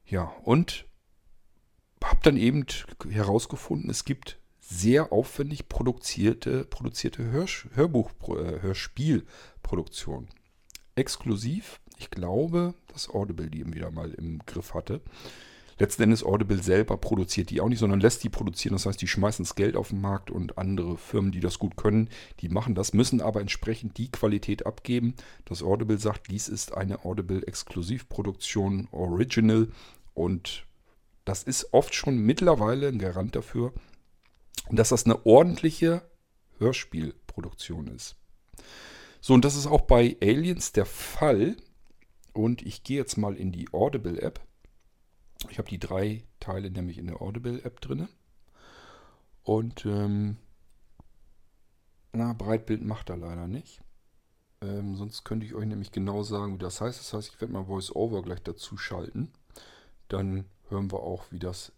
Ja, 0.06 0.32
und 0.44 0.86
habe 2.04 2.20
dann 2.22 2.38
eben 2.38 2.68
herausgefunden, 3.10 3.90
es 3.90 4.06
gibt 4.06 4.38
sehr 4.60 5.12
aufwendig 5.12 5.70
produzierte, 5.70 6.66
produzierte 6.66 7.24
Hörsch, 7.24 7.68
Hörbuch, 7.74 8.12
äh, 8.30 8.62
Hörspielproduktion. 8.62 10.28
Exklusiv, 10.94 11.80
ich 11.98 12.12
glaube, 12.12 12.76
dass 12.94 13.10
Audible 13.10 13.50
die 13.50 13.66
wieder 13.74 13.90
mal 13.90 14.12
im 14.14 14.38
Griff 14.46 14.76
hatte. 14.76 15.02
Letzten 15.78 16.04
Endes 16.04 16.24
Audible 16.24 16.64
selber 16.64 16.98
produziert 16.98 17.50
die 17.50 17.60
auch 17.60 17.68
nicht, 17.68 17.80
sondern 17.80 18.00
lässt 18.00 18.24
die 18.24 18.30
produzieren. 18.30 18.74
Das 18.74 18.86
heißt, 18.86 19.02
die 19.02 19.08
schmeißen 19.08 19.44
das 19.44 19.56
Geld 19.56 19.76
auf 19.76 19.90
den 19.90 20.00
Markt 20.00 20.32
und 20.32 20.58
andere 20.58 20.98
Firmen, 20.98 21.32
die 21.32 21.42
das 21.42 21.60
gut 21.60 21.76
können, 21.76 22.10
die 22.40 22.50
machen 22.50 22.76
das, 22.76 22.94
müssen 22.94 23.22
aber 23.22 23.42
entsprechend 23.42 23.98
die 23.98 24.10
Qualität 24.10 24.66
abgeben, 24.66 25.16
dass 25.44 25.64
Audible 25.64 25.98
sagt, 25.98 26.32
dies 26.32 26.48
ist 26.48 26.76
eine 26.76 27.04
Audible 27.04 27.46
Exklusivproduktion 27.46 28.88
Original 28.92 29.68
und 30.14 30.66
das 31.26 31.44
ist 31.44 31.74
oft 31.74 31.94
schon 31.94 32.20
mittlerweile 32.20 32.88
ein 32.88 33.00
Garant 33.00 33.36
dafür, 33.36 33.74
dass 34.70 34.90
das 34.90 35.06
eine 35.06 35.26
ordentliche 35.26 36.04
Hörspielproduktion 36.60 37.88
ist. 37.88 38.16
So, 39.22 39.34
und 39.34 39.44
das 39.44 39.56
ist 39.56 39.68
auch 39.68 39.82
bei 39.82 40.18
Aliens 40.22 40.72
der 40.72 40.86
Fall. 40.86 41.58
Und 42.34 42.62
ich 42.62 42.84
gehe 42.84 42.98
jetzt 42.98 43.18
mal 43.18 43.36
in 43.36 43.52
die 43.52 43.68
Audible-App. 43.72 44.40
Ich 45.50 45.58
habe 45.58 45.70
die 45.70 45.80
drei 45.80 46.24
Teile 46.40 46.72
nämlich 46.72 46.98
in 46.98 47.08
der 47.08 47.22
Audible-App 47.22 47.82
drin. 47.82 48.08
Und 49.44 49.86
ähm, 49.86 50.38
na, 52.14 52.34
Breitbild 52.34 52.84
macht 52.84 53.10
er 53.10 53.18
leider 53.18 53.48
nicht. 53.48 53.82
Ähm, 54.62 54.96
sonst 54.96 55.24
könnte 55.24 55.46
ich 55.46 55.54
euch 55.54 55.66
nämlich 55.66 55.92
genau 55.92 56.24
sagen, 56.24 56.56
wie 56.56 56.60
das 56.60 56.82
heißt. 56.82 57.00
Das 57.00 57.14
heißt, 57.14 57.30
ich 57.34 57.42
werde 57.42 57.54
mal 57.54 57.68
VoiceOver 57.68 58.24
gleich 58.24 58.42
dazu 58.42 58.78
schalten. 58.78 59.32
Dann 60.08 60.46
hören 60.70 60.92
wir 60.92 61.02
auch, 61.02 61.26
wie 61.30 61.40
das, 61.40 61.74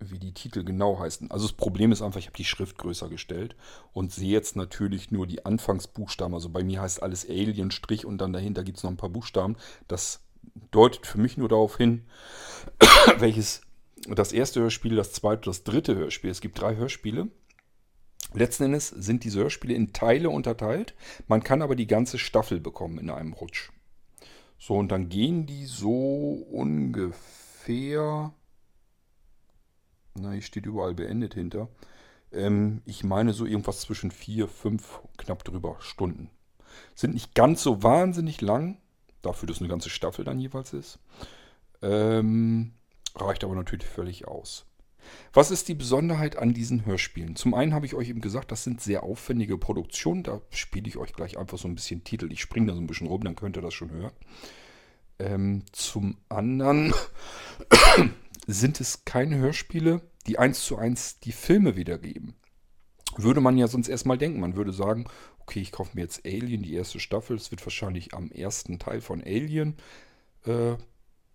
wie 0.00 0.18
die 0.18 0.34
Titel 0.34 0.64
genau 0.64 0.98
heißen. 0.98 1.30
Also 1.30 1.46
das 1.46 1.56
Problem 1.56 1.92
ist 1.92 2.02
einfach, 2.02 2.18
ich 2.18 2.26
habe 2.26 2.36
die 2.36 2.44
Schrift 2.44 2.76
größer 2.78 3.08
gestellt 3.08 3.56
und 3.92 4.12
sehe 4.12 4.32
jetzt 4.32 4.56
natürlich 4.56 5.10
nur 5.10 5.26
die 5.26 5.46
Anfangsbuchstaben. 5.46 6.34
Also 6.34 6.50
bei 6.50 6.62
mir 6.64 6.82
heißt 6.82 7.02
alles 7.02 7.28
Alien 7.28 7.70
Strich 7.70 8.04
und 8.04 8.18
dann 8.18 8.32
dahinter 8.32 8.64
gibt 8.64 8.78
es 8.78 8.84
noch 8.84 8.90
ein 8.90 8.96
paar 8.96 9.10
Buchstaben. 9.10 9.56
Das 9.86 10.20
deutet 10.70 11.06
für 11.06 11.18
mich 11.18 11.36
nur 11.36 11.48
darauf 11.48 11.76
hin, 11.76 12.04
welches 13.18 13.62
das 14.06 14.32
erste 14.32 14.60
Hörspiel, 14.60 14.96
das 14.96 15.12
zweite, 15.12 15.42
das 15.42 15.64
dritte 15.64 15.94
Hörspiel. 15.94 16.30
Es 16.30 16.40
gibt 16.40 16.60
drei 16.60 16.76
Hörspiele. 16.76 17.28
Letzten 18.34 18.64
Endes 18.64 18.88
sind 18.88 19.24
diese 19.24 19.40
Hörspiele 19.40 19.74
in 19.74 19.92
Teile 19.92 20.30
unterteilt. 20.30 20.94
Man 21.28 21.42
kann 21.42 21.62
aber 21.62 21.76
die 21.76 21.86
ganze 21.86 22.18
Staffel 22.18 22.60
bekommen 22.60 22.98
in 22.98 23.10
einem 23.10 23.32
Rutsch. 23.32 23.70
So, 24.58 24.74
und 24.74 24.90
dann 24.90 25.08
gehen 25.08 25.46
die 25.46 25.64
so 25.66 26.46
ungefähr. 26.50 28.32
Na, 30.14 30.32
hier 30.32 30.42
steht 30.42 30.66
überall 30.66 30.94
beendet 30.94 31.34
hinter. 31.34 31.68
Ähm, 32.32 32.82
ich 32.84 33.04
meine 33.04 33.32
so 33.32 33.46
irgendwas 33.46 33.80
zwischen 33.80 34.10
vier, 34.10 34.48
fünf, 34.48 35.00
knapp 35.16 35.44
drüber 35.44 35.76
Stunden. 35.80 36.30
Sind 36.94 37.14
nicht 37.14 37.34
ganz 37.34 37.62
so 37.62 37.82
wahnsinnig 37.82 38.40
lang, 38.40 38.78
dafür, 39.28 39.46
dass 39.46 39.60
eine 39.60 39.68
ganze 39.68 39.90
Staffel 39.90 40.24
dann 40.24 40.40
jeweils 40.40 40.72
ist. 40.72 40.98
Ähm, 41.82 42.72
reicht 43.14 43.44
aber 43.44 43.54
natürlich 43.54 43.86
völlig 43.86 44.26
aus. 44.26 44.66
Was 45.32 45.50
ist 45.50 45.68
die 45.68 45.74
Besonderheit 45.74 46.36
an 46.36 46.52
diesen 46.52 46.84
Hörspielen? 46.84 47.36
Zum 47.36 47.54
einen 47.54 47.72
habe 47.74 47.86
ich 47.86 47.94
euch 47.94 48.08
eben 48.08 48.20
gesagt, 48.20 48.52
das 48.52 48.64
sind 48.64 48.80
sehr 48.80 49.02
aufwendige 49.02 49.56
Produktionen. 49.58 50.22
Da 50.22 50.40
spiele 50.50 50.88
ich 50.88 50.96
euch 50.96 51.12
gleich 51.12 51.38
einfach 51.38 51.58
so 51.58 51.68
ein 51.68 51.74
bisschen 51.74 52.04
Titel. 52.04 52.30
Ich 52.32 52.40
springe 52.40 52.66
da 52.66 52.74
so 52.74 52.80
ein 52.80 52.86
bisschen 52.86 53.06
rum, 53.06 53.22
dann 53.22 53.36
könnt 53.36 53.56
ihr 53.56 53.62
das 53.62 53.74
schon 53.74 53.90
hören. 53.90 54.12
Ähm, 55.18 55.62
zum 55.72 56.18
anderen 56.28 56.92
sind 58.46 58.80
es 58.80 59.04
keine 59.04 59.38
Hörspiele, 59.38 60.02
die 60.26 60.38
eins 60.38 60.64
zu 60.64 60.76
eins 60.76 61.20
die 61.20 61.32
Filme 61.32 61.76
wiedergeben. 61.76 62.34
Würde 63.18 63.40
man 63.40 63.58
ja 63.58 63.66
sonst 63.66 63.88
erstmal 63.88 64.16
denken. 64.16 64.38
Man 64.38 64.54
würde 64.54 64.72
sagen, 64.72 65.06
okay, 65.40 65.60
ich 65.60 65.72
kaufe 65.72 65.90
mir 65.94 66.02
jetzt 66.02 66.24
Alien, 66.24 66.62
die 66.62 66.74
erste 66.74 67.00
Staffel. 67.00 67.36
Es 67.36 67.50
wird 67.50 67.66
wahrscheinlich 67.66 68.14
am 68.14 68.30
ersten 68.30 68.78
Teil 68.78 69.00
von 69.00 69.22
Alien 69.24 69.76
äh, 70.46 70.76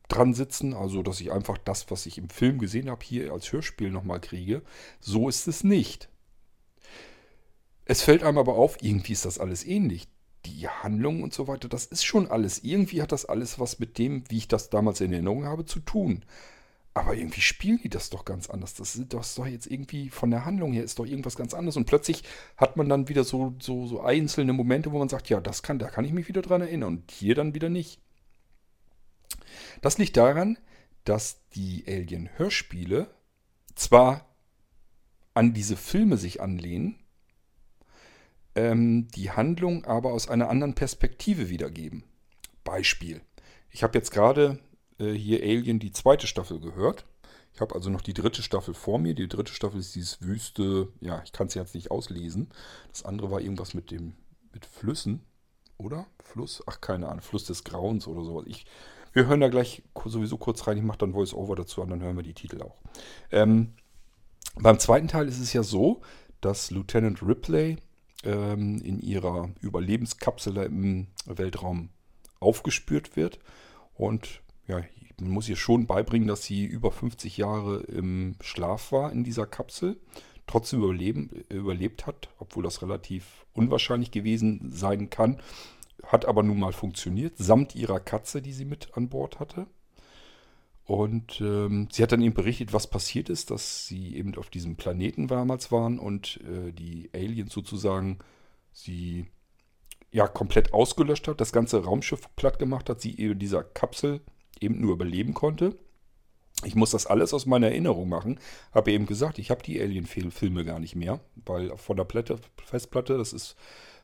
dran 0.08 0.34
sitzen. 0.34 0.74
Also, 0.74 1.04
dass 1.04 1.20
ich 1.20 1.34
einfach 1.34 1.58
das, 1.58 1.92
was 1.92 2.06
ich 2.06 2.18
im 2.18 2.30
Film 2.30 2.58
gesehen 2.58 2.90
habe, 2.90 3.04
hier 3.04 3.34
als 3.34 3.52
Hörspiel 3.52 3.92
nochmal 3.92 4.22
kriege. 4.22 4.62
So 5.02 5.28
ist 5.28 5.46
es 5.48 5.66
nicht. 5.66 6.08
Es 7.84 8.02
fällt 8.02 8.24
einem 8.24 8.38
aber 8.38 8.56
auf, 8.56 8.78
irgendwie 8.82 9.12
ist 9.12 9.26
das 9.26 9.38
alles 9.38 9.66
ähnlich. 9.66 10.08
Die 10.46 10.70
Handlung 10.70 11.22
und 11.22 11.34
so 11.34 11.50
weiter, 11.50 11.68
das 11.68 11.86
ist 11.86 12.06
schon 12.06 12.32
alles. 12.32 12.64
Irgendwie 12.64 13.02
hat 13.02 13.12
das 13.12 13.26
alles 13.26 13.60
was 13.60 13.80
mit 13.80 13.98
dem, 13.98 14.24
wie 14.30 14.38
ich 14.38 14.48
das 14.48 14.70
damals 14.70 15.02
in 15.02 15.12
Erinnerung 15.12 15.44
habe, 15.46 15.66
zu 15.66 15.82
tun. 15.82 16.24
Aber 16.96 17.16
irgendwie 17.16 17.42
spielen 17.42 17.80
die 17.84 17.90
das 17.90 18.12
doch 18.12 18.24
ganz 18.24 18.50
anders. 18.50 18.76
Das 18.76 18.96
ist 18.96 19.12
doch 19.12 19.48
jetzt 19.48 19.66
irgendwie 19.66 20.10
von 20.10 20.30
der 20.30 20.46
Handlung 20.46 20.74
her 20.74 20.84
ist 20.84 21.00
doch 21.00 21.06
irgendwas 21.06 21.36
ganz 21.36 21.54
anderes. 21.56 21.76
Und 21.76 21.86
plötzlich 21.86 22.24
hat 22.56 22.78
man 22.78 22.88
dann 22.88 23.10
wieder 23.10 23.24
so, 23.24 23.56
so, 23.60 23.88
so 23.88 24.02
einzelne 24.02 24.54
Momente, 24.54 24.92
wo 24.92 25.00
man 25.00 25.10
sagt, 25.10 25.30
ja, 25.30 25.40
das 25.40 25.64
kann, 25.64 25.80
da 25.80 25.90
kann 25.90 26.06
ich 26.06 26.14
mich 26.14 26.28
wieder 26.28 26.44
dran 26.44 26.62
erinnern. 26.62 26.98
Und 26.98 27.12
hier 27.12 27.34
dann 27.34 27.56
wieder 27.56 27.70
nicht. 27.70 28.00
Das 29.82 29.98
liegt 29.98 30.18
daran, 30.18 30.60
dass 31.04 31.42
die 31.56 31.84
Alien-Hörspiele 31.88 33.08
zwar 33.76 34.28
an 35.34 35.54
diese 35.54 35.78
Filme 35.78 36.18
sich 36.18 36.42
anlehnen, 36.42 37.00
ähm, 38.56 39.08
die 39.10 39.32
Handlung 39.32 39.86
aber 39.86 40.12
aus 40.12 40.30
einer 40.30 40.50
anderen 40.50 40.76
Perspektive 40.76 41.50
wiedergeben. 41.50 42.04
Beispiel. 42.64 43.22
Ich 43.72 43.82
habe 43.82 43.98
jetzt 43.98 44.12
gerade 44.12 44.60
hier 44.98 45.42
Alien 45.42 45.80
die 45.80 45.92
zweite 45.92 46.28
Staffel 46.28 46.60
gehört. 46.60 47.06
Ich 47.54 47.62
habe 47.62 47.76
also 47.76 47.90
noch 47.90 48.02
die 48.02 48.14
dritte 48.14 48.42
Staffel 48.42 48.74
vor 48.74 48.98
mir. 48.98 49.14
Die 49.14 49.28
dritte 49.28 49.54
Staffel 49.54 49.80
ist 49.80 49.96
dieses 49.96 50.22
Wüste, 50.22 50.90
ja, 51.02 51.22
ich 51.24 51.32
kann 51.32 51.48
es 51.48 51.54
jetzt 51.54 51.76
nicht 51.76 51.92
auslesen. 51.92 52.50
Das 52.90 53.06
andere 53.06 53.30
war 53.30 53.42
irgendwas 53.42 53.74
mit 53.76 53.92
dem, 53.92 54.14
mit 54.54 54.66
Flüssen, 54.66 55.22
oder? 55.78 56.08
Fluss? 56.24 56.64
Ach, 56.66 56.82
keine 56.82 57.10
Ahnung, 57.10 57.22
Fluss 57.22 57.46
des 57.46 57.64
Grauens 57.64 58.08
oder 58.08 58.24
sowas. 58.24 58.46
Ich, 58.48 58.66
wir 59.14 59.28
hören 59.28 59.40
da 59.40 59.50
gleich 59.50 59.84
sowieso 60.06 60.38
kurz 60.38 60.66
rein. 60.66 60.78
Ich 60.78 60.84
mache 60.84 60.98
dann 60.98 61.14
Voice-Over 61.14 61.56
dazu 61.56 61.82
und 61.82 61.90
dann 61.90 62.02
hören 62.02 62.16
wir 62.16 62.24
die 62.24 62.34
Titel 62.34 62.62
auch. 62.62 62.78
Ähm, 63.32 63.74
beim 64.56 64.80
zweiten 64.80 65.08
Teil 65.08 65.28
ist 65.28 65.40
es 65.40 65.54
ja 65.54 65.62
so, 65.64 66.02
dass 66.42 66.72
Lieutenant 66.72 67.22
Ripley 67.22 67.78
ähm, 68.24 68.82
in 68.82 69.00
ihrer 69.00 69.50
Überlebenskapsel 69.62 70.58
im 70.58 71.08
Weltraum 71.26 71.90
aufgespürt 72.40 73.16
wird 73.16 73.40
und 73.96 74.43
ja, 74.68 74.82
man 75.20 75.32
muss 75.32 75.50
ihr 75.50 75.56
schon 75.56 75.88
beibringen, 75.88 76.28
dass 76.28 76.44
sie 76.44 76.66
über 76.66 76.92
50 76.92 77.38
Jahre 77.38 77.82
im 77.82 78.36
Schlaf 78.42 78.92
war 78.92 79.12
in 79.12 79.24
dieser 79.24 79.46
Kapsel, 79.46 80.00
trotzdem 80.48 80.84
überleben, 80.84 81.30
überlebt 81.50 82.06
hat, 82.06 82.30
obwohl 82.40 82.64
das 82.64 82.82
relativ 82.82 83.46
unwahrscheinlich 83.54 84.12
gewesen 84.12 84.72
sein 84.72 85.10
kann. 85.10 85.40
Hat 86.04 86.26
aber 86.26 86.44
nun 86.44 86.60
mal 86.60 86.74
funktioniert, 86.74 87.38
samt 87.38 87.76
ihrer 87.76 88.00
Katze, 88.00 88.42
die 88.42 88.54
sie 88.54 88.66
mit 88.66 88.98
an 88.98 89.10
Bord 89.10 89.40
hatte. 89.40 89.68
Und 90.86 91.40
ähm, 91.40 91.88
sie 91.92 92.04
hat 92.04 92.12
dann 92.12 92.22
eben 92.22 92.34
berichtet, 92.34 92.74
was 92.74 92.90
passiert 92.90 93.30
ist, 93.30 93.52
dass 93.52 93.88
sie 93.88 94.18
eben 94.18 94.36
auf 94.36 94.50
diesem 94.50 94.76
Planeten 94.76 95.28
damals 95.28 95.72
waren 95.72 95.98
und 95.98 96.42
äh, 96.42 96.74
die 96.74 97.10
Aliens 97.14 97.54
sozusagen 97.54 98.20
sie 98.74 99.28
ja 100.12 100.28
komplett 100.28 100.74
ausgelöscht 100.74 101.28
hat, 101.30 101.40
das 101.40 101.54
ganze 101.54 101.86
Raumschiff 101.86 102.28
platt 102.36 102.60
gemacht 102.60 102.90
hat, 102.90 103.00
sie 103.00 103.12
in 103.12 103.40
dieser 103.40 103.64
Kapsel 103.64 104.22
eben 104.64 104.82
nur 104.82 104.94
überleben 104.94 105.34
konnte. 105.34 105.78
Ich 106.66 106.76
muss 106.76 106.92
das 106.92 107.06
alles 107.06 107.34
aus 107.34 107.46
meiner 107.46 107.68
Erinnerung 107.68 108.08
machen. 108.08 108.40
Habe 108.74 108.92
eben 108.92 109.06
gesagt, 109.06 109.38
ich 109.40 109.52
habe 109.52 109.64
die 109.64 109.82
Alien-Filme 109.82 110.64
gar 110.64 110.80
nicht 110.80 110.96
mehr, 110.96 111.20
weil 111.46 111.76
von 111.78 111.98
der 111.98 112.06
Platte, 112.06 112.38
Festplatte, 112.64 113.18
das 113.18 113.34
ist 113.34 113.56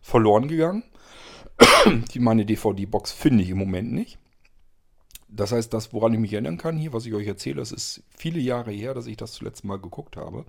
verloren 0.02 0.48
gegangen. 0.48 0.84
Die 2.13 2.19
meine 2.19 2.45
DVD-Box 2.45 3.12
finde 3.12 3.43
ich 3.43 3.50
im 3.50 3.58
Moment 3.58 3.91
nicht. 3.91 4.17
Das 5.28 5.52
heißt, 5.52 5.74
das, 5.74 5.93
woran 5.93 6.13
ich 6.13 6.19
mich 6.19 6.34
erinnern 6.34 6.58
kann 6.58 6.78
hier, 6.78 6.91
was 6.91 7.06
ich 7.06 7.13
euch 7.13 7.28
erzähle, 7.28 7.58
das 7.58 7.72
ist 7.72 8.04
viele 8.10 8.39
Jahre 8.39 8.72
her, 8.72 8.93
dass 8.93 9.08
ich 9.08 9.17
das 9.17 9.34
zuletzt 9.34 9.63
mal 9.63 9.80
geguckt 9.80 10.17
habe. 10.17 10.45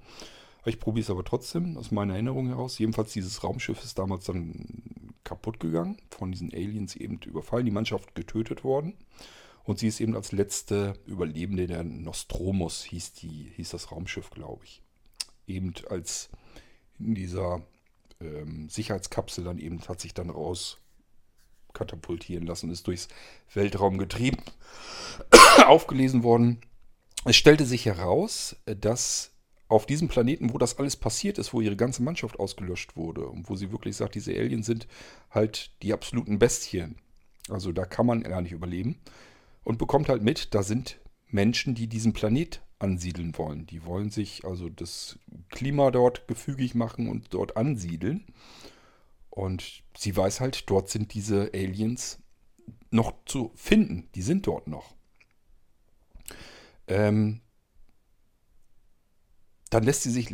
Ich 0.64 0.78
probiere 0.78 1.04
es 1.04 1.10
aber 1.10 1.24
trotzdem 1.24 1.76
aus 1.76 1.90
meiner 1.90 2.14
Erinnerung 2.14 2.48
heraus. 2.48 2.78
Jedenfalls 2.78 3.12
dieses 3.12 3.42
Raumschiff 3.42 3.82
ist 3.82 3.98
damals 3.98 4.24
dann 4.24 5.14
kaputt 5.24 5.60
gegangen, 5.60 5.98
von 6.10 6.32
diesen 6.32 6.52
Aliens 6.52 6.96
eben 6.96 7.18
überfallen, 7.24 7.66
die 7.66 7.70
Mannschaft 7.70 8.14
getötet 8.14 8.64
worden. 8.64 8.94
Und 9.70 9.78
sie 9.78 9.86
ist 9.86 10.00
eben 10.00 10.16
als 10.16 10.32
letzte 10.32 10.94
Überlebende 11.06 11.68
der 11.68 11.84
Nostromus, 11.84 12.82
hieß, 12.82 13.12
die, 13.12 13.52
hieß 13.54 13.70
das 13.70 13.92
Raumschiff, 13.92 14.30
glaube 14.30 14.64
ich. 14.64 14.82
Eben 15.46 15.72
als 15.88 16.28
in 16.98 17.14
dieser 17.14 17.62
ähm, 18.20 18.68
Sicherheitskapsel 18.68 19.44
dann 19.44 19.58
eben 19.58 19.80
hat 19.86 20.00
sich 20.00 20.12
dann 20.12 20.28
raus 20.28 20.78
katapultieren 21.72 22.48
lassen, 22.48 22.68
ist 22.72 22.88
durchs 22.88 23.06
Weltraum 23.54 23.98
getrieben, 23.98 24.42
aufgelesen 25.64 26.24
worden. 26.24 26.62
Es 27.24 27.36
stellte 27.36 27.64
sich 27.64 27.86
heraus, 27.86 28.56
dass 28.64 29.30
auf 29.68 29.86
diesem 29.86 30.08
Planeten, 30.08 30.52
wo 30.52 30.58
das 30.58 30.80
alles 30.80 30.96
passiert 30.96 31.38
ist, 31.38 31.54
wo 31.54 31.60
ihre 31.60 31.76
ganze 31.76 32.02
Mannschaft 32.02 32.40
ausgelöscht 32.40 32.96
wurde 32.96 33.24
und 33.24 33.48
wo 33.48 33.54
sie 33.54 33.70
wirklich 33.70 33.94
sagt, 33.94 34.16
diese 34.16 34.32
Aliens 34.32 34.66
sind 34.66 34.88
halt 35.30 35.70
die 35.84 35.92
absoluten 35.92 36.40
Bestien. 36.40 36.96
Also 37.48 37.70
da 37.70 37.84
kann 37.84 38.06
man 38.06 38.24
gar 38.24 38.40
nicht 38.42 38.50
überleben 38.50 38.98
und 39.64 39.78
bekommt 39.78 40.08
halt 40.08 40.22
mit, 40.22 40.54
da 40.54 40.62
sind 40.62 41.00
Menschen, 41.28 41.74
die 41.74 41.86
diesen 41.86 42.12
Planet 42.12 42.62
ansiedeln 42.78 43.36
wollen. 43.36 43.66
Die 43.66 43.84
wollen 43.84 44.10
sich 44.10 44.44
also 44.44 44.68
das 44.68 45.18
Klima 45.50 45.90
dort 45.90 46.26
gefügig 46.26 46.74
machen 46.74 47.08
und 47.08 47.34
dort 47.34 47.56
ansiedeln. 47.56 48.24
Und 49.28 49.82
sie 49.96 50.16
weiß 50.16 50.40
halt, 50.40 50.68
dort 50.68 50.88
sind 50.88 51.14
diese 51.14 51.50
Aliens 51.54 52.18
noch 52.90 53.12
zu 53.26 53.52
finden. 53.54 54.08
Die 54.14 54.22
sind 54.22 54.46
dort 54.46 54.66
noch. 54.66 54.94
Ähm, 56.88 57.40
dann 59.70 59.84
lässt 59.84 60.02
sie 60.02 60.10
sich 60.10 60.32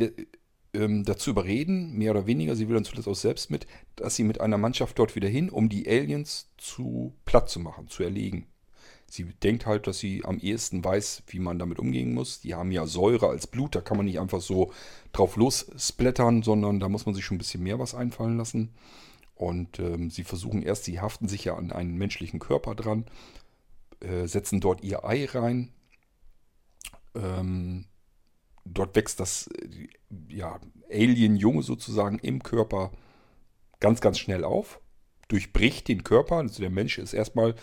ähm, 0.72 1.04
dazu 1.04 1.30
überreden, 1.30 1.92
mehr 1.92 2.12
oder 2.12 2.26
weniger, 2.26 2.56
sie 2.56 2.68
will 2.68 2.74
dann 2.74 2.84
zuletzt 2.84 3.08
auch 3.08 3.14
selbst 3.14 3.50
mit, 3.50 3.66
dass 3.96 4.16
sie 4.16 4.24
mit 4.24 4.40
einer 4.40 4.56
Mannschaft 4.56 4.98
dort 4.98 5.14
wieder 5.14 5.28
hin, 5.28 5.50
um 5.50 5.68
die 5.68 5.86
Aliens 5.86 6.50
zu 6.56 7.14
platt 7.26 7.50
zu 7.50 7.60
machen, 7.60 7.88
zu 7.88 8.02
erlegen. 8.02 8.46
Sie 9.08 9.24
denkt 9.24 9.66
halt, 9.66 9.86
dass 9.86 9.98
sie 9.98 10.24
am 10.24 10.38
ehesten 10.38 10.84
weiß, 10.84 11.22
wie 11.28 11.38
man 11.38 11.58
damit 11.58 11.78
umgehen 11.78 12.12
muss. 12.12 12.40
Die 12.40 12.54
haben 12.54 12.72
ja 12.72 12.86
Säure 12.86 13.28
als 13.28 13.46
Blut, 13.46 13.74
da 13.74 13.80
kann 13.80 13.96
man 13.96 14.06
nicht 14.06 14.18
einfach 14.18 14.40
so 14.40 14.72
drauf 15.12 15.36
lossplattern, 15.36 16.42
sondern 16.42 16.80
da 16.80 16.88
muss 16.88 17.06
man 17.06 17.14
sich 17.14 17.24
schon 17.24 17.36
ein 17.36 17.38
bisschen 17.38 17.62
mehr 17.62 17.78
was 17.78 17.94
einfallen 17.94 18.36
lassen. 18.36 18.74
Und 19.36 19.78
ähm, 19.78 20.10
sie 20.10 20.24
versuchen 20.24 20.62
erst, 20.62 20.84
sie 20.84 21.00
haften 21.00 21.28
sich 21.28 21.44
ja 21.44 21.56
an 21.56 21.70
einen 21.70 21.96
menschlichen 21.96 22.40
Körper 22.40 22.74
dran, 22.74 23.04
äh, 24.00 24.26
setzen 24.26 24.60
dort 24.60 24.82
ihr 24.82 25.04
Ei 25.04 25.26
rein. 25.26 25.72
Ähm, 27.14 27.84
dort 28.64 28.96
wächst 28.96 29.20
das 29.20 29.48
äh, 29.48 29.88
ja, 30.28 30.58
Alien-Junge 30.90 31.62
sozusagen 31.62 32.18
im 32.18 32.42
Körper 32.42 32.92
ganz, 33.78 34.00
ganz 34.00 34.18
schnell 34.18 34.44
auf, 34.44 34.80
durchbricht 35.28 35.88
den 35.88 36.02
Körper. 36.02 36.36
Also 36.36 36.60
der 36.60 36.70
Mensch 36.70 36.98
ist 36.98 37.12
erstmal 37.12 37.54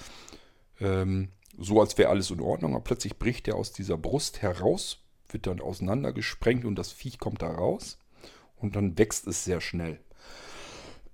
ähm, 0.79 1.29
so, 1.57 1.79
als 1.79 1.97
wäre 1.97 2.09
alles 2.09 2.31
in 2.31 2.41
Ordnung, 2.41 2.73
aber 2.73 2.83
plötzlich 2.83 3.17
bricht 3.17 3.47
er 3.47 3.55
aus 3.55 3.71
dieser 3.71 3.97
Brust 3.97 4.41
heraus, 4.41 5.03
wird 5.29 5.47
dann 5.47 5.61
auseinandergesprengt 5.61 6.65
und 6.65 6.75
das 6.75 6.91
Viech 6.91 7.19
kommt 7.19 7.41
da 7.41 7.51
raus 7.51 7.99
und 8.57 8.75
dann 8.75 8.97
wächst 8.97 9.27
es 9.27 9.43
sehr 9.43 9.61
schnell. 9.61 9.99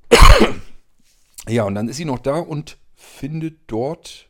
ja, 1.47 1.63
und 1.63 1.75
dann 1.75 1.89
ist 1.89 1.97
sie 1.97 2.05
noch 2.05 2.19
da 2.19 2.37
und 2.37 2.77
findet 2.95 3.59
dort 3.67 4.29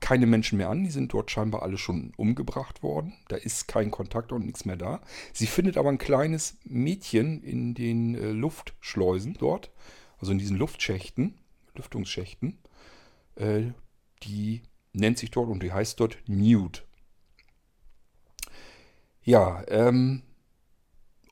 keine 0.00 0.26
Menschen 0.26 0.58
mehr 0.58 0.70
an. 0.70 0.82
Die 0.82 0.90
sind 0.90 1.12
dort 1.12 1.30
scheinbar 1.30 1.62
alle 1.62 1.78
schon 1.78 2.12
umgebracht 2.16 2.82
worden. 2.82 3.12
Da 3.28 3.36
ist 3.36 3.68
kein 3.68 3.90
Kontakt 3.90 4.32
und 4.32 4.46
nichts 4.46 4.64
mehr 4.64 4.76
da. 4.76 5.00
Sie 5.32 5.46
findet 5.46 5.76
aber 5.76 5.90
ein 5.90 5.98
kleines 5.98 6.56
Mädchen 6.64 7.42
in 7.42 7.74
den 7.74 8.14
äh, 8.14 8.30
Luftschleusen 8.30 9.34
dort, 9.34 9.70
also 10.18 10.32
in 10.32 10.38
diesen 10.38 10.56
Luftschächten, 10.56 11.38
Lüftungsschächten. 11.74 12.58
Äh, 13.36 13.72
die 14.22 14.62
nennt 14.92 15.18
sich 15.18 15.30
dort 15.30 15.48
und 15.48 15.62
die 15.62 15.72
heißt 15.72 16.00
dort 16.00 16.18
Nude. 16.26 16.80
Ja, 19.22 19.62
ähm, 19.68 20.22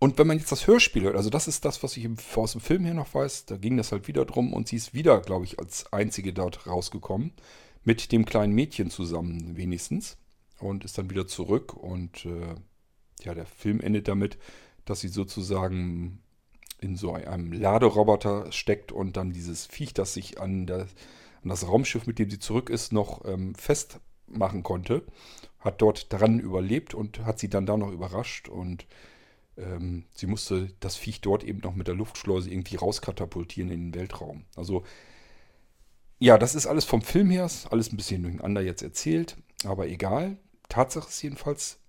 und 0.00 0.18
wenn 0.18 0.26
man 0.28 0.38
jetzt 0.38 0.52
das 0.52 0.66
Hörspiel 0.66 1.02
hört, 1.02 1.16
also 1.16 1.30
das 1.30 1.48
ist 1.48 1.64
das, 1.64 1.82
was 1.82 1.96
ich 1.96 2.08
aus 2.36 2.52
dem 2.52 2.60
Film 2.60 2.84
her 2.84 2.94
noch 2.94 3.12
weiß, 3.12 3.46
da 3.46 3.56
ging 3.56 3.76
das 3.76 3.90
halt 3.90 4.06
wieder 4.06 4.24
drum 4.24 4.52
und 4.52 4.68
sie 4.68 4.76
ist 4.76 4.94
wieder, 4.94 5.20
glaube 5.20 5.44
ich, 5.44 5.58
als 5.58 5.92
einzige 5.92 6.32
dort 6.32 6.66
rausgekommen 6.66 7.32
mit 7.84 8.12
dem 8.12 8.24
kleinen 8.24 8.54
Mädchen 8.54 8.90
zusammen 8.90 9.56
wenigstens 9.56 10.18
und 10.60 10.84
ist 10.84 10.98
dann 10.98 11.10
wieder 11.10 11.26
zurück 11.26 11.74
und 11.74 12.26
äh, 12.26 12.54
ja, 13.24 13.34
der 13.34 13.46
Film 13.46 13.80
endet 13.80 14.06
damit, 14.06 14.38
dass 14.84 15.00
sie 15.00 15.08
sozusagen 15.08 16.22
in 16.80 16.96
so 16.96 17.12
einem 17.12 17.52
Laderoboter 17.52 18.52
steckt 18.52 18.92
und 18.92 19.16
dann 19.16 19.32
dieses 19.32 19.66
Viech, 19.66 19.94
das 19.94 20.14
sich 20.14 20.40
an, 20.40 20.66
der, 20.66 20.86
an 21.42 21.48
das 21.50 21.66
Raumschiff, 21.66 22.06
mit 22.06 22.18
dem 22.18 22.30
sie 22.30 22.38
zurück 22.38 22.70
ist, 22.70 22.92
noch 22.92 23.24
ähm, 23.24 23.54
festmachen 23.54 24.62
konnte, 24.62 25.04
hat 25.58 25.80
dort 25.82 26.12
dran 26.12 26.38
überlebt 26.38 26.94
und 26.94 27.20
hat 27.24 27.38
sie 27.38 27.48
dann 27.48 27.66
da 27.66 27.76
noch 27.76 27.92
überrascht 27.92 28.48
und 28.48 28.86
ähm, 29.56 30.04
sie 30.14 30.26
musste 30.26 30.72
das 30.80 30.96
Viech 30.96 31.20
dort 31.20 31.44
eben 31.44 31.60
noch 31.60 31.74
mit 31.74 31.88
der 31.88 31.94
Luftschleuse 31.94 32.50
irgendwie 32.50 32.76
rauskatapultieren 32.76 33.70
in 33.70 33.92
den 33.92 34.00
Weltraum. 34.00 34.44
Also 34.56 34.84
ja, 36.20 36.36
das 36.36 36.54
ist 36.54 36.66
alles 36.66 36.84
vom 36.84 37.02
Film 37.02 37.30
her, 37.30 37.48
alles 37.70 37.92
ein 37.92 37.96
bisschen 37.96 38.22
durcheinander 38.22 38.60
jetzt 38.60 38.82
erzählt, 38.82 39.36
aber 39.64 39.88
egal. 39.88 40.36
Tatsache 40.68 41.08
ist 41.08 41.22
jedenfalls, 41.22 41.80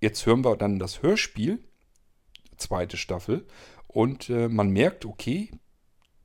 jetzt 0.00 0.24
hören 0.26 0.44
wir 0.44 0.56
dann 0.56 0.78
das 0.78 1.02
Hörspiel, 1.02 1.62
zweite 2.56 2.96
Staffel, 2.96 3.46
und 3.86 4.30
äh, 4.30 4.48
man 4.48 4.70
merkt, 4.70 5.04
okay, 5.04 5.50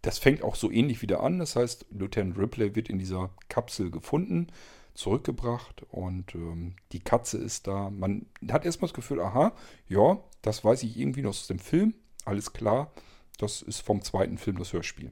das 0.05 0.19
fängt 0.19 0.43
auch 0.43 0.55
so 0.55 0.69
ähnlich 0.71 1.01
wieder 1.01 1.23
an. 1.23 1.39
Das 1.39 1.55
heißt, 1.55 1.87
Lieutenant 1.89 2.37
Ripley 2.37 2.75
wird 2.75 2.89
in 2.89 2.99
dieser 2.99 3.31
Kapsel 3.49 3.89
gefunden, 3.89 4.47
zurückgebracht 4.93 5.83
und 5.89 6.35
ähm, 6.35 6.75
die 6.91 6.99
Katze 6.99 7.37
ist 7.37 7.67
da. 7.67 7.89
Man 7.89 8.27
hat 8.49 8.65
erstmal 8.65 8.87
das 8.87 8.93
Gefühl, 8.93 9.19
aha, 9.19 9.53
ja, 9.87 10.19
das 10.43 10.63
weiß 10.63 10.83
ich 10.83 10.97
irgendwie 10.97 11.23
noch 11.23 11.31
aus 11.31 11.47
dem 11.47 11.59
Film, 11.59 11.95
alles 12.23 12.53
klar, 12.53 12.91
das 13.39 13.63
ist 13.63 13.81
vom 13.81 14.03
zweiten 14.03 14.37
Film 14.37 14.57
das 14.59 14.73
Hörspiel. 14.73 15.11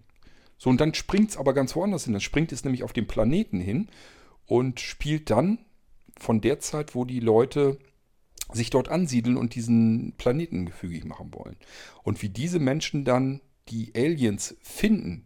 So, 0.58 0.70
und 0.70 0.80
dann 0.80 0.94
springt 0.94 1.32
es 1.32 1.38
aber 1.38 1.54
ganz 1.54 1.76
woanders 1.76 2.06
hin. 2.06 2.14
Dann 2.14 2.22
springt 2.22 2.52
es 2.52 2.64
nämlich 2.64 2.84
auf 2.84 2.94
den 2.94 3.08
Planeten 3.08 3.60
hin 3.60 3.90
und 4.46 4.80
spielt 4.80 5.30
dann 5.30 5.58
von 6.18 6.40
der 6.40 6.60
Zeit, 6.60 6.96
wo 6.96 7.04
die 7.04 7.20
Leute 7.20 7.80
sich 8.54 8.70
dort 8.70 8.88
ansiedeln 8.88 9.36
und 9.36 9.56
diesen 9.56 10.14
Planeten 10.18 10.68
gefügig 10.68 11.04
machen 11.04 11.34
wollen. 11.34 11.58
Und 12.04 12.22
wie 12.22 12.30
diese 12.30 12.60
Menschen 12.60 13.04
dann 13.04 13.42
die 13.70 13.94
Aliens 13.96 14.56
finden, 14.62 15.26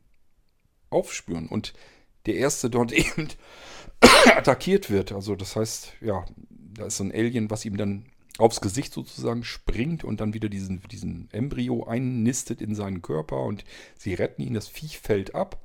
aufspüren 0.90 1.48
und 1.48 1.74
der 2.26 2.36
erste 2.36 2.70
dort 2.70 2.92
eben 2.94 3.28
attackiert 4.02 4.90
wird. 4.90 5.12
Also 5.12 5.36
das 5.36 5.56
heißt, 5.56 5.94
ja, 6.02 6.26
da 6.50 6.86
ist 6.86 6.98
so 6.98 7.04
ein 7.04 7.12
Alien, 7.12 7.50
was 7.50 7.66
ihm 7.66 7.78
dann 7.78 8.06
aufs 8.38 8.62
Gesicht 8.62 8.94
sozusagen 8.94 9.44
springt 9.44 10.04
und 10.04 10.22
dann 10.22 10.34
wieder 10.34 10.50
diesen, 10.50 10.82
diesen 10.92 11.28
Embryo 11.32 11.86
einnistet 11.86 12.62
in 12.62 12.76
seinen 12.76 13.02
Körper 13.02 13.42
und 13.44 13.64
sie 13.98 14.14
retten 14.14 14.44
ihn, 14.44 14.54
das 14.54 14.68
Viech 14.68 15.00
fällt 15.00 15.34
ab. 15.34 15.64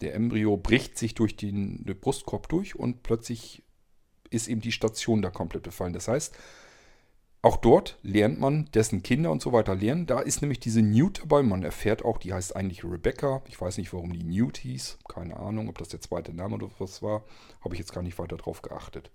Der 0.00 0.14
Embryo 0.14 0.56
bricht 0.56 0.98
sich 0.98 1.14
durch 1.14 1.36
den, 1.36 1.84
den 1.84 1.98
Brustkorb 1.98 2.48
durch 2.48 2.76
und 2.76 3.02
plötzlich 3.02 3.62
ist 4.30 4.48
eben 4.48 4.60
die 4.60 4.72
Station 4.72 5.22
da 5.22 5.30
komplett 5.30 5.64
befallen. 5.64 5.92
Das 5.92 6.08
heißt, 6.08 6.36
auch 7.44 7.56
dort 7.56 7.98
lernt 8.02 8.38
man, 8.38 8.70
dessen 8.72 9.02
Kinder 9.02 9.32
und 9.32 9.42
so 9.42 9.52
weiter 9.52 9.74
lernen. 9.74 10.06
Da 10.06 10.20
ist 10.20 10.42
nämlich 10.42 10.60
diese 10.60 10.80
Newt 10.80 11.22
dabei. 11.22 11.42
Man 11.42 11.64
erfährt 11.64 12.04
auch, 12.04 12.18
die 12.18 12.32
heißt 12.32 12.54
eigentlich 12.54 12.84
Rebecca. 12.84 13.42
Ich 13.48 13.60
weiß 13.60 13.78
nicht, 13.78 13.92
warum 13.92 14.12
die 14.12 14.22
Newt 14.22 14.58
hieß. 14.58 14.98
Keine 15.08 15.36
Ahnung, 15.36 15.68
ob 15.68 15.76
das 15.76 15.88
der 15.88 16.00
zweite 16.00 16.32
Name 16.32 16.54
oder 16.54 16.70
was 16.78 17.02
war. 17.02 17.24
Habe 17.60 17.74
ich 17.74 17.80
jetzt 17.80 17.92
gar 17.92 18.02
nicht 18.02 18.20
weiter 18.20 18.36
drauf 18.36 18.62
geachtet. 18.62 19.10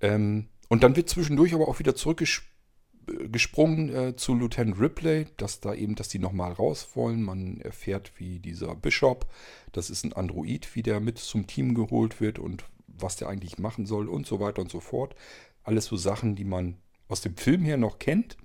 Ähm, 0.00 0.48
und 0.68 0.82
dann 0.82 0.96
wird 0.96 1.08
zwischendurch 1.08 1.54
aber 1.54 1.68
auch 1.68 1.78
wieder 1.78 1.94
zurückgesprungen 1.94 3.94
äh, 3.94 4.16
zu 4.16 4.34
Lieutenant 4.34 4.80
Ripley, 4.80 5.28
dass 5.36 5.60
da 5.60 5.72
eben, 5.72 5.94
dass 5.94 6.08
die 6.08 6.18
nochmal 6.18 6.50
raus 6.50 6.88
wollen. 6.94 7.22
Man 7.22 7.60
erfährt, 7.60 8.18
wie 8.18 8.40
dieser 8.40 8.74
Bishop, 8.74 9.26
das 9.70 9.88
ist 9.88 10.04
ein 10.04 10.14
Android, 10.14 10.74
wie 10.74 10.82
der 10.82 10.98
mit 10.98 11.18
zum 11.18 11.46
Team 11.46 11.74
geholt 11.74 12.20
wird 12.20 12.40
und 12.40 12.64
was 12.88 13.14
der 13.14 13.28
eigentlich 13.28 13.58
machen 13.58 13.86
soll 13.86 14.08
und 14.08 14.26
so 14.26 14.40
weiter 14.40 14.62
und 14.62 14.70
so 14.70 14.80
fort. 14.80 15.14
Alles 15.66 15.86
so 15.86 15.96
Sachen, 15.96 16.36
die 16.36 16.44
man 16.44 16.76
aus 17.08 17.20
dem 17.20 17.36
Film 17.36 17.62
her 17.62 17.76
noch 17.76 17.98
kennt. 17.98 18.36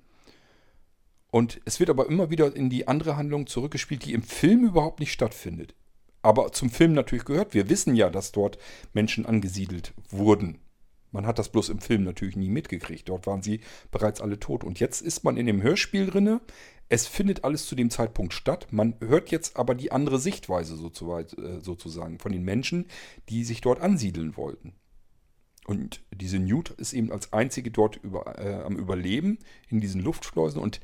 Und 1.30 1.60
es 1.64 1.80
wird 1.80 1.88
aber 1.88 2.06
immer 2.08 2.30
wieder 2.30 2.54
in 2.54 2.68
die 2.68 2.88
andere 2.88 3.16
Handlung 3.16 3.46
zurückgespielt, 3.46 4.04
die 4.04 4.12
im 4.12 4.22
Film 4.22 4.66
überhaupt 4.66 5.00
nicht 5.00 5.12
stattfindet. 5.12 5.74
Aber 6.20 6.52
zum 6.52 6.68
Film 6.68 6.92
natürlich 6.92 7.24
gehört. 7.24 7.54
Wir 7.54 7.68
wissen 7.68 7.96
ja, 7.96 8.10
dass 8.10 8.32
dort 8.32 8.58
Menschen 8.92 9.24
angesiedelt 9.24 9.94
wurden. 10.10 10.58
Man 11.10 11.26
hat 11.26 11.38
das 11.38 11.50
bloß 11.50 11.68
im 11.68 11.80
Film 11.80 12.04
natürlich 12.04 12.36
nie 12.36 12.48
mitgekriegt. 12.48 13.08
Dort 13.08 13.26
waren 13.26 13.42
sie 13.42 13.60
bereits 13.90 14.20
alle 14.20 14.38
tot. 14.38 14.64
Und 14.64 14.80
jetzt 14.80 15.00
ist 15.00 15.24
man 15.24 15.36
in 15.36 15.46
dem 15.46 15.62
Hörspiel 15.62 16.06
drinne. 16.06 16.40
Es 16.88 17.06
findet 17.06 17.44
alles 17.44 17.66
zu 17.66 17.74
dem 17.74 17.90
Zeitpunkt 17.90 18.34
statt. 18.34 18.66
Man 18.70 18.96
hört 19.00 19.30
jetzt 19.30 19.56
aber 19.56 19.74
die 19.74 19.92
andere 19.92 20.18
Sichtweise 20.18 20.74
äh, 20.74 21.60
sozusagen 21.60 22.18
von 22.18 22.32
den 22.32 22.44
Menschen, 22.44 22.86
die 23.28 23.44
sich 23.44 23.60
dort 23.60 23.80
ansiedeln 23.80 24.36
wollten. 24.36 24.74
Und 25.66 26.02
diese 26.12 26.38
Newt 26.38 26.70
ist 26.70 26.92
eben 26.92 27.12
als 27.12 27.32
einzige 27.32 27.70
dort 27.70 27.96
über, 27.96 28.38
äh, 28.38 28.62
am 28.62 28.76
Überleben 28.76 29.38
in 29.68 29.80
diesen 29.80 30.02
Luftschleusen. 30.02 30.60
Und 30.60 30.80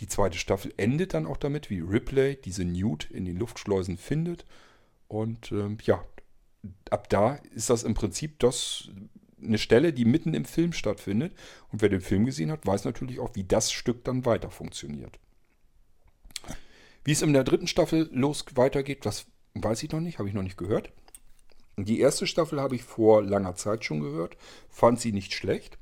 die 0.00 0.08
zweite 0.08 0.38
Staffel 0.38 0.72
endet 0.76 1.14
dann 1.14 1.26
auch 1.26 1.36
damit, 1.36 1.70
wie 1.70 1.80
Ripley 1.80 2.36
diese 2.42 2.64
Newt 2.64 3.10
in 3.10 3.24
den 3.26 3.36
Luftschleusen 3.36 3.96
findet. 3.96 4.44
Und 5.08 5.52
ähm, 5.52 5.78
ja, 5.84 6.04
ab 6.90 7.08
da 7.10 7.34
ist 7.54 7.70
das 7.70 7.82
im 7.82 7.94
Prinzip 7.94 8.38
das 8.38 8.90
eine 9.42 9.58
Stelle, 9.58 9.92
die 9.92 10.06
mitten 10.06 10.32
im 10.32 10.46
Film 10.46 10.72
stattfindet. 10.72 11.34
Und 11.70 11.82
wer 11.82 11.90
den 11.90 12.00
Film 12.00 12.24
gesehen 12.24 12.50
hat, 12.50 12.66
weiß 12.66 12.84
natürlich 12.84 13.20
auch, 13.20 13.34
wie 13.34 13.44
das 13.44 13.72
Stück 13.72 14.04
dann 14.04 14.24
weiter 14.24 14.50
funktioniert. 14.50 15.18
Wie 17.04 17.12
es 17.12 17.20
in 17.20 17.34
der 17.34 17.44
dritten 17.44 17.66
Staffel 17.66 18.08
los 18.12 18.46
weitergeht, 18.54 19.04
das 19.04 19.26
weiß 19.52 19.82
ich 19.82 19.92
noch 19.92 20.00
nicht, 20.00 20.18
habe 20.18 20.28
ich 20.28 20.34
noch 20.34 20.42
nicht 20.42 20.56
gehört. 20.56 20.90
Die 21.76 22.00
erste 22.00 22.26
Staffel 22.26 22.60
habe 22.60 22.76
ich 22.76 22.84
vor 22.84 23.22
langer 23.22 23.56
Zeit 23.56 23.84
schon 23.84 24.00
gehört, 24.00 24.36
fand 24.68 25.00
sie 25.00 25.12
nicht 25.12 25.34
schlecht. 25.34 25.78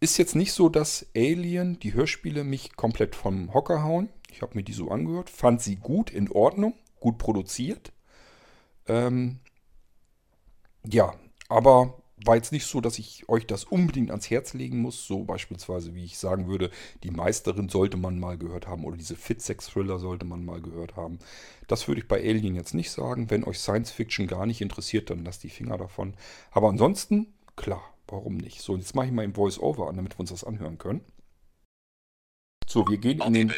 Ist 0.00 0.18
jetzt 0.18 0.34
nicht 0.34 0.52
so, 0.52 0.68
dass 0.68 1.06
Alien, 1.16 1.78
die 1.80 1.94
Hörspiele, 1.94 2.44
mich 2.44 2.76
komplett 2.76 3.16
vom 3.16 3.52
Hocker 3.54 3.82
hauen. 3.82 4.08
Ich 4.30 4.42
habe 4.42 4.56
mir 4.56 4.62
die 4.62 4.72
so 4.72 4.90
angehört, 4.90 5.30
fand 5.30 5.60
sie 5.60 5.76
gut, 5.76 6.10
in 6.10 6.30
Ordnung, 6.30 6.74
gut 7.00 7.18
produziert. 7.18 7.92
Ähm, 8.86 9.40
ja, 10.84 11.14
aber 11.48 12.00
war 12.24 12.36
jetzt 12.36 12.52
nicht 12.52 12.66
so, 12.66 12.80
dass 12.80 12.98
ich 12.98 13.28
euch 13.28 13.46
das 13.46 13.64
unbedingt 13.64 14.10
ans 14.10 14.30
Herz 14.30 14.54
legen 14.54 14.80
muss. 14.80 15.06
So 15.06 15.24
beispielsweise, 15.24 15.94
wie 15.94 16.04
ich 16.04 16.18
sagen 16.18 16.48
würde, 16.48 16.70
die 17.02 17.10
Meisterin 17.10 17.68
sollte 17.68 17.96
man 17.96 18.18
mal 18.18 18.38
gehört 18.38 18.66
haben 18.66 18.84
oder 18.84 18.96
diese 18.96 19.16
Fit-Sex-Thriller 19.16 19.98
sollte 19.98 20.24
man 20.24 20.44
mal 20.44 20.60
gehört 20.60 20.96
haben. 20.96 21.18
Das 21.66 21.86
würde 21.86 22.00
ich 22.00 22.08
bei 22.08 22.18
Alien 22.18 22.54
jetzt 22.54 22.74
nicht 22.74 22.90
sagen. 22.90 23.30
Wenn 23.30 23.44
euch 23.44 23.58
Science 23.58 23.90
Fiction 23.90 24.26
gar 24.26 24.46
nicht 24.46 24.60
interessiert, 24.60 25.10
dann 25.10 25.24
lasst 25.24 25.42
die 25.42 25.50
Finger 25.50 25.78
davon. 25.78 26.14
Aber 26.50 26.68
ansonsten, 26.68 27.34
klar, 27.56 27.94
warum 28.06 28.36
nicht? 28.36 28.62
So, 28.62 28.76
jetzt 28.76 28.94
mache 28.94 29.06
ich 29.06 29.12
mal 29.12 29.24
im 29.24 29.34
Voice-Over 29.34 29.88
an, 29.88 29.96
damit 29.96 30.16
wir 30.16 30.20
uns 30.20 30.30
das 30.30 30.44
anhören 30.44 30.78
können. 30.78 31.04
So, 32.66 32.86
wir 32.88 32.98
gehen 32.98 33.20
in 33.20 33.32
den 33.32 33.54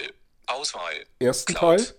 Auswahl. 0.47 1.07
ersten 1.19 1.55
Cloud. 1.55 1.79
Teil. 1.79 1.95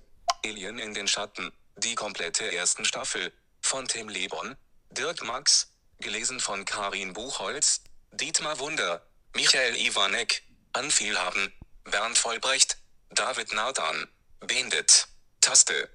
Alien 0.45 0.79
in 0.79 0.93
den 0.93 1.07
Schatten. 1.07 1.51
Die 1.77 1.95
komplette 1.95 2.53
ersten 2.53 2.85
Staffel. 2.85 3.31
Von 3.61 3.87
Tim 3.87 4.09
Lebon. 4.09 4.55
Dirk 4.91 5.25
Max. 5.25 5.70
Gelesen 6.01 6.39
von 6.39 6.65
Karin 6.65 7.13
Buchholz. 7.13 7.81
Dietmar 8.11 8.59
Wunder. 8.59 9.01
Michael 9.35 9.75
Iwanek. 9.75 10.43
Anvielhaben. 10.73 11.53
Bernd 11.85 12.17
Vollbrecht. 12.17 12.77
David 13.11 13.53
Nathan. 13.53 14.07
Bendit. 14.39 15.07
Taste. 15.39 15.89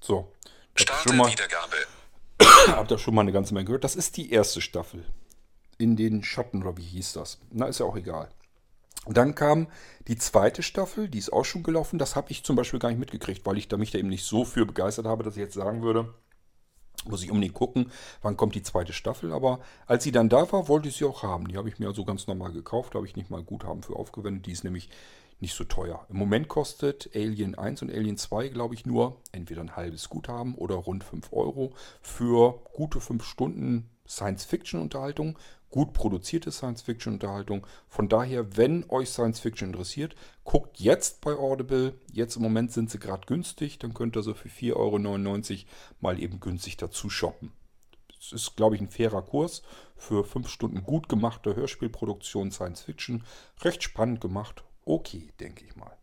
So, 0.00 0.32
Starte 0.76 1.12
mal, 1.12 1.30
Wiedergabe. 1.30 1.76
habt 2.68 2.90
ihr 2.90 2.98
schon 2.98 3.14
mal 3.14 3.22
eine 3.22 3.32
ganze 3.32 3.54
Menge 3.54 3.66
gehört. 3.66 3.84
Das 3.84 3.96
ist 3.96 4.16
die 4.16 4.30
erste 4.30 4.60
Staffel. 4.60 5.04
In 5.76 5.96
den 5.96 6.22
Schatten, 6.22 6.62
oder 6.62 6.76
wie 6.76 6.84
hieß 6.84 7.14
das? 7.14 7.38
Na, 7.50 7.66
ist 7.66 7.80
ja 7.80 7.86
auch 7.86 7.96
egal. 7.96 8.28
Dann 9.06 9.34
kam 9.34 9.68
die 10.06 10.18
zweite 10.18 10.62
Staffel, 10.62 11.08
die 11.08 11.18
ist 11.18 11.32
auch 11.32 11.44
schon 11.44 11.62
gelaufen. 11.62 11.98
Das 11.98 12.14
habe 12.16 12.30
ich 12.30 12.44
zum 12.44 12.56
Beispiel 12.56 12.78
gar 12.78 12.90
nicht 12.90 12.98
mitgekriegt, 12.98 13.46
weil 13.46 13.58
ich 13.58 13.68
da 13.68 13.76
mich 13.76 13.90
da 13.90 13.98
eben 13.98 14.08
nicht 14.08 14.24
so 14.24 14.44
für 14.44 14.66
begeistert 14.66 15.06
habe, 15.06 15.24
dass 15.24 15.34
ich 15.34 15.40
jetzt 15.40 15.54
sagen 15.54 15.82
würde, 15.82 16.14
muss 17.08 17.22
ich 17.22 17.30
unbedingt 17.30 17.54
gucken, 17.54 17.90
wann 18.22 18.36
kommt 18.36 18.54
die 18.54 18.62
zweite 18.62 18.92
Staffel. 18.92 19.32
Aber 19.32 19.60
als 19.86 20.04
sie 20.04 20.12
dann 20.12 20.28
da 20.28 20.50
war, 20.52 20.68
wollte 20.68 20.88
ich 20.88 20.96
sie 20.96 21.04
auch 21.04 21.22
haben. 21.22 21.48
Die 21.48 21.56
habe 21.56 21.68
ich 21.68 21.78
mir 21.78 21.88
also 21.88 22.04
ganz 22.04 22.26
normal 22.26 22.52
gekauft, 22.52 22.94
da 22.94 22.98
habe 22.98 23.06
ich 23.06 23.16
nicht 23.16 23.30
mal 23.30 23.42
Guthaben 23.42 23.82
für 23.82 23.96
aufgewendet. 23.96 24.46
Die 24.46 24.52
ist 24.52 24.64
nämlich 24.64 24.88
nicht 25.40 25.54
so 25.54 25.64
teuer. 25.64 26.04
Im 26.08 26.16
Moment 26.16 26.48
kostet 26.48 27.10
Alien 27.14 27.56
1 27.56 27.82
und 27.82 27.92
Alien 27.92 28.16
2, 28.16 28.48
glaube 28.48 28.74
ich, 28.74 28.86
nur 28.86 29.20
entweder 29.32 29.60
ein 29.60 29.76
halbes 29.76 30.08
Guthaben 30.08 30.54
oder 30.54 30.74
rund 30.74 31.04
5 31.04 31.32
Euro 31.32 31.72
für 32.02 32.60
gute 32.72 33.00
5 33.00 33.24
Stunden 33.24 33.88
Science-Fiction-Unterhaltung, 34.08 35.38
gut 35.70 35.92
produzierte 35.92 36.50
Science-Fiction-Unterhaltung. 36.50 37.66
Von 37.88 38.08
daher, 38.08 38.56
wenn 38.56 38.88
euch 38.88 39.10
Science-Fiction 39.10 39.68
interessiert, 39.68 40.16
guckt 40.44 40.78
jetzt 40.78 41.20
bei 41.20 41.32
Audible. 41.32 41.94
Jetzt 42.12 42.36
im 42.36 42.42
Moment 42.42 42.72
sind 42.72 42.90
sie 42.90 42.98
gerade 42.98 43.26
günstig, 43.26 43.78
dann 43.78 43.94
könnt 43.94 44.16
ihr 44.16 44.22
so 44.22 44.34
für 44.34 44.48
4,99 44.48 44.74
Euro 44.74 45.66
mal 46.00 46.22
eben 46.22 46.40
günstig 46.40 46.76
dazu 46.76 47.10
shoppen. 47.10 47.52
Es 48.20 48.32
ist, 48.32 48.56
glaube 48.56 48.74
ich, 48.74 48.80
ein 48.80 48.90
fairer 48.90 49.22
Kurs 49.22 49.62
für 49.96 50.24
5 50.24 50.48
Stunden 50.48 50.82
gut 50.82 51.08
gemachte 51.08 51.54
Hörspielproduktion 51.54 52.50
Science-Fiction. 52.50 53.24
Recht 53.60 53.82
spannend 53.82 54.20
gemacht. 54.20 54.64
Okay, 54.84 55.32
denke 55.38 55.64
ich 55.64 55.76
mal. 55.76 55.96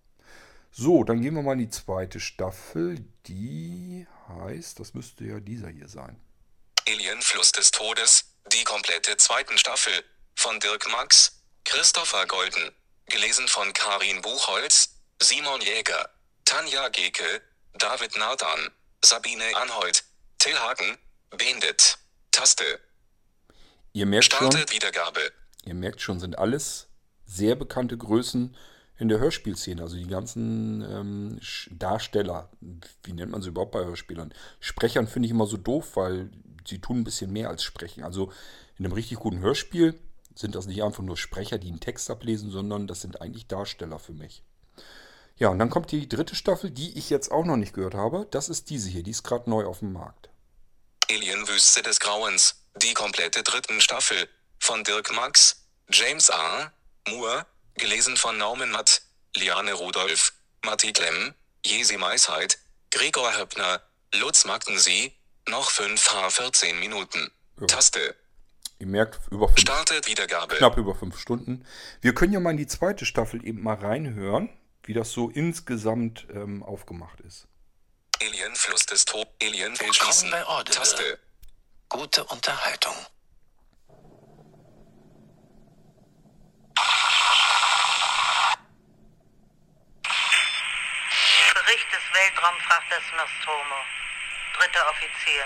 So, 0.71 1.03
dann 1.03 1.21
gehen 1.21 1.35
wir 1.35 1.41
mal 1.41 1.53
in 1.53 1.59
die 1.59 1.69
zweite 1.69 2.19
Staffel. 2.19 3.05
Die 3.27 4.05
heißt, 4.27 4.79
das 4.79 4.93
müsste 4.93 5.25
ja 5.25 5.39
dieser 5.39 5.69
hier 5.69 5.87
sein. 5.87 6.19
Alien 6.87 7.21
Fluss 7.21 7.51
des 7.51 7.71
Todes, 7.71 8.34
die 8.51 8.63
komplette 8.63 9.17
zweiten 9.17 9.57
Staffel, 9.57 10.03
von 10.35 10.59
Dirk 10.59 10.89
Max, 10.91 11.41
Christopher 11.63 12.25
Golden, 12.27 12.71
gelesen 13.07 13.47
von 13.47 13.73
Karin 13.73 14.21
Buchholz, 14.21 15.01
Simon 15.21 15.61
Jäger, 15.61 16.09
Tanja 16.43 16.89
Geke, 16.89 17.41
David 17.73 18.15
Nathan, 18.17 18.71
Sabine 19.03 19.55
Anhold, 19.55 20.03
Till 20.39 20.57
Hagen, 20.59 20.97
Bendit, 21.31 21.97
Taste, 22.31 22.79
Ihr 23.93 24.05
merkt 24.05 24.33
schon, 24.33 24.51
startet 24.51 24.73
Wiedergabe, 24.73 25.31
ihr 25.63 25.73
merkt 25.73 26.01
schon, 26.01 26.19
sind 26.19 26.37
alles 26.37 26.89
sehr 27.25 27.55
bekannte 27.55 27.97
Größen 27.97 28.53
in 28.97 29.07
der 29.07 29.19
Hörspielszene. 29.19 29.81
Also 29.81 29.95
die 29.95 30.07
ganzen 30.07 30.81
ähm, 30.81 31.39
Darsteller, 31.71 32.49
wie 33.03 33.13
nennt 33.13 33.31
man 33.31 33.41
sie 33.41 33.49
überhaupt 33.49 33.71
bei 33.71 33.85
Hörspielern? 33.85 34.33
Sprechern 34.59 35.07
finde 35.07 35.27
ich 35.27 35.31
immer 35.31 35.47
so 35.47 35.55
doof, 35.55 35.95
weil 35.95 36.29
sie 36.67 36.79
tun 36.79 36.99
ein 36.99 37.03
bisschen 37.03 37.31
mehr 37.31 37.49
als 37.49 37.63
sprechen. 37.63 38.03
Also 38.03 38.31
in 38.77 38.85
einem 38.85 38.93
richtig 38.93 39.19
guten 39.19 39.39
Hörspiel 39.39 39.99
sind 40.35 40.55
das 40.55 40.65
nicht 40.65 40.83
einfach 40.83 41.03
nur 41.03 41.17
Sprecher, 41.17 41.57
die 41.57 41.69
einen 41.69 41.79
Text 41.79 42.09
ablesen, 42.09 42.51
sondern 42.51 42.87
das 42.87 43.01
sind 43.01 43.21
eigentlich 43.21 43.47
Darsteller 43.47 43.99
für 43.99 44.13
mich. 44.13 44.43
Ja, 45.37 45.49
und 45.49 45.59
dann 45.59 45.69
kommt 45.69 45.91
die 45.91 46.07
dritte 46.07 46.35
Staffel, 46.35 46.71
die 46.71 46.97
ich 46.97 47.09
jetzt 47.09 47.31
auch 47.31 47.45
noch 47.45 47.57
nicht 47.57 47.73
gehört 47.73 47.95
habe. 47.95 48.27
Das 48.31 48.49
ist 48.49 48.69
diese 48.69 48.89
hier, 48.89 49.03
die 49.03 49.11
ist 49.11 49.23
gerade 49.23 49.49
neu 49.49 49.65
auf 49.65 49.79
dem 49.79 49.93
Markt. 49.93 50.29
Alien 51.09 51.47
Wüste 51.47 51.81
des 51.81 51.99
Grauens, 51.99 52.63
die 52.81 52.93
komplette 52.93 53.43
dritten 53.43 53.81
Staffel, 53.81 54.27
von 54.59 54.83
Dirk 54.83 55.13
Max, 55.13 55.67
James 55.89 56.31
A. 56.31 56.71
Moore, 57.09 57.45
gelesen 57.75 58.17
von 58.17 58.37
Norman 58.37 58.71
Matt, 58.71 59.01
Liane 59.35 59.73
Rudolph, 59.73 60.33
Matti 60.63 60.93
Klemm, 60.93 61.33
Jesi 61.65 61.97
Meisheit, 61.97 62.57
Gregor 62.89 63.37
Höppner, 63.37 63.81
Lutz 64.13 64.45
Magdensee, 64.45 65.13
noch 65.49 65.69
5H 65.71 66.29
14 66.31 66.79
Minuten. 66.79 67.31
Ja. 67.59 67.67
Taste, 67.67 68.15
Ihr 68.79 68.87
merkt, 68.87 69.19
über 69.31 69.47
fünf 69.47 69.59
startet 69.61 70.07
Wiedergabe. 70.07 70.55
knapp 70.57 70.77
über 70.77 70.95
fünf 70.95 71.17
Stunden. 71.17 71.65
Wir 72.01 72.13
können 72.13 72.33
ja 72.33 72.39
mal 72.41 72.51
in 72.51 72.57
die 72.57 72.67
zweite 72.67 73.05
Staffel 73.05 73.45
eben 73.45 73.63
mal 73.63 73.75
reinhören, 73.75 74.49
wie 74.83 74.93
das 74.93 75.11
so 75.11 75.29
insgesamt 75.29 76.27
ähm, 76.33 76.61
aufgemacht 76.61 77.21
ist. 77.21 77.47
Alien 78.21 78.55
Fluss 78.55 78.85
des 78.85 79.05
Todes, 79.05 79.27
Alien 79.41 79.79
Willkommen 79.79 80.31
bei 80.31 80.45
Audible. 80.45 80.75
Taste, 80.75 81.19
Gute 81.87 82.23
Unterhaltung. 82.25 82.95
Bericht 91.53 91.87
des 91.91 92.03
Weltraumfrachters 92.13 93.03
Nostromo. 93.17 93.75
Dritter 94.57 94.89
Offizier. 94.89 95.45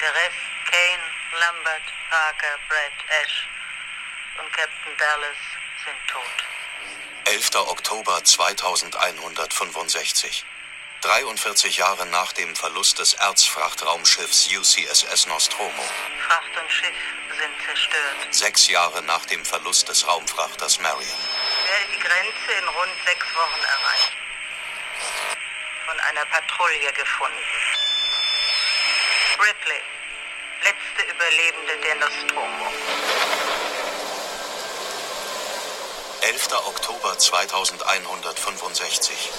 Der 0.00 0.14
Rest 0.14 0.36
Kane, 0.70 1.02
Lambert, 1.40 1.82
Parker, 2.10 2.58
Brett, 2.68 2.92
Ash 3.22 3.48
und 4.38 4.52
Captain 4.52 4.96
Dallas 4.98 5.36
sind 5.84 5.96
tot. 6.06 6.22
11. 7.24 7.54
Oktober 7.54 8.22
2165. 8.22 10.44
43 11.00 11.78
Jahre 11.78 12.04
nach 12.06 12.32
dem 12.32 12.54
Verlust 12.56 12.98
des 12.98 13.14
Erzfrachtraumschiffs 13.14 14.48
UCSS 14.48 15.26
Nostromo. 15.26 15.84
Fracht 16.26 16.56
und 16.60 16.68
Schiff 16.70 16.96
sind 17.38 17.54
zerstört. 17.64 18.26
Sechs 18.30 18.68
Jahre 18.68 19.02
nach 19.02 19.24
dem 19.26 19.44
Verlust 19.44 19.88
des 19.88 20.06
Raumfrachters 20.06 20.80
Marion. 20.80 21.06
Werde 21.06 21.92
die 21.92 22.00
Grenze 22.00 22.52
in 22.60 22.68
rund 22.68 22.92
sechs 23.06 23.26
Wochen 23.34 23.62
erreicht. 23.62 24.12
Von 25.86 26.00
einer 26.00 26.24
Patrouille 26.26 26.92
gefunden. 26.92 27.38
Ripley, 29.40 29.80
letzte 30.64 31.02
Überlebende 31.12 31.76
der 31.84 31.94
Nostromo. 31.94 32.66
11. 36.22 36.52
Oktober 36.66 37.16
2165. 37.16 39.30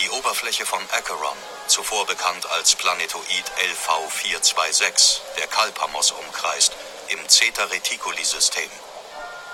Die 0.00 0.10
Oberfläche 0.10 0.66
von 0.66 0.82
Acheron, 0.90 1.38
zuvor 1.68 2.04
bekannt 2.06 2.50
als 2.50 2.74
Planetoid 2.74 3.44
LV426, 3.60 5.20
der 5.38 5.46
Kalpamos 5.46 6.10
umkreist, 6.10 6.72
im 7.08 7.28
Zeta 7.28 7.62
Reticuli-System. 7.66 8.70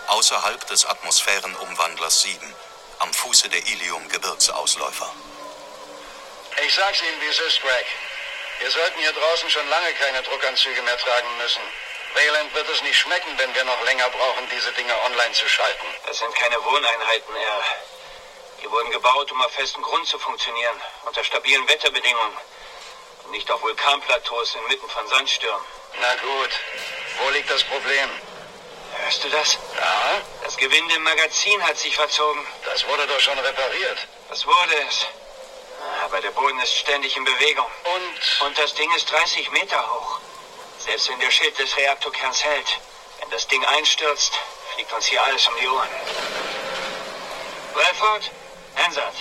Außerhalb 0.07 0.67
des 0.67 0.87
Atmosphärenumwandlers 0.87 2.23
7, 2.23 2.55
am 3.01 3.13
Fuße 3.13 3.51
der 3.51 3.61
Ilium-Gebirgsausläufer. 3.67 5.15
Ich 6.67 6.75
sag's 6.75 7.03
Ihnen, 7.03 7.21
wie 7.21 7.27
es 7.27 7.39
ist, 7.39 7.61
Greg. 7.61 7.85
Wir 8.65 8.71
sollten 8.71 8.99
hier 8.99 9.13
draußen 9.13 9.51
schon 9.51 9.69
lange 9.69 9.93
keine 9.93 10.23
Druckanzüge 10.23 10.81
mehr 10.81 10.97
tragen 10.97 11.37
müssen. 11.37 11.61
Wayland 12.15 12.55
wird 12.55 12.67
es 12.71 12.81
nicht 12.81 12.97
schmecken, 12.97 13.37
wenn 13.37 13.55
wir 13.55 13.63
noch 13.63 13.85
länger 13.85 14.09
brauchen, 14.09 14.49
diese 14.49 14.73
Dinge 14.73 14.95
online 15.03 15.35
zu 15.35 15.47
schalten. 15.47 15.85
Das 16.07 16.17
sind 16.17 16.35
keine 16.35 16.65
Wohneinheiten, 16.65 17.37
R. 17.37 17.65
Die 18.63 18.71
wurden 18.71 18.91
gebaut, 18.91 19.31
um 19.33 19.43
auf 19.43 19.53
festem 19.53 19.83
Grund 19.83 20.07
zu 20.09 20.19
funktionieren, 20.19 20.81
unter 21.05 21.23
stabilen 21.23 21.69
Wetterbedingungen. 21.69 22.39
Und 23.25 23.33
nicht 23.33 23.51
auf 23.51 23.61
Vulkanplateaus 23.61 24.55
inmitten 24.55 24.89
von 24.89 25.07
Sandstürmen. 25.09 25.67
Na 26.01 26.15
gut. 26.15 26.51
Wo 27.19 27.29
liegt 27.33 27.51
das 27.51 27.65
Problem? 27.65 28.09
Hörst 28.97 29.25
du 29.25 29.29
das? 29.29 29.59
Ja, 29.79 30.23
Das 30.43 30.57
Gewinde 30.57 30.95
im 30.95 31.03
Magazin 31.03 31.63
hat 31.67 31.77
sich 31.77 31.95
verzogen. 31.95 32.47
das 32.65 32.89
wurde 32.89 33.07
doch 33.09 33.21
schon 33.21 33.39
repariert. 33.41 33.99
Das 34.31 34.47
wurde 34.47 34.75
es. 34.89 35.07
Aber 36.05 36.21
der 36.21 36.31
Boden 36.31 36.59
ist 36.61 36.75
ständig 36.75 37.17
in 37.17 37.25
Bewegung. 37.25 37.67
Und 37.95 38.47
Und 38.47 38.59
das 38.59 38.75
Ding 38.75 38.91
ist 38.95 39.11
30 39.11 39.51
Meter 39.53 39.81
hoch. 39.93 40.21
Selbst 40.79 41.09
wenn 41.09 41.21
der 41.21 41.31
Schild 41.31 41.59
des 41.59 41.77
Reaktorkerns 41.77 42.45
hält. 42.45 42.79
Wenn 43.21 43.31
das 43.31 43.47
Ding 43.49 43.65
einstürzt, 43.65 44.33
fliegt 44.75 44.93
uns 44.93 45.07
hier 45.07 45.23
alles 45.23 45.47
um 45.49 45.55
die 45.61 45.69
Ohren. 45.69 45.89
Bradford, 47.73 48.31
Ansatz. 48.85 49.17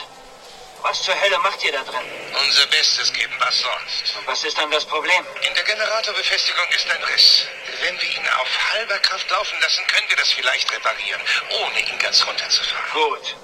Was 0.81 1.01
zur 1.01 1.19
Hölle 1.19 1.39
macht 1.39 1.63
ihr 1.63 1.71
da 1.71 1.81
drin? 1.83 2.05
Unser 2.45 2.65
Bestes 2.67 3.13
geben, 3.13 3.33
was 3.39 3.57
sonst. 3.57 4.17
Und 4.17 4.27
was 4.27 4.43
ist 4.43 4.57
dann 4.57 4.69
das 4.69 4.83
Problem? 4.83 5.25
In 5.47 5.53
der 5.53 5.63
Generatorbefestigung 5.63 6.67
ist 6.75 6.89
ein 6.91 7.03
Riss. 7.03 7.47
Wenn 7.81 8.01
wir 8.01 8.09
ihn 8.09 8.27
auf 8.41 8.73
halber 8.73 8.99
Kraft 8.99 9.29
laufen 9.29 9.57
lassen, 9.61 9.87
können 9.87 10.09
wir 10.09 10.17
das 10.17 10.33
vielleicht 10.33 10.69
reparieren, 10.73 11.21
ohne 11.61 11.79
ihn 11.79 11.99
ganz 11.99 12.27
runterzufahren. 12.27 12.91
Gut. 12.91 13.35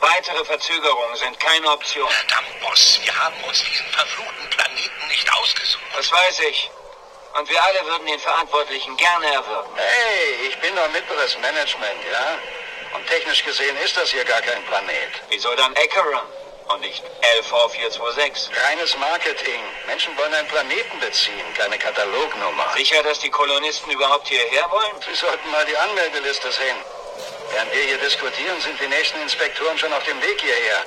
Weitere 0.00 0.44
Verzögerungen 0.44 1.16
sind 1.16 1.38
keine 1.38 1.70
Option. 1.70 2.08
Verdammt, 2.08 2.60
Boss, 2.60 2.98
wir 3.02 3.14
haben 3.14 3.44
uns 3.44 3.62
diesen 3.62 3.86
verfluchten 3.86 4.50
Planeten 4.50 5.08
nicht 5.08 5.30
ausgesucht. 5.34 5.84
Das 5.94 6.10
weiß 6.10 6.40
ich. 6.40 6.70
Und 7.38 7.48
wir 7.48 7.62
alle 7.62 7.84
würden 7.86 8.06
den 8.06 8.18
Verantwortlichen 8.18 8.96
gerne 8.96 9.26
erwürgen. 9.26 9.70
Hey, 9.76 10.48
ich 10.48 10.58
bin 10.60 10.74
doch 10.74 10.88
mittleres 10.90 11.36
Management, 11.38 12.04
ja? 12.10 12.38
Und 12.96 13.06
technisch 13.06 13.44
gesehen 13.44 13.76
ist 13.84 13.96
das 13.96 14.10
hier 14.10 14.24
gar 14.24 14.40
kein 14.40 14.64
Planet. 14.64 15.10
Wieso 15.28 15.54
dann 15.54 15.74
Acheron 15.76 16.26
und 16.68 16.80
nicht 16.80 17.04
LV426? 17.38 18.50
Reines 18.66 18.96
Marketing. 18.96 19.60
Menschen 19.86 20.16
wollen 20.16 20.34
einen 20.34 20.48
Planeten 20.48 20.98
beziehen, 20.98 21.54
keine 21.56 21.78
Katalognummer. 21.78 22.72
Sicher, 22.74 23.02
dass 23.02 23.20
die 23.20 23.30
Kolonisten 23.30 23.90
überhaupt 23.92 24.26
hierher 24.28 24.68
wollen? 24.70 25.00
Sie 25.06 25.14
sollten 25.14 25.50
mal 25.50 25.64
die 25.66 25.76
Anmeldeliste 25.76 26.50
sehen. 26.50 26.76
Während 27.52 27.74
wir 27.74 27.82
hier 27.82 27.98
diskutieren, 27.98 28.60
sind 28.60 28.80
die 28.80 28.86
nächsten 28.86 29.20
Inspektoren 29.22 29.76
schon 29.78 29.92
auf 29.92 30.04
dem 30.04 30.20
Weg 30.22 30.40
hierher. 30.40 30.86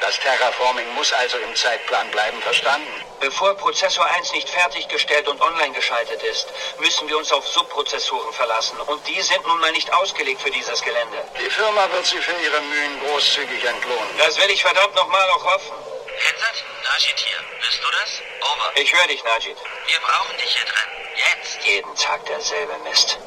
Das 0.00 0.18
Terraforming 0.18 0.88
muss 0.94 1.12
also 1.12 1.36
im 1.38 1.54
Zeitplan 1.54 2.10
bleiben, 2.10 2.40
verstanden? 2.40 3.04
Bevor 3.20 3.54
Prozessor 3.54 4.06
1 4.06 4.32
nicht 4.32 4.48
fertiggestellt 4.48 5.28
und 5.28 5.40
online 5.42 5.74
geschaltet 5.74 6.22
ist, 6.22 6.48
müssen 6.78 7.06
wir 7.06 7.18
uns 7.18 7.30
auf 7.30 7.46
Subprozessoren 7.46 8.32
verlassen. 8.32 8.80
Und 8.80 9.06
die 9.06 9.20
sind 9.20 9.46
nun 9.46 9.60
mal 9.60 9.72
nicht 9.72 9.92
ausgelegt 9.92 10.40
für 10.40 10.50
dieses 10.50 10.80
Gelände. 10.82 11.18
Die 11.38 11.50
Firma 11.50 11.88
wird 11.92 12.06
sie 12.06 12.18
für 12.18 12.32
ihre 12.42 12.60
Mühen 12.62 13.00
großzügig 13.06 13.62
entlohnen. 13.62 14.18
Das 14.18 14.40
will 14.40 14.50
ich 14.50 14.62
verdammt 14.62 14.94
nochmal 14.94 15.28
auch 15.30 15.44
hoffen. 15.44 15.76
Hensat, 16.16 16.64
Najid 16.84 17.18
hier. 17.18 17.38
Bist 17.60 17.80
du 17.84 17.90
das? 17.90 18.22
Over. 18.40 18.72
Ich 18.76 18.92
höre 18.92 19.06
dich, 19.06 19.22
Najid. 19.22 19.56
Wir 19.86 20.00
brauchen 20.00 20.36
dich 20.38 20.56
hier 20.56 20.64
drin. 20.64 20.90
Jetzt. 21.14 21.64
Jeden 21.64 21.94
Tag 21.96 22.24
derselbe 22.24 22.72
Mist. 22.88 23.18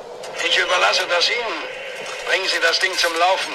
Ich 0.43 0.57
überlasse 0.57 1.05
das 1.07 1.29
Ihnen. 1.29 1.82
Bringen 2.25 2.47
Sie 2.47 2.59
das 2.61 2.79
Ding 2.79 2.97
zum 2.97 3.15
Laufen. 3.17 3.53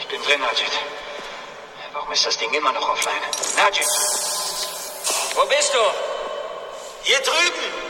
Ich 0.00 0.06
bin 0.08 0.22
drin, 0.22 0.40
Najid. 0.40 0.72
Warum 1.92 2.12
ist 2.12 2.26
das 2.26 2.36
Ding 2.38 2.52
immer 2.52 2.72
noch 2.72 2.88
offline? 2.88 3.14
Najid! 3.56 3.86
Wo 5.34 5.46
bist 5.46 5.74
du? 5.74 5.78
Hier 7.02 7.20
drüben. 7.20 7.84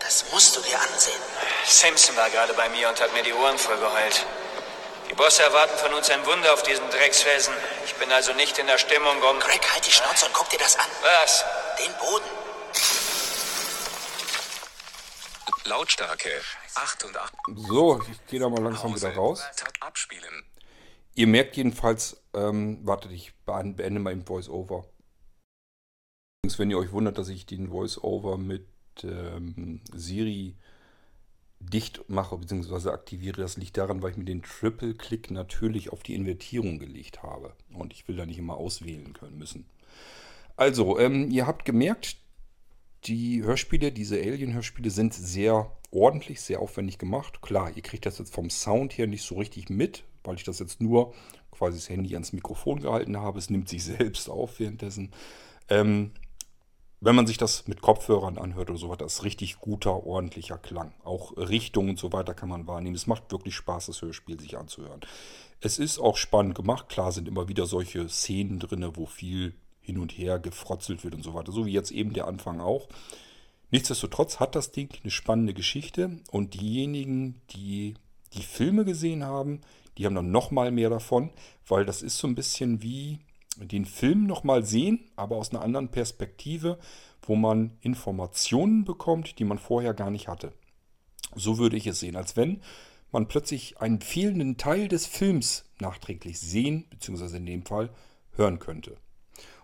Das 0.00 0.24
musst 0.30 0.56
du 0.56 0.60
dir 0.60 0.78
ansehen. 0.80 1.20
Simpson 1.64 2.16
war 2.16 2.30
gerade 2.30 2.52
bei 2.54 2.68
mir 2.68 2.88
und 2.88 3.00
hat 3.00 3.12
mir 3.12 3.22
die 3.22 3.32
Ohren 3.32 3.58
vollgeheult. 3.58 4.24
Die 5.08 5.14
Bosse 5.14 5.42
erwarten 5.42 5.78
von 5.78 5.94
uns 5.94 6.10
ein 6.10 6.24
Wunder 6.26 6.52
auf 6.52 6.62
diesem 6.62 6.88
Drecksfelsen. 6.90 7.54
Ich 7.96 8.02
bin 8.02 8.12
also 8.12 8.34
nicht 8.34 8.58
in 8.58 8.66
der 8.66 8.76
Stimmung, 8.76 9.16
um... 9.22 9.40
Greg, 9.40 9.72
halt 9.72 9.86
die 9.86 9.90
Schnauze 9.90 10.26
und 10.26 10.34
guck 10.34 10.50
dir 10.50 10.58
das 10.58 10.78
an. 10.78 10.84
Was? 11.00 11.46
Den 11.78 11.90
Boden. 11.94 12.26
Lautstärke 15.64 16.28
88. 16.74 17.38
So, 17.56 18.02
ich 18.02 18.26
gehe 18.26 18.38
da 18.38 18.50
mal 18.50 18.62
langsam 18.62 18.94
wieder 18.94 19.14
raus. 19.14 19.42
Abspielen. 19.80 20.44
Ihr 21.14 21.26
merkt 21.26 21.56
jedenfalls, 21.56 22.22
ähm, 22.34 22.86
wartet, 22.86 23.12
ich 23.12 23.32
beende 23.46 23.76
beende 23.76 24.00
mal 24.00 24.12
im 24.12 24.26
Voice-Over. 24.26 24.84
Übrigens, 26.44 26.58
wenn 26.58 26.70
ihr 26.70 26.76
euch 26.76 26.92
wundert, 26.92 27.16
dass 27.16 27.28
ich 27.28 27.46
den 27.46 27.70
Voice-Over 27.70 28.36
mit 28.36 28.68
ähm, 29.04 29.80
Siri 29.94 30.58
dicht 31.72 32.08
mache 32.08 32.36
bzw. 32.38 32.90
aktiviere, 32.90 33.40
das 33.40 33.56
liegt 33.56 33.76
daran, 33.76 34.02
weil 34.02 34.12
ich 34.12 34.16
mir 34.16 34.24
den 34.24 34.42
Triple-Click 34.42 35.30
natürlich 35.30 35.92
auf 35.92 36.02
die 36.02 36.14
Invertierung 36.14 36.78
gelegt 36.78 37.22
habe. 37.22 37.54
Und 37.72 37.92
ich 37.92 38.06
will 38.08 38.16
da 38.16 38.26
nicht 38.26 38.38
immer 38.38 38.56
auswählen 38.56 39.12
können 39.12 39.38
müssen. 39.38 39.66
Also, 40.56 40.98
ähm, 40.98 41.30
ihr 41.30 41.46
habt 41.46 41.64
gemerkt, 41.64 42.16
die 43.04 43.42
Hörspiele, 43.42 43.92
diese 43.92 44.16
Alien-Hörspiele 44.16 44.90
sind 44.90 45.14
sehr 45.14 45.70
ordentlich, 45.90 46.40
sehr 46.40 46.60
aufwendig 46.60 46.98
gemacht. 46.98 47.42
Klar, 47.42 47.70
ihr 47.74 47.82
kriegt 47.82 48.06
das 48.06 48.18
jetzt 48.18 48.34
vom 48.34 48.50
Sound 48.50 48.96
her 48.98 49.06
nicht 49.06 49.22
so 49.22 49.36
richtig 49.36 49.68
mit, 49.70 50.04
weil 50.24 50.36
ich 50.36 50.44
das 50.44 50.58
jetzt 50.58 50.80
nur 50.80 51.14
quasi 51.50 51.78
das 51.78 51.88
Handy 51.88 52.14
ans 52.14 52.32
Mikrofon 52.32 52.80
gehalten 52.80 53.16
habe. 53.16 53.38
Es 53.38 53.50
nimmt 53.50 53.68
sich 53.68 53.84
selbst 53.84 54.28
auf 54.28 54.58
währenddessen. 54.58 55.12
Ähm, 55.68 56.12
wenn 57.00 57.14
man 57.14 57.26
sich 57.26 57.36
das 57.36 57.68
mit 57.68 57.82
Kopfhörern 57.82 58.38
anhört 58.38 58.70
oder 58.70 58.78
so 58.78 58.88
weiter, 58.88 59.04
ist 59.04 59.24
richtig 59.24 59.60
guter, 59.60 60.06
ordentlicher 60.06 60.58
Klang. 60.58 60.94
Auch 61.04 61.36
Richtung 61.36 61.90
und 61.90 61.98
so 61.98 62.12
weiter 62.12 62.34
kann 62.34 62.48
man 62.48 62.66
wahrnehmen. 62.66 62.96
Es 62.96 63.06
macht 63.06 63.30
wirklich 63.32 63.54
Spaß, 63.54 63.86
das 63.86 64.02
Hörspiel 64.02 64.40
sich 64.40 64.56
anzuhören. 64.56 65.00
Es 65.60 65.78
ist 65.78 65.98
auch 65.98 66.16
spannend 66.16 66.54
gemacht. 66.54 66.88
Klar 66.88 67.12
sind 67.12 67.28
immer 67.28 67.48
wieder 67.48 67.66
solche 67.66 68.08
Szenen 68.08 68.58
drin, 68.58 68.88
wo 68.94 69.06
viel 69.06 69.54
hin 69.80 69.98
und 69.98 70.12
her 70.12 70.38
gefrotzelt 70.38 71.04
wird 71.04 71.14
und 71.14 71.22
so 71.22 71.34
weiter. 71.34 71.52
So 71.52 71.66
wie 71.66 71.72
jetzt 71.72 71.90
eben 71.90 72.12
der 72.12 72.26
Anfang 72.26 72.60
auch. 72.60 72.88
Nichtsdestotrotz 73.70 74.40
hat 74.40 74.54
das 74.54 74.70
Ding 74.72 74.90
eine 75.02 75.10
spannende 75.10 75.54
Geschichte 75.54 76.20
und 76.30 76.54
diejenigen, 76.54 77.40
die 77.50 77.94
die 78.32 78.42
Filme 78.42 78.84
gesehen 78.84 79.24
haben, 79.24 79.60
die 79.98 80.06
haben 80.06 80.14
dann 80.14 80.30
nochmal 80.30 80.70
mehr 80.70 80.90
davon, 80.90 81.30
weil 81.66 81.84
das 81.84 82.02
ist 82.02 82.18
so 82.18 82.26
ein 82.26 82.34
bisschen 82.34 82.82
wie 82.82 83.20
den 83.56 83.84
Film 83.84 84.26
nochmal 84.26 84.64
sehen, 84.64 85.10
aber 85.16 85.36
aus 85.36 85.50
einer 85.50 85.62
anderen 85.62 85.90
Perspektive, 85.90 86.78
wo 87.22 87.36
man 87.36 87.76
Informationen 87.80 88.84
bekommt, 88.84 89.38
die 89.38 89.44
man 89.44 89.58
vorher 89.58 89.94
gar 89.94 90.10
nicht 90.10 90.28
hatte. 90.28 90.52
So 91.34 91.58
würde 91.58 91.76
ich 91.76 91.86
es 91.86 92.00
sehen, 92.00 92.16
als 92.16 92.36
wenn 92.36 92.60
man 93.12 93.28
plötzlich 93.28 93.78
einen 93.78 94.00
fehlenden 94.00 94.56
Teil 94.56 94.88
des 94.88 95.06
Films 95.06 95.64
nachträglich 95.80 96.38
sehen, 96.38 96.86
beziehungsweise 96.90 97.38
in 97.38 97.46
dem 97.46 97.64
Fall 97.64 97.90
hören 98.32 98.58
könnte. 98.58 98.96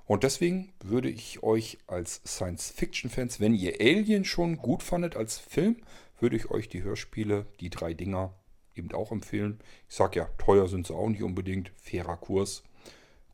Und 0.05 0.24
deswegen 0.24 0.72
würde 0.82 1.09
ich 1.09 1.43
euch 1.43 1.78
als 1.86 2.20
Science-Fiction-Fans, 2.26 3.40
wenn 3.40 3.55
ihr 3.55 3.80
Alien 3.80 4.24
schon 4.24 4.57
gut 4.57 4.82
fandet 4.82 5.16
als 5.16 5.38
Film, 5.38 5.76
würde 6.18 6.36
ich 6.36 6.51
euch 6.51 6.68
die 6.68 6.82
Hörspiele, 6.82 7.47
die 7.61 7.70
drei 7.70 7.95
Dinger, 7.95 8.34
eben 8.74 8.93
auch 8.93 9.12
empfehlen. 9.12 9.61
Ich 9.88 9.95
sage 9.95 10.20
ja, 10.20 10.28
teuer 10.38 10.68
sind 10.68 10.86
sie 10.86 10.95
auch 10.95 11.09
nicht 11.09 11.22
unbedingt, 11.22 11.72
fairer 11.76 12.16
Kurs. 12.16 12.62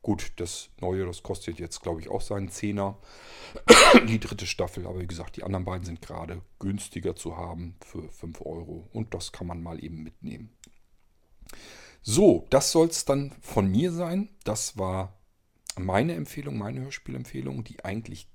Gut, 0.01 0.31
das 0.37 0.69
neue, 0.79 1.05
das 1.05 1.23
kostet 1.23 1.59
jetzt, 1.59 1.81
glaube 1.81 1.99
ich, 2.01 2.09
auch 2.09 2.21
seinen 2.21 2.49
Zehner. 2.49 2.97
die 4.07 4.19
dritte 4.19 4.45
Staffel, 4.45 4.85
aber 4.87 4.99
wie 5.01 5.07
gesagt, 5.07 5.35
die 5.35 5.43
anderen 5.43 5.65
beiden 5.65 5.85
sind 5.85 6.01
gerade 6.01 6.41
günstiger 6.59 7.15
zu 7.15 7.35
haben 7.35 7.75
für 7.81 8.09
5 8.09 8.41
Euro. 8.41 8.87
Und 8.93 9.13
das 9.13 9.31
kann 9.31 9.47
man 9.47 9.61
mal 9.61 9.83
eben 9.83 10.03
mitnehmen. 10.03 10.55
So, 12.01 12.47
das 12.49 12.71
soll 12.71 12.87
es 12.87 13.05
dann 13.05 13.35
von 13.41 13.69
mir 13.69 13.91
sein. 13.91 14.29
Das 14.43 14.77
war 14.77 15.19
meine 15.77 16.13
Empfehlung, 16.13 16.57
meine 16.57 16.81
Hörspielempfehlung. 16.81 17.63
Die 17.63 17.83
eigentlich 17.83 18.29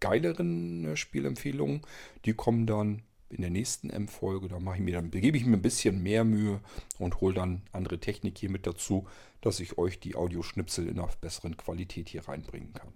geileren 0.00 0.84
Hörspielempfehlungen, 0.84 1.82
die 2.24 2.34
kommen 2.34 2.66
dann 2.66 3.02
in 3.28 3.40
der 3.40 3.50
nächsten 3.50 3.90
M-Folge. 3.90 4.48
Da 4.48 4.58
mache 4.58 4.76
ich 4.76 4.82
mir 4.82 4.94
dann, 4.94 5.10
begebe 5.10 5.36
ich 5.36 5.46
mir 5.46 5.56
ein 5.56 5.62
bisschen 5.62 6.02
mehr 6.02 6.24
Mühe 6.24 6.60
und 6.98 7.20
hole 7.20 7.34
dann 7.34 7.62
andere 7.72 7.98
Technik 7.98 8.38
hier 8.38 8.50
mit 8.50 8.66
dazu, 8.66 9.06
dass 9.40 9.60
ich 9.60 9.78
euch 9.78 10.00
die 10.00 10.16
Audioschnipsel 10.16 10.88
in 10.88 10.98
einer 10.98 11.10
besseren 11.20 11.56
Qualität 11.56 12.08
hier 12.08 12.26
reinbringen 12.28 12.72
kann. 12.72 12.92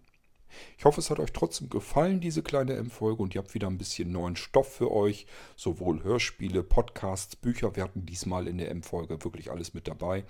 Ich 0.79 0.85
hoffe, 0.85 1.01
es 1.01 1.11
hat 1.11 1.21
euch 1.21 1.33
trotzdem 1.33 1.69
gefallen, 1.71 2.21
diese 2.21 2.43
kleine 2.43 2.75
M-Folge, 2.75 3.23
und 3.23 3.35
ihr 3.35 3.41
habt 3.41 3.55
wieder 3.55 3.69
ein 3.69 3.79
bisschen 3.79 4.11
neuen 4.11 4.37
Stoff 4.37 4.73
für 4.75 4.91
euch. 4.91 5.27
Sowohl 5.57 6.03
Hörspiele, 6.03 6.63
Podcasts, 6.63 7.37
Bücher. 7.37 7.77
Wir 7.77 7.85
hatten 7.85 8.07
diesmal 8.07 8.49
in 8.49 8.59
der 8.59 8.71
M-Folge 8.71 9.23
wirklich 9.23 9.51
alles 9.51 9.75
mit 9.75 9.87
dabei. 9.87 10.25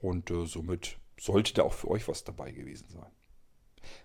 Und 0.00 0.30
äh, 0.30 0.46
somit 0.46 0.98
sollte 1.20 1.54
da 1.54 1.62
auch 1.64 1.72
für 1.74 1.88
euch 1.88 2.08
was 2.08 2.24
dabei 2.24 2.52
gewesen 2.52 2.88
sein. 2.88 3.10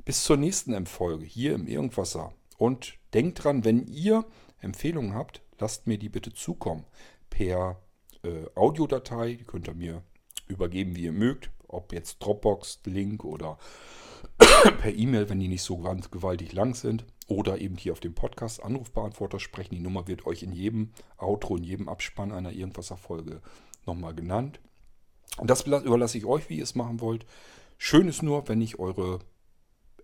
Bis 0.06 0.24
zur 0.24 0.38
nächsten 0.38 0.74
M-Folge 0.74 1.26
hier 1.26 1.56
im 1.56 1.68
Irgendwasser. 1.68 2.34
Und 2.58 2.96
denkt 3.14 3.44
dran, 3.44 3.66
wenn 3.66 3.88
ihr 3.88 4.26
Empfehlungen 4.64 5.14
habt, 5.14 5.42
lasst 5.60 5.88
mir 5.88 5.98
die 5.98 6.10
bitte 6.10 6.34
zukommen. 6.34 6.86
Per 7.30 7.82
äh, 8.24 8.46
Audiodatei, 8.56 9.36
die 9.36 9.44
könnt 9.44 9.68
ihr 9.68 9.74
mir 9.74 10.04
übergeben, 10.48 10.96
wie 10.96 11.04
ihr 11.04 11.12
mögt. 11.12 11.52
Ob 11.68 11.92
jetzt 11.92 12.20
Dropbox, 12.20 12.82
Link 12.86 13.24
oder 13.24 13.58
per 14.38 14.94
E-Mail, 14.94 15.30
wenn 15.30 15.40
die 15.40 15.48
nicht 15.48 15.64
so 15.64 15.78
gewaltig 15.78 16.54
lang 16.54 16.76
sind. 16.76 17.06
Oder 17.28 17.60
eben 17.60 17.78
hier 17.78 17.94
auf 17.94 18.00
dem 18.00 18.14
Podcast 18.14 18.64
Anrufbeantworter 18.64 19.40
sprechen. 19.40 19.76
Die 19.76 19.82
Nummer 19.82 20.08
wird 20.08 20.26
euch 20.26 20.44
in 20.44 20.52
jedem 20.52 20.92
Outro, 21.18 21.58
in 21.58 21.64
jedem 21.64 21.90
Abspann 21.90 22.32
einer 22.32 22.52
Irgendwasser-Folge 22.52 23.42
nochmal 23.86 24.14
genannt. 24.14 24.60
Und 25.38 25.50
das 25.50 25.66
überlasse 25.66 26.18
ich 26.18 26.26
euch, 26.26 26.50
wie 26.50 26.58
ihr 26.58 26.64
es 26.64 26.76
machen 26.76 27.02
wollt. 27.02 27.26
Schön 27.78 28.08
ist 28.08 28.22
nur, 28.22 28.48
wenn 28.48 28.62
ich 28.62 28.78
eure 28.78 29.20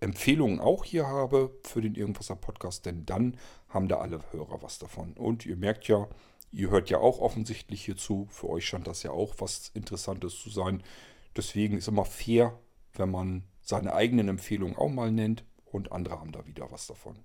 Empfehlungen 0.01 0.59
auch 0.59 0.85
hier 0.85 1.07
habe 1.07 1.57
für 1.63 1.81
den 1.81 1.95
Irgendwasser 1.95 2.35
Podcast, 2.35 2.85
denn 2.85 3.05
dann 3.05 3.37
haben 3.67 3.87
da 3.87 3.97
alle 3.97 4.21
Hörer 4.31 4.61
was 4.61 4.79
davon. 4.79 5.13
Und 5.13 5.45
ihr 5.45 5.55
merkt 5.55 5.87
ja, 5.87 6.07
ihr 6.51 6.69
hört 6.69 6.89
ja 6.89 6.99
auch 6.99 7.19
offensichtlich 7.19 7.83
hierzu. 7.83 8.27
Für 8.29 8.49
euch 8.49 8.65
scheint 8.65 8.87
das 8.87 9.03
ja 9.03 9.11
auch 9.11 9.35
was 9.39 9.69
Interessantes 9.73 10.39
zu 10.39 10.49
sein. 10.49 10.83
Deswegen 11.35 11.77
ist 11.77 11.87
immer 11.87 12.05
fair, 12.05 12.57
wenn 12.93 13.11
man 13.11 13.43
seine 13.61 13.93
eigenen 13.93 14.29
Empfehlungen 14.29 14.77
auch 14.77 14.89
mal 14.89 15.11
nennt 15.11 15.43
und 15.65 15.91
andere 15.91 16.19
haben 16.19 16.31
da 16.31 16.45
wieder 16.47 16.71
was 16.71 16.87
davon. 16.87 17.19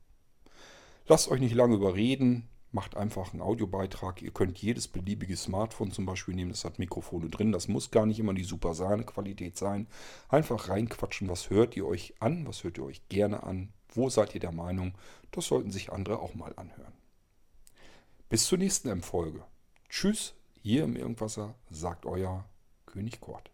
Lasst 1.06 1.30
euch 1.30 1.40
nicht 1.40 1.54
lange 1.54 1.76
überreden. 1.76 2.48
Macht 2.74 2.96
einfach 2.96 3.32
einen 3.32 3.40
Audiobeitrag. 3.40 4.20
Ihr 4.20 4.32
könnt 4.32 4.58
jedes 4.58 4.88
beliebige 4.88 5.36
Smartphone 5.36 5.92
zum 5.92 6.06
Beispiel 6.06 6.34
nehmen. 6.34 6.50
Das 6.50 6.64
hat 6.64 6.80
Mikrofone 6.80 7.28
drin. 7.30 7.52
Das 7.52 7.68
muss 7.68 7.92
gar 7.92 8.04
nicht 8.04 8.18
immer 8.18 8.34
die 8.34 8.42
super 8.42 8.74
Sahne-Qualität 8.74 9.56
sein. 9.56 9.86
Einfach 10.28 10.68
reinquatschen. 10.68 11.28
Was 11.28 11.50
hört 11.50 11.76
ihr 11.76 11.86
euch 11.86 12.14
an? 12.18 12.48
Was 12.48 12.64
hört 12.64 12.78
ihr 12.78 12.84
euch 12.84 13.08
gerne 13.08 13.44
an? 13.44 13.72
Wo 13.90 14.10
seid 14.10 14.34
ihr 14.34 14.40
der 14.40 14.50
Meinung? 14.50 14.94
Das 15.30 15.46
sollten 15.46 15.70
sich 15.70 15.92
andere 15.92 16.18
auch 16.18 16.34
mal 16.34 16.52
anhören. 16.56 16.94
Bis 18.28 18.46
zur 18.46 18.58
nächsten 18.58 19.02
Folge. 19.02 19.44
Tschüss, 19.88 20.34
hier 20.60 20.82
im 20.82 20.96
Irgendwasser 20.96 21.54
sagt 21.70 22.06
euer 22.06 22.44
König 22.86 23.20
Kort. 23.20 23.53